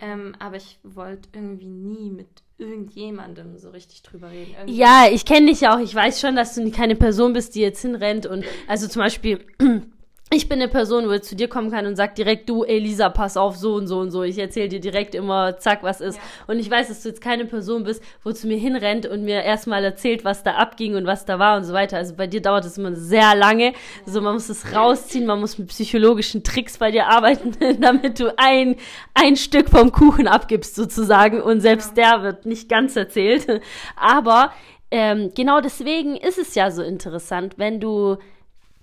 Ähm, 0.00 0.34
aber 0.38 0.56
ich 0.56 0.78
wollte 0.82 1.28
irgendwie 1.32 1.68
nie 1.68 2.10
mit 2.10 2.28
irgendjemandem 2.58 3.56
so 3.58 3.70
richtig 3.70 4.02
drüber 4.02 4.30
reden. 4.30 4.54
Irgendwie- 4.58 4.78
Ja, 4.78 5.06
ich 5.10 5.24
kenne 5.24 5.46
dich 5.46 5.60
ja 5.60 5.74
auch. 5.76 5.80
Ich 5.80 5.94
weiß 5.94 6.20
schon, 6.20 6.36
dass 6.36 6.54
du 6.54 6.70
keine 6.70 6.96
Person 6.96 7.32
bist, 7.32 7.54
die 7.54 7.60
jetzt 7.60 7.82
hinrennt 7.82 8.26
und 8.26 8.44
also 8.66 8.88
zum 8.88 9.00
Beispiel. 9.02 9.44
Ich 10.36 10.50
bin 10.50 10.60
eine 10.60 10.68
Person, 10.68 11.08
wo 11.08 11.12
ich 11.12 11.22
zu 11.22 11.34
dir 11.34 11.48
kommen 11.48 11.70
kann 11.70 11.86
und 11.86 11.96
sag 11.96 12.14
direkt, 12.14 12.46
du, 12.50 12.62
Elisa, 12.62 13.08
pass 13.08 13.38
auf, 13.38 13.56
so 13.56 13.72
und 13.72 13.86
so 13.86 14.00
und 14.00 14.10
so. 14.10 14.22
Ich 14.22 14.36
erzähle 14.36 14.68
dir 14.68 14.80
direkt 14.80 15.14
immer, 15.14 15.56
zack, 15.56 15.82
was 15.82 16.02
ist. 16.02 16.16
Ja. 16.16 16.22
Und 16.46 16.58
ich 16.58 16.70
weiß, 16.70 16.88
dass 16.88 17.02
du 17.02 17.08
jetzt 17.08 17.22
keine 17.22 17.46
Person 17.46 17.84
bist, 17.84 18.02
wo 18.22 18.32
zu 18.32 18.46
mir 18.46 18.58
hinrennt 18.58 19.06
und 19.06 19.24
mir 19.24 19.42
erstmal 19.42 19.82
erzählt, 19.82 20.26
was 20.26 20.42
da 20.42 20.56
abging 20.56 20.94
und 20.94 21.06
was 21.06 21.24
da 21.24 21.38
war 21.38 21.56
und 21.56 21.64
so 21.64 21.72
weiter. 21.72 21.96
Also 21.96 22.16
bei 22.16 22.26
dir 22.26 22.42
dauert 22.42 22.66
es 22.66 22.76
immer 22.76 22.94
sehr 22.94 23.34
lange. 23.34 23.72
Also 24.06 24.20
man 24.20 24.34
muss 24.34 24.50
es 24.50 24.74
rausziehen, 24.74 25.24
man 25.24 25.40
muss 25.40 25.56
mit 25.56 25.68
psychologischen 25.68 26.44
Tricks 26.44 26.76
bei 26.76 26.90
dir 26.90 27.06
arbeiten, 27.06 27.52
damit 27.80 28.20
du 28.20 28.34
ein, 28.36 28.76
ein 29.14 29.36
Stück 29.36 29.70
vom 29.70 29.90
Kuchen 29.90 30.28
abgibst 30.28 30.74
sozusagen 30.74 31.40
und 31.40 31.60
selbst 31.60 31.96
der 31.96 32.22
wird 32.22 32.44
nicht 32.44 32.68
ganz 32.68 32.94
erzählt. 32.94 33.46
Aber 33.96 34.52
ähm, 34.90 35.32
genau 35.34 35.62
deswegen 35.62 36.14
ist 36.14 36.36
es 36.36 36.54
ja 36.54 36.70
so 36.70 36.82
interessant, 36.82 37.54
wenn 37.56 37.80
du 37.80 38.18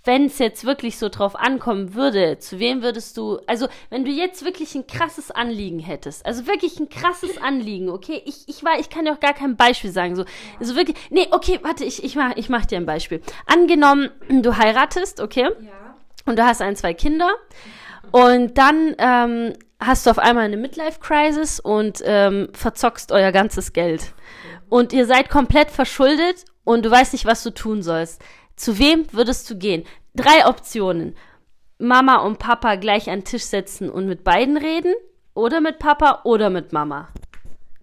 wenn 0.06 0.26
es 0.26 0.38
jetzt 0.38 0.66
wirklich 0.66 0.98
so 0.98 1.08
drauf 1.08 1.36
ankommen 1.36 1.94
würde, 1.94 2.38
zu 2.38 2.60
wem 2.60 2.82
würdest 2.82 3.16
du, 3.16 3.40
also 3.48 3.68
wenn 3.90 4.04
du 4.04 4.12
jetzt 4.12 4.44
wirklich 4.44 4.76
ein 4.76 4.86
krasses 4.86 5.32
Anliegen 5.32 5.80
hättest, 5.80 6.26
also 6.26 6.46
wirklich 6.46 6.80
ein 6.80 6.90
krasses 6.90 7.38
Anliegen, 7.42 7.90
okay, 7.90 8.22
ich, 8.26 8.48
ich 8.48 8.64
war, 8.66 8.80
ich 8.80 8.90
kann 8.90 9.06
dir 9.06 9.14
auch 9.14 9.20
gar 9.22 9.34
kein 9.34 9.56
Beispiel 9.56 9.92
sagen, 9.92 10.16
so, 10.16 10.26
also 10.60 10.76
wirklich, 10.76 10.98
nee, 11.10 11.28
okay, 11.32 11.60
warte, 11.64 11.86
ich, 11.86 12.04
ich 12.04 12.16
mach, 12.16 12.36
ich 12.36 12.50
mach 12.50 12.66
dir 12.66 12.78
ein 12.78 12.86
Beispiel. 12.86 13.22
Angenommen, 13.46 14.10
du 14.30 14.58
heiratest, 14.58 15.22
okay, 15.22 15.44
Ja. 15.62 15.96
und 16.26 16.38
du 16.38 16.44
hast 16.46 16.62
ein, 16.62 16.76
zwei 16.76 16.94
Kinder 16.94 17.30
und 18.12 18.58
dann 18.58 18.96
ähm, 18.98 19.54
hast 19.80 20.06
du 20.06 20.10
auf 20.10 20.20
einmal 20.20 20.44
eine 20.46 20.58
Midlife-Crisis 20.58 21.62
und 21.62 22.02
ähm, 22.06 22.50
verzockst 22.54 23.12
euer 23.14 23.32
ganzes 23.32 23.72
Geld. 23.74 24.14
Und 24.70 24.92
ihr 24.92 25.06
seid 25.06 25.30
komplett 25.30 25.72
verschuldet 25.72 26.44
und 26.64 26.84
du 26.86 26.92
weißt 26.92 27.14
nicht, 27.14 27.26
was 27.26 27.44
du 27.44 27.52
tun 27.52 27.82
sollst. 27.84 28.22
Zu 28.56 28.78
wem 28.80 29.12
würdest 29.12 29.50
du 29.50 29.58
gehen? 29.58 29.84
Drei 30.16 30.48
Optionen. 30.48 31.16
Mama 31.80 32.18
und 32.18 32.40
Papa 32.40 32.76
gleich 32.76 33.10
an 33.10 33.20
den 33.20 33.26
Tisch 33.26 33.44
setzen 33.44 33.90
und 33.90 34.08
mit 34.08 34.24
beiden 34.24 34.58
reden 34.58 34.94
oder 35.34 35.60
mit 35.60 35.80
Papa 35.80 36.22
oder 36.24 36.50
mit 36.50 36.72
Mama. 36.72 37.10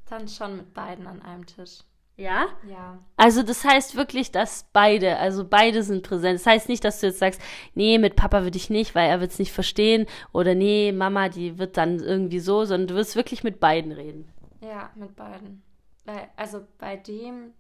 Dann 0.09 0.27
schon 0.29 0.57
mit 0.57 0.73
beiden 0.73 1.07
an 1.07 1.23
einem 1.23 1.47
Tisch. 1.47 1.81
Ja? 2.17 2.49
Ja. 2.69 2.99
Also 3.17 3.43
das 3.43 3.65
heißt 3.65 3.97
wirklich, 3.97 4.31
dass 4.31 4.67
beide, 4.73 5.17
also 5.17 5.45
beide 5.45 5.83
sind 5.83 6.07
präsent. 6.07 6.39
Das 6.39 6.47
heißt 6.47 6.69
nicht, 6.69 6.85
dass 6.85 7.01
du 7.01 7.07
jetzt 7.07 7.19
sagst, 7.19 7.41
nee, 7.75 7.99
mit 7.99 8.15
Papa 8.15 8.43
würde 8.43 8.59
ich 8.59 8.69
nicht, 8.69 8.95
weil 8.95 9.09
er 9.09 9.21
wird 9.21 9.31
es 9.31 9.39
nicht 9.39 9.53
verstehen. 9.53 10.07
Oder 10.33 10.55
nee, 10.55 10.93
Mama, 10.93 11.31
die 11.31 11.59
wird 11.59 11.77
dann 11.77 11.99
irgendwie 11.99 12.41
so, 12.41 12.65
sondern 12.67 12.89
du 12.89 12.95
wirst 12.95 13.17
wirklich 13.17 13.43
mit 13.43 13.59
beiden 13.59 13.93
reden. 13.93 14.31
Ja, 14.61 14.91
mit 14.95 15.17
beiden. 15.17 15.63
Weil, 16.05 16.29
also 16.37 16.61
bei 16.79 16.97
dem 16.97 17.55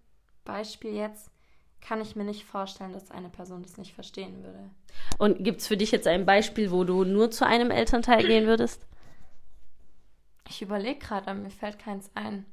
Beispiel 0.44 0.94
jetzt 0.94 1.30
kann 1.80 2.00
ich 2.00 2.16
mir 2.16 2.24
nicht 2.24 2.44
vorstellen, 2.44 2.92
dass 2.92 3.10
eine 3.10 3.28
Person 3.28 3.62
das 3.62 3.76
nicht 3.76 3.94
verstehen 3.94 4.42
würde. 4.42 4.70
Und 5.18 5.44
gibt's 5.44 5.66
für 5.66 5.76
dich 5.76 5.90
jetzt 5.90 6.06
ein 6.06 6.26
Beispiel, 6.26 6.70
wo 6.70 6.84
du 6.84 7.04
nur 7.04 7.30
zu 7.30 7.46
einem 7.46 7.70
Elternteil 7.70 8.26
gehen 8.26 8.46
würdest? 8.46 8.86
Ich 10.48 10.62
überlege 10.62 10.98
gerade, 10.98 11.30
aber 11.30 11.40
mir 11.40 11.50
fällt 11.50 11.78
keins 11.78 12.10
ein. 12.14 12.44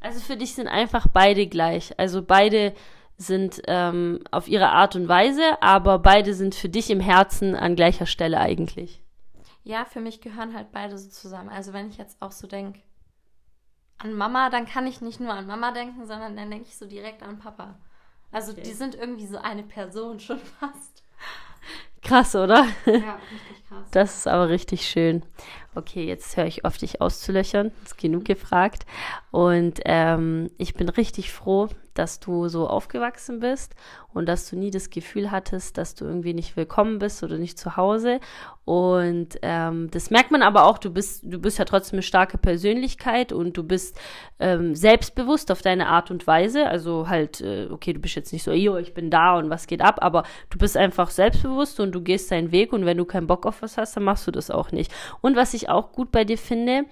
Also 0.00 0.20
für 0.20 0.36
dich 0.36 0.54
sind 0.54 0.68
einfach 0.68 1.06
beide 1.12 1.46
gleich. 1.46 1.98
Also 1.98 2.22
beide 2.22 2.74
sind 3.18 3.62
ähm, 3.66 4.20
auf 4.30 4.48
ihre 4.48 4.70
Art 4.70 4.96
und 4.96 5.08
Weise, 5.08 5.60
aber 5.62 5.98
beide 5.98 6.34
sind 6.34 6.54
für 6.54 6.68
dich 6.68 6.90
im 6.90 7.00
Herzen 7.00 7.54
an 7.54 7.76
gleicher 7.76 8.06
Stelle 8.06 8.40
eigentlich. 8.40 9.02
Ja, 9.64 9.84
für 9.84 10.00
mich 10.00 10.20
gehören 10.20 10.54
halt 10.54 10.70
beide 10.70 10.96
so 10.98 11.08
zusammen. 11.08 11.48
Also 11.48 11.72
wenn 11.72 11.88
ich 11.88 11.96
jetzt 11.96 12.20
auch 12.20 12.32
so 12.32 12.46
denke 12.46 12.80
an 13.98 14.12
Mama, 14.12 14.50
dann 14.50 14.66
kann 14.66 14.86
ich 14.86 15.00
nicht 15.00 15.20
nur 15.20 15.32
an 15.32 15.46
Mama 15.46 15.72
denken, 15.72 16.06
sondern 16.06 16.36
dann 16.36 16.50
denke 16.50 16.68
ich 16.68 16.76
so 16.76 16.86
direkt 16.86 17.22
an 17.22 17.38
Papa. 17.38 17.78
Also 18.30 18.52
okay. 18.52 18.62
die 18.62 18.72
sind 18.72 18.94
irgendwie 18.94 19.26
so 19.26 19.38
eine 19.38 19.62
Person 19.62 20.20
schon 20.20 20.38
fast. 20.60 21.02
Krass, 22.02 22.34
oder? 22.36 22.66
Ja, 22.84 23.18
richtig 23.32 23.65
krass. 23.68 23.88
Das 23.90 24.16
ist 24.16 24.28
aber 24.28 24.48
richtig 24.48 24.88
schön. 24.88 25.22
Okay, 25.74 26.06
jetzt 26.06 26.36
höre 26.36 26.46
ich 26.46 26.64
auf, 26.64 26.78
dich 26.78 27.00
auszulöchern. 27.00 27.70
Ist 27.84 27.98
genug 27.98 28.24
gefragt. 28.24 28.86
Und 29.30 29.80
ähm, 29.84 30.50
ich 30.56 30.74
bin 30.74 30.88
richtig 30.88 31.32
froh, 31.32 31.68
dass 31.92 32.20
du 32.20 32.48
so 32.48 32.68
aufgewachsen 32.68 33.40
bist 33.40 33.74
und 34.12 34.26
dass 34.26 34.48
du 34.48 34.56
nie 34.56 34.70
das 34.70 34.90
Gefühl 34.90 35.30
hattest, 35.30 35.78
dass 35.78 35.94
du 35.94 36.04
irgendwie 36.04 36.34
nicht 36.34 36.56
willkommen 36.56 36.98
bist 36.98 37.22
oder 37.22 37.38
nicht 37.38 37.58
zu 37.58 37.76
Hause. 37.76 38.20
Und 38.64 39.38
ähm, 39.42 39.90
das 39.90 40.10
merkt 40.10 40.30
man 40.30 40.42
aber 40.42 40.64
auch, 40.64 40.78
du 40.78 40.90
bist, 40.90 41.22
du 41.24 41.38
bist 41.38 41.58
ja 41.58 41.64
trotzdem 41.64 41.96
eine 41.96 42.02
starke 42.02 42.38
Persönlichkeit 42.38 43.32
und 43.32 43.56
du 43.56 43.62
bist 43.62 43.98
ähm, 44.38 44.74
selbstbewusst 44.74 45.50
auf 45.52 45.62
deine 45.62 45.88
Art 45.88 46.10
und 46.10 46.26
Weise. 46.26 46.66
Also 46.66 47.08
halt, 47.08 47.40
äh, 47.40 47.68
okay, 47.70 47.92
du 47.92 48.00
bist 48.00 48.16
jetzt 48.16 48.32
nicht 48.32 48.42
so, 48.42 48.52
yo, 48.52 48.76
ich 48.76 48.94
bin 48.94 49.10
da 49.10 49.38
und 49.38 49.50
was 49.50 49.66
geht 49.66 49.82
ab, 49.82 49.98
aber 50.00 50.24
du 50.50 50.58
bist 50.58 50.76
einfach 50.76 51.10
selbstbewusst 51.10 51.80
und 51.80 51.92
du 51.92 52.00
gehst 52.00 52.30
deinen 52.30 52.52
Weg 52.52 52.72
und 52.72 52.86
wenn 52.86 52.96
du 52.98 53.04
keinen 53.04 53.26
Bock 53.26 53.46
auf 53.46 53.62
was 53.62 53.65
hast, 53.76 53.96
dann 53.96 54.04
machst 54.04 54.26
du 54.26 54.30
das 54.30 54.50
auch 54.50 54.72
nicht. 54.72 54.92
Und 55.20 55.36
was 55.36 55.54
ich 55.54 55.68
auch 55.68 55.92
gut 55.92 56.12
bei 56.12 56.24
dir 56.24 56.38
finde, 56.38 56.84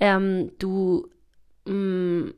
ähm, 0.00 0.52
du 0.58 1.08
mh, 1.66 1.72
mm, 1.72 2.34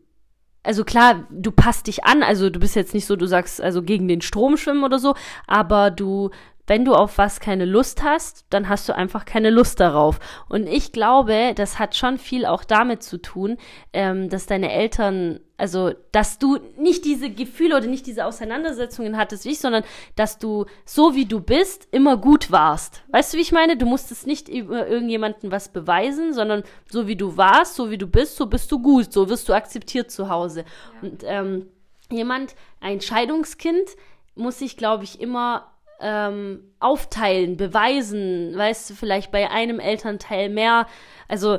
also 0.63 0.85
klar, 0.85 1.27
du 1.31 1.51
passt 1.53 1.87
dich 1.87 2.05
an, 2.05 2.23
also 2.23 2.51
du 2.51 2.61
bist 2.61 2.77
jetzt 2.77 2.95
nicht 2.95 3.07
so, 3.07 3.17
du 3.17 3.27
sagst 3.27 3.61
also 3.61 3.83
gegen 3.83 4.09
den 4.09 4.21
Strom 4.21 4.57
schwimmen 4.57 4.85
oder 4.85 4.99
so, 4.99 5.15
aber 5.47 5.91
du 5.91 6.31
wenn 6.71 6.85
du 6.85 6.95
auf 6.95 7.19
was 7.19 7.41
keine 7.41 7.65
Lust 7.65 8.05
hast, 8.05 8.45
dann 8.51 8.69
hast 8.69 8.89
du 8.89 8.95
einfach 8.95 9.25
keine 9.25 9.51
Lust 9.51 9.81
darauf. 9.81 10.21
Und 10.49 10.69
ich 10.69 10.93
glaube, 10.93 11.53
das 11.57 11.81
hat 11.81 11.97
schon 11.97 12.17
viel 12.17 12.47
auch 12.47 12.63
damit 12.63 13.03
zu 13.03 13.19
tun, 13.21 13.57
ähm, 13.93 14.29
dass 14.29 14.47
deine 14.47 14.71
Eltern, 14.71 15.41
also 15.57 15.91
dass 16.13 16.39
du 16.39 16.61
nicht 16.79 17.05
diese 17.05 17.29
Gefühle 17.29 17.77
oder 17.77 17.89
nicht 17.89 18.07
diese 18.07 18.25
Auseinandersetzungen 18.25 19.17
hattest 19.17 19.47
wie 19.47 19.49
ich, 19.49 19.59
sondern 19.59 19.83
dass 20.15 20.39
du 20.39 20.67
so 20.85 21.17
wie 21.17 21.25
du 21.25 21.41
bist 21.41 21.89
immer 21.91 22.17
gut 22.17 22.53
warst. 22.53 23.03
Weißt 23.09 23.35
du, 23.35 23.39
wie 23.39 23.43
ich 23.43 23.51
meine? 23.51 23.77
Du 23.77 23.87
musstest 23.87 24.29
nicht 24.29 24.49
über 24.49 24.87
irgendjemanden 24.87 25.51
was 25.51 25.73
beweisen, 25.73 26.33
sondern 26.33 26.63
so 26.89 27.09
wie 27.09 27.17
du 27.17 27.37
warst, 27.37 27.75
so 27.75 27.91
wie 27.91 27.99
du 27.99 28.07
bist, 28.07 28.37
so 28.37 28.47
bist 28.47 28.71
du 28.71 28.81
gut, 28.81 29.13
so 29.13 29.29
wirst 29.29 29.49
du 29.49 29.55
akzeptiert 29.55 30.13
zu 30.13 30.29
Hause. 30.29 30.61
Ja. 30.61 31.09
Und 31.09 31.25
ähm, 31.27 31.67
jemand, 32.13 32.55
ein 32.81 33.01
Scheidungskind, 33.01 33.91
muss 34.37 34.61
sich, 34.61 34.77
glaube 34.77 35.03
ich, 35.03 35.21
immer 35.21 35.70
ähm, 36.01 36.65
aufteilen, 36.81 37.57
beweisen, 37.57 38.57
weißt 38.57 38.91
du, 38.91 38.95
vielleicht 38.95 39.31
bei 39.31 39.51
einem 39.51 39.81
Elternteil 39.81 40.49
mehr, 40.49 40.87
also 41.29 41.59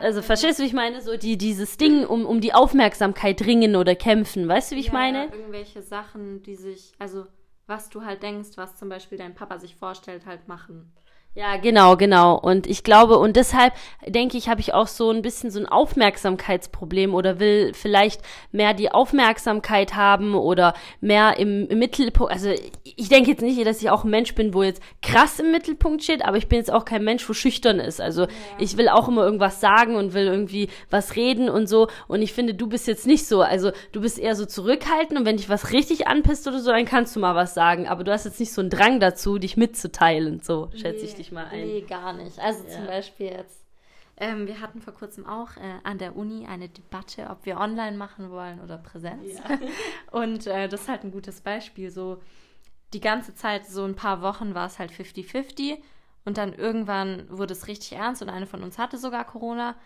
also 0.00 0.20
verstehst 0.20 0.58
du, 0.58 0.64
wie 0.64 0.66
ich 0.66 0.72
meine? 0.72 1.00
So 1.00 1.16
die, 1.16 1.38
dieses 1.38 1.76
Ding 1.76 2.04
um, 2.04 2.26
um 2.26 2.40
die 2.40 2.52
Aufmerksamkeit 2.52 3.40
ringen 3.46 3.76
oder 3.76 3.94
kämpfen. 3.94 4.48
Weißt 4.48 4.72
du, 4.72 4.76
wie 4.76 4.80
ich 4.80 4.86
ja, 4.86 4.92
meine? 4.92 5.26
Ja, 5.26 5.32
irgendwelche 5.32 5.82
Sachen, 5.82 6.42
die 6.42 6.56
sich, 6.56 6.92
also 6.98 7.26
was 7.68 7.88
du 7.88 8.04
halt 8.04 8.22
denkst, 8.22 8.50
was 8.56 8.76
zum 8.76 8.88
Beispiel 8.88 9.16
dein 9.16 9.34
Papa 9.34 9.58
sich 9.58 9.76
vorstellt, 9.76 10.26
halt 10.26 10.48
machen. 10.48 10.92
Ja, 11.34 11.58
genau, 11.58 11.96
genau. 11.96 12.36
Und 12.36 12.66
ich 12.66 12.82
glaube, 12.82 13.16
und 13.16 13.36
deshalb 13.36 13.72
denke 14.04 14.36
ich, 14.36 14.48
habe 14.48 14.60
ich 14.60 14.74
auch 14.74 14.88
so 14.88 15.10
ein 15.10 15.22
bisschen 15.22 15.52
so 15.52 15.60
ein 15.60 15.66
Aufmerksamkeitsproblem 15.66 17.14
oder 17.14 17.38
will 17.38 17.72
vielleicht 17.72 18.20
mehr 18.50 18.74
die 18.74 18.90
Aufmerksamkeit 18.90 19.94
haben 19.94 20.34
oder 20.34 20.74
mehr 21.00 21.38
im, 21.38 21.68
im 21.68 21.78
Mittelpunkt. 21.78 22.32
Also 22.32 22.50
ich 22.82 23.08
denke 23.08 23.30
jetzt 23.30 23.42
nicht, 23.42 23.64
dass 23.64 23.80
ich 23.80 23.90
auch 23.90 24.02
ein 24.02 24.10
Mensch 24.10 24.34
bin, 24.34 24.54
wo 24.54 24.64
jetzt 24.64 24.82
krass 25.02 25.38
im 25.38 25.52
Mittelpunkt 25.52 26.02
steht, 26.02 26.24
aber 26.24 26.36
ich 26.36 26.48
bin 26.48 26.58
jetzt 26.58 26.72
auch 26.72 26.84
kein 26.84 27.04
Mensch, 27.04 27.28
wo 27.28 27.32
schüchtern 27.32 27.78
ist. 27.78 28.00
Also 28.00 28.22
ja. 28.22 28.28
ich 28.58 28.76
will 28.76 28.88
auch 28.88 29.06
immer 29.06 29.22
irgendwas 29.22 29.60
sagen 29.60 29.94
und 29.94 30.14
will 30.14 30.26
irgendwie 30.26 30.68
was 30.90 31.14
reden 31.14 31.48
und 31.48 31.68
so. 31.68 31.86
Und 32.08 32.22
ich 32.22 32.32
finde, 32.32 32.54
du 32.54 32.66
bist 32.66 32.88
jetzt 32.88 33.06
nicht 33.06 33.26
so. 33.26 33.40
Also 33.40 33.70
du 33.92 34.00
bist 34.00 34.18
eher 34.18 34.34
so 34.34 34.46
zurückhaltend 34.46 35.20
und 35.20 35.26
wenn 35.26 35.36
dich 35.36 35.48
was 35.48 35.70
richtig 35.70 36.08
anpisst 36.08 36.48
oder 36.48 36.58
so, 36.58 36.72
dann 36.72 36.86
kannst 36.86 37.14
du 37.14 37.20
mal 37.20 37.36
was 37.36 37.54
sagen. 37.54 37.86
Aber 37.86 38.02
du 38.02 38.10
hast 38.10 38.24
jetzt 38.24 38.40
nicht 38.40 38.52
so 38.52 38.62
einen 38.62 38.70
Drang 38.70 38.98
dazu, 38.98 39.38
dich 39.38 39.56
mitzuteilen. 39.56 40.40
So 40.42 40.70
schätze 40.74 41.04
ich 41.04 41.19
dich 41.20 41.32
mal 41.32 41.46
ein. 41.46 41.66
Nee, 41.66 41.82
gar 41.82 42.12
nicht. 42.12 42.38
Also 42.38 42.64
ja. 42.64 42.70
zum 42.70 42.86
Beispiel 42.86 43.26
jetzt, 43.26 43.64
ähm, 44.16 44.46
wir 44.46 44.60
hatten 44.60 44.80
vor 44.80 44.94
kurzem 44.94 45.26
auch 45.26 45.56
äh, 45.56 45.78
an 45.84 45.98
der 45.98 46.16
Uni 46.16 46.46
eine 46.46 46.68
Debatte, 46.68 47.28
ob 47.30 47.46
wir 47.46 47.58
online 47.58 47.96
machen 47.96 48.30
wollen 48.30 48.60
oder 48.60 48.78
Präsenz. 48.78 49.38
Ja. 49.38 49.58
Und 50.18 50.46
äh, 50.46 50.68
das 50.68 50.82
ist 50.82 50.88
halt 50.88 51.04
ein 51.04 51.12
gutes 51.12 51.40
Beispiel. 51.40 51.90
So 51.90 52.20
die 52.92 53.00
ganze 53.00 53.34
Zeit, 53.34 53.66
so 53.66 53.84
ein 53.84 53.94
paar 53.94 54.22
Wochen 54.22 54.54
war 54.54 54.66
es 54.66 54.78
halt 54.78 54.90
50-50 54.90 55.78
und 56.24 56.38
dann 56.38 56.52
irgendwann 56.52 57.26
wurde 57.30 57.52
es 57.52 57.68
richtig 57.68 57.92
ernst 57.92 58.22
und 58.22 58.28
eine 58.28 58.46
von 58.46 58.62
uns 58.62 58.78
hatte 58.78 58.98
sogar 58.98 59.24
Corona 59.24 59.76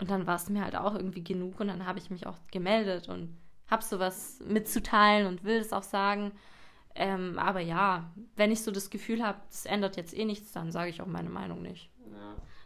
und 0.00 0.10
dann 0.10 0.26
war 0.26 0.36
es 0.36 0.48
mir 0.48 0.64
halt 0.64 0.76
auch 0.76 0.94
irgendwie 0.94 1.22
genug 1.22 1.60
und 1.60 1.68
dann 1.68 1.86
habe 1.86 1.98
ich 1.98 2.10
mich 2.10 2.26
auch 2.26 2.38
gemeldet 2.50 3.08
und 3.08 3.36
habe 3.70 3.82
sowas 3.82 4.40
mitzuteilen 4.46 5.26
und 5.26 5.44
will 5.44 5.56
es 5.56 5.72
auch 5.72 5.82
sagen. 5.82 6.32
Ähm, 6.98 7.38
aber 7.38 7.60
ja, 7.60 8.10
wenn 8.36 8.50
ich 8.50 8.62
so 8.62 8.70
das 8.70 8.90
Gefühl 8.90 9.22
habe, 9.22 9.38
das 9.50 9.66
ändert 9.66 9.96
jetzt 9.96 10.16
eh 10.16 10.24
nichts, 10.24 10.52
dann 10.52 10.72
sage 10.72 10.90
ich 10.90 11.02
auch 11.02 11.06
meine 11.06 11.28
Meinung 11.28 11.62
nicht. 11.62 11.90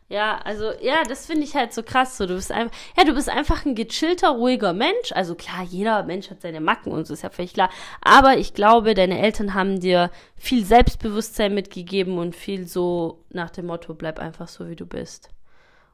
Ja. 0.09 0.41
also 0.45 0.73
ja, 0.81 1.05
das 1.05 1.27
finde 1.27 1.45
ich 1.45 1.55
halt 1.55 1.73
so 1.73 1.83
krass. 1.83 2.17
So, 2.17 2.27
du 2.27 2.35
bist 2.35 2.51
einfach, 2.51 2.77
ja, 2.97 3.05
du 3.05 3.15
bist 3.15 3.29
einfach 3.29 3.65
ein 3.65 3.75
gechillter, 3.75 4.31
ruhiger 4.31 4.73
Mensch. 4.73 5.13
Also 5.13 5.35
klar, 5.35 5.63
jeder 5.63 6.03
Mensch 6.05 6.31
hat 6.31 6.43
seine 6.43 6.61
Macken 6.61 6.93
und 6.93 7.07
so 7.07 7.15
ist 7.15 7.23
ja 7.23 7.31
völlig 7.31 7.55
klar. 7.55 7.71
Aber 8.01 8.37
ich 8.37 8.55
glaube, 8.55 8.95
deine 8.95 9.21
Eltern 9.21 9.55
haben 9.55 9.81
dir 9.81 10.11
viel 10.37 10.65
Selbstbewusstsein 10.65 11.55
mitgegeben 11.55 12.19
und 12.19 12.35
viel 12.35 12.67
so 12.67 13.25
nach 13.31 13.51
dem 13.51 13.67
Motto, 13.67 13.95
bleib 13.95 14.19
einfach 14.19 14.49
so 14.49 14.69
wie 14.69 14.77
du 14.77 14.87
bist. 14.87 15.31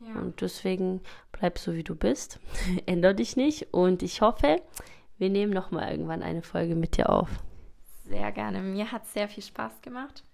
Ja. 0.01 0.21
Und 0.21 0.41
deswegen 0.41 1.01
bleib 1.33 1.59
so 1.59 1.75
wie 1.75 1.85
du 1.85 1.95
bist. 1.95 2.39
Änder 2.87 3.15
dich 3.15 3.37
nicht. 3.37 3.69
Und 3.73 4.03
ich 4.03 4.21
hoffe, 4.23 4.63
wir 5.19 5.31
nehmen 5.31 5.53
noch 5.53 5.71
mal 5.71 5.91
irgendwann 5.91 6.23
eine 6.23 6.43
Folge 6.43 6.75
mit 6.75 6.97
dir 6.97 7.11
auf 7.11 7.29
sehr 8.09 8.33
gerne. 8.33 8.61
Mir 8.61 8.93
hat 8.93 9.05
es 9.05 9.13
sehr 9.13 9.29
viel 9.29 9.43
Spaß 9.43 9.83
gemacht. 9.83 10.25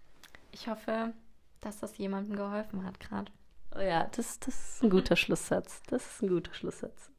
Ich 0.52 0.68
hoffe, 0.68 1.12
dass 1.60 1.78
das 1.78 1.96
jemandem 1.98 2.36
geholfen 2.36 2.84
hat 2.84 3.00
gerade. 3.00 3.32
Oh 3.74 3.80
ja, 3.80 4.04
das, 4.14 4.38
das 4.40 4.74
ist 4.74 4.82
ein 4.82 4.90
guter 4.90 5.16
Schlusssatz. 5.16 5.82
Das 5.86 6.06
ist 6.06 6.22
ein 6.22 6.28
guter 6.28 6.52
Schlusssatz. 6.52 7.11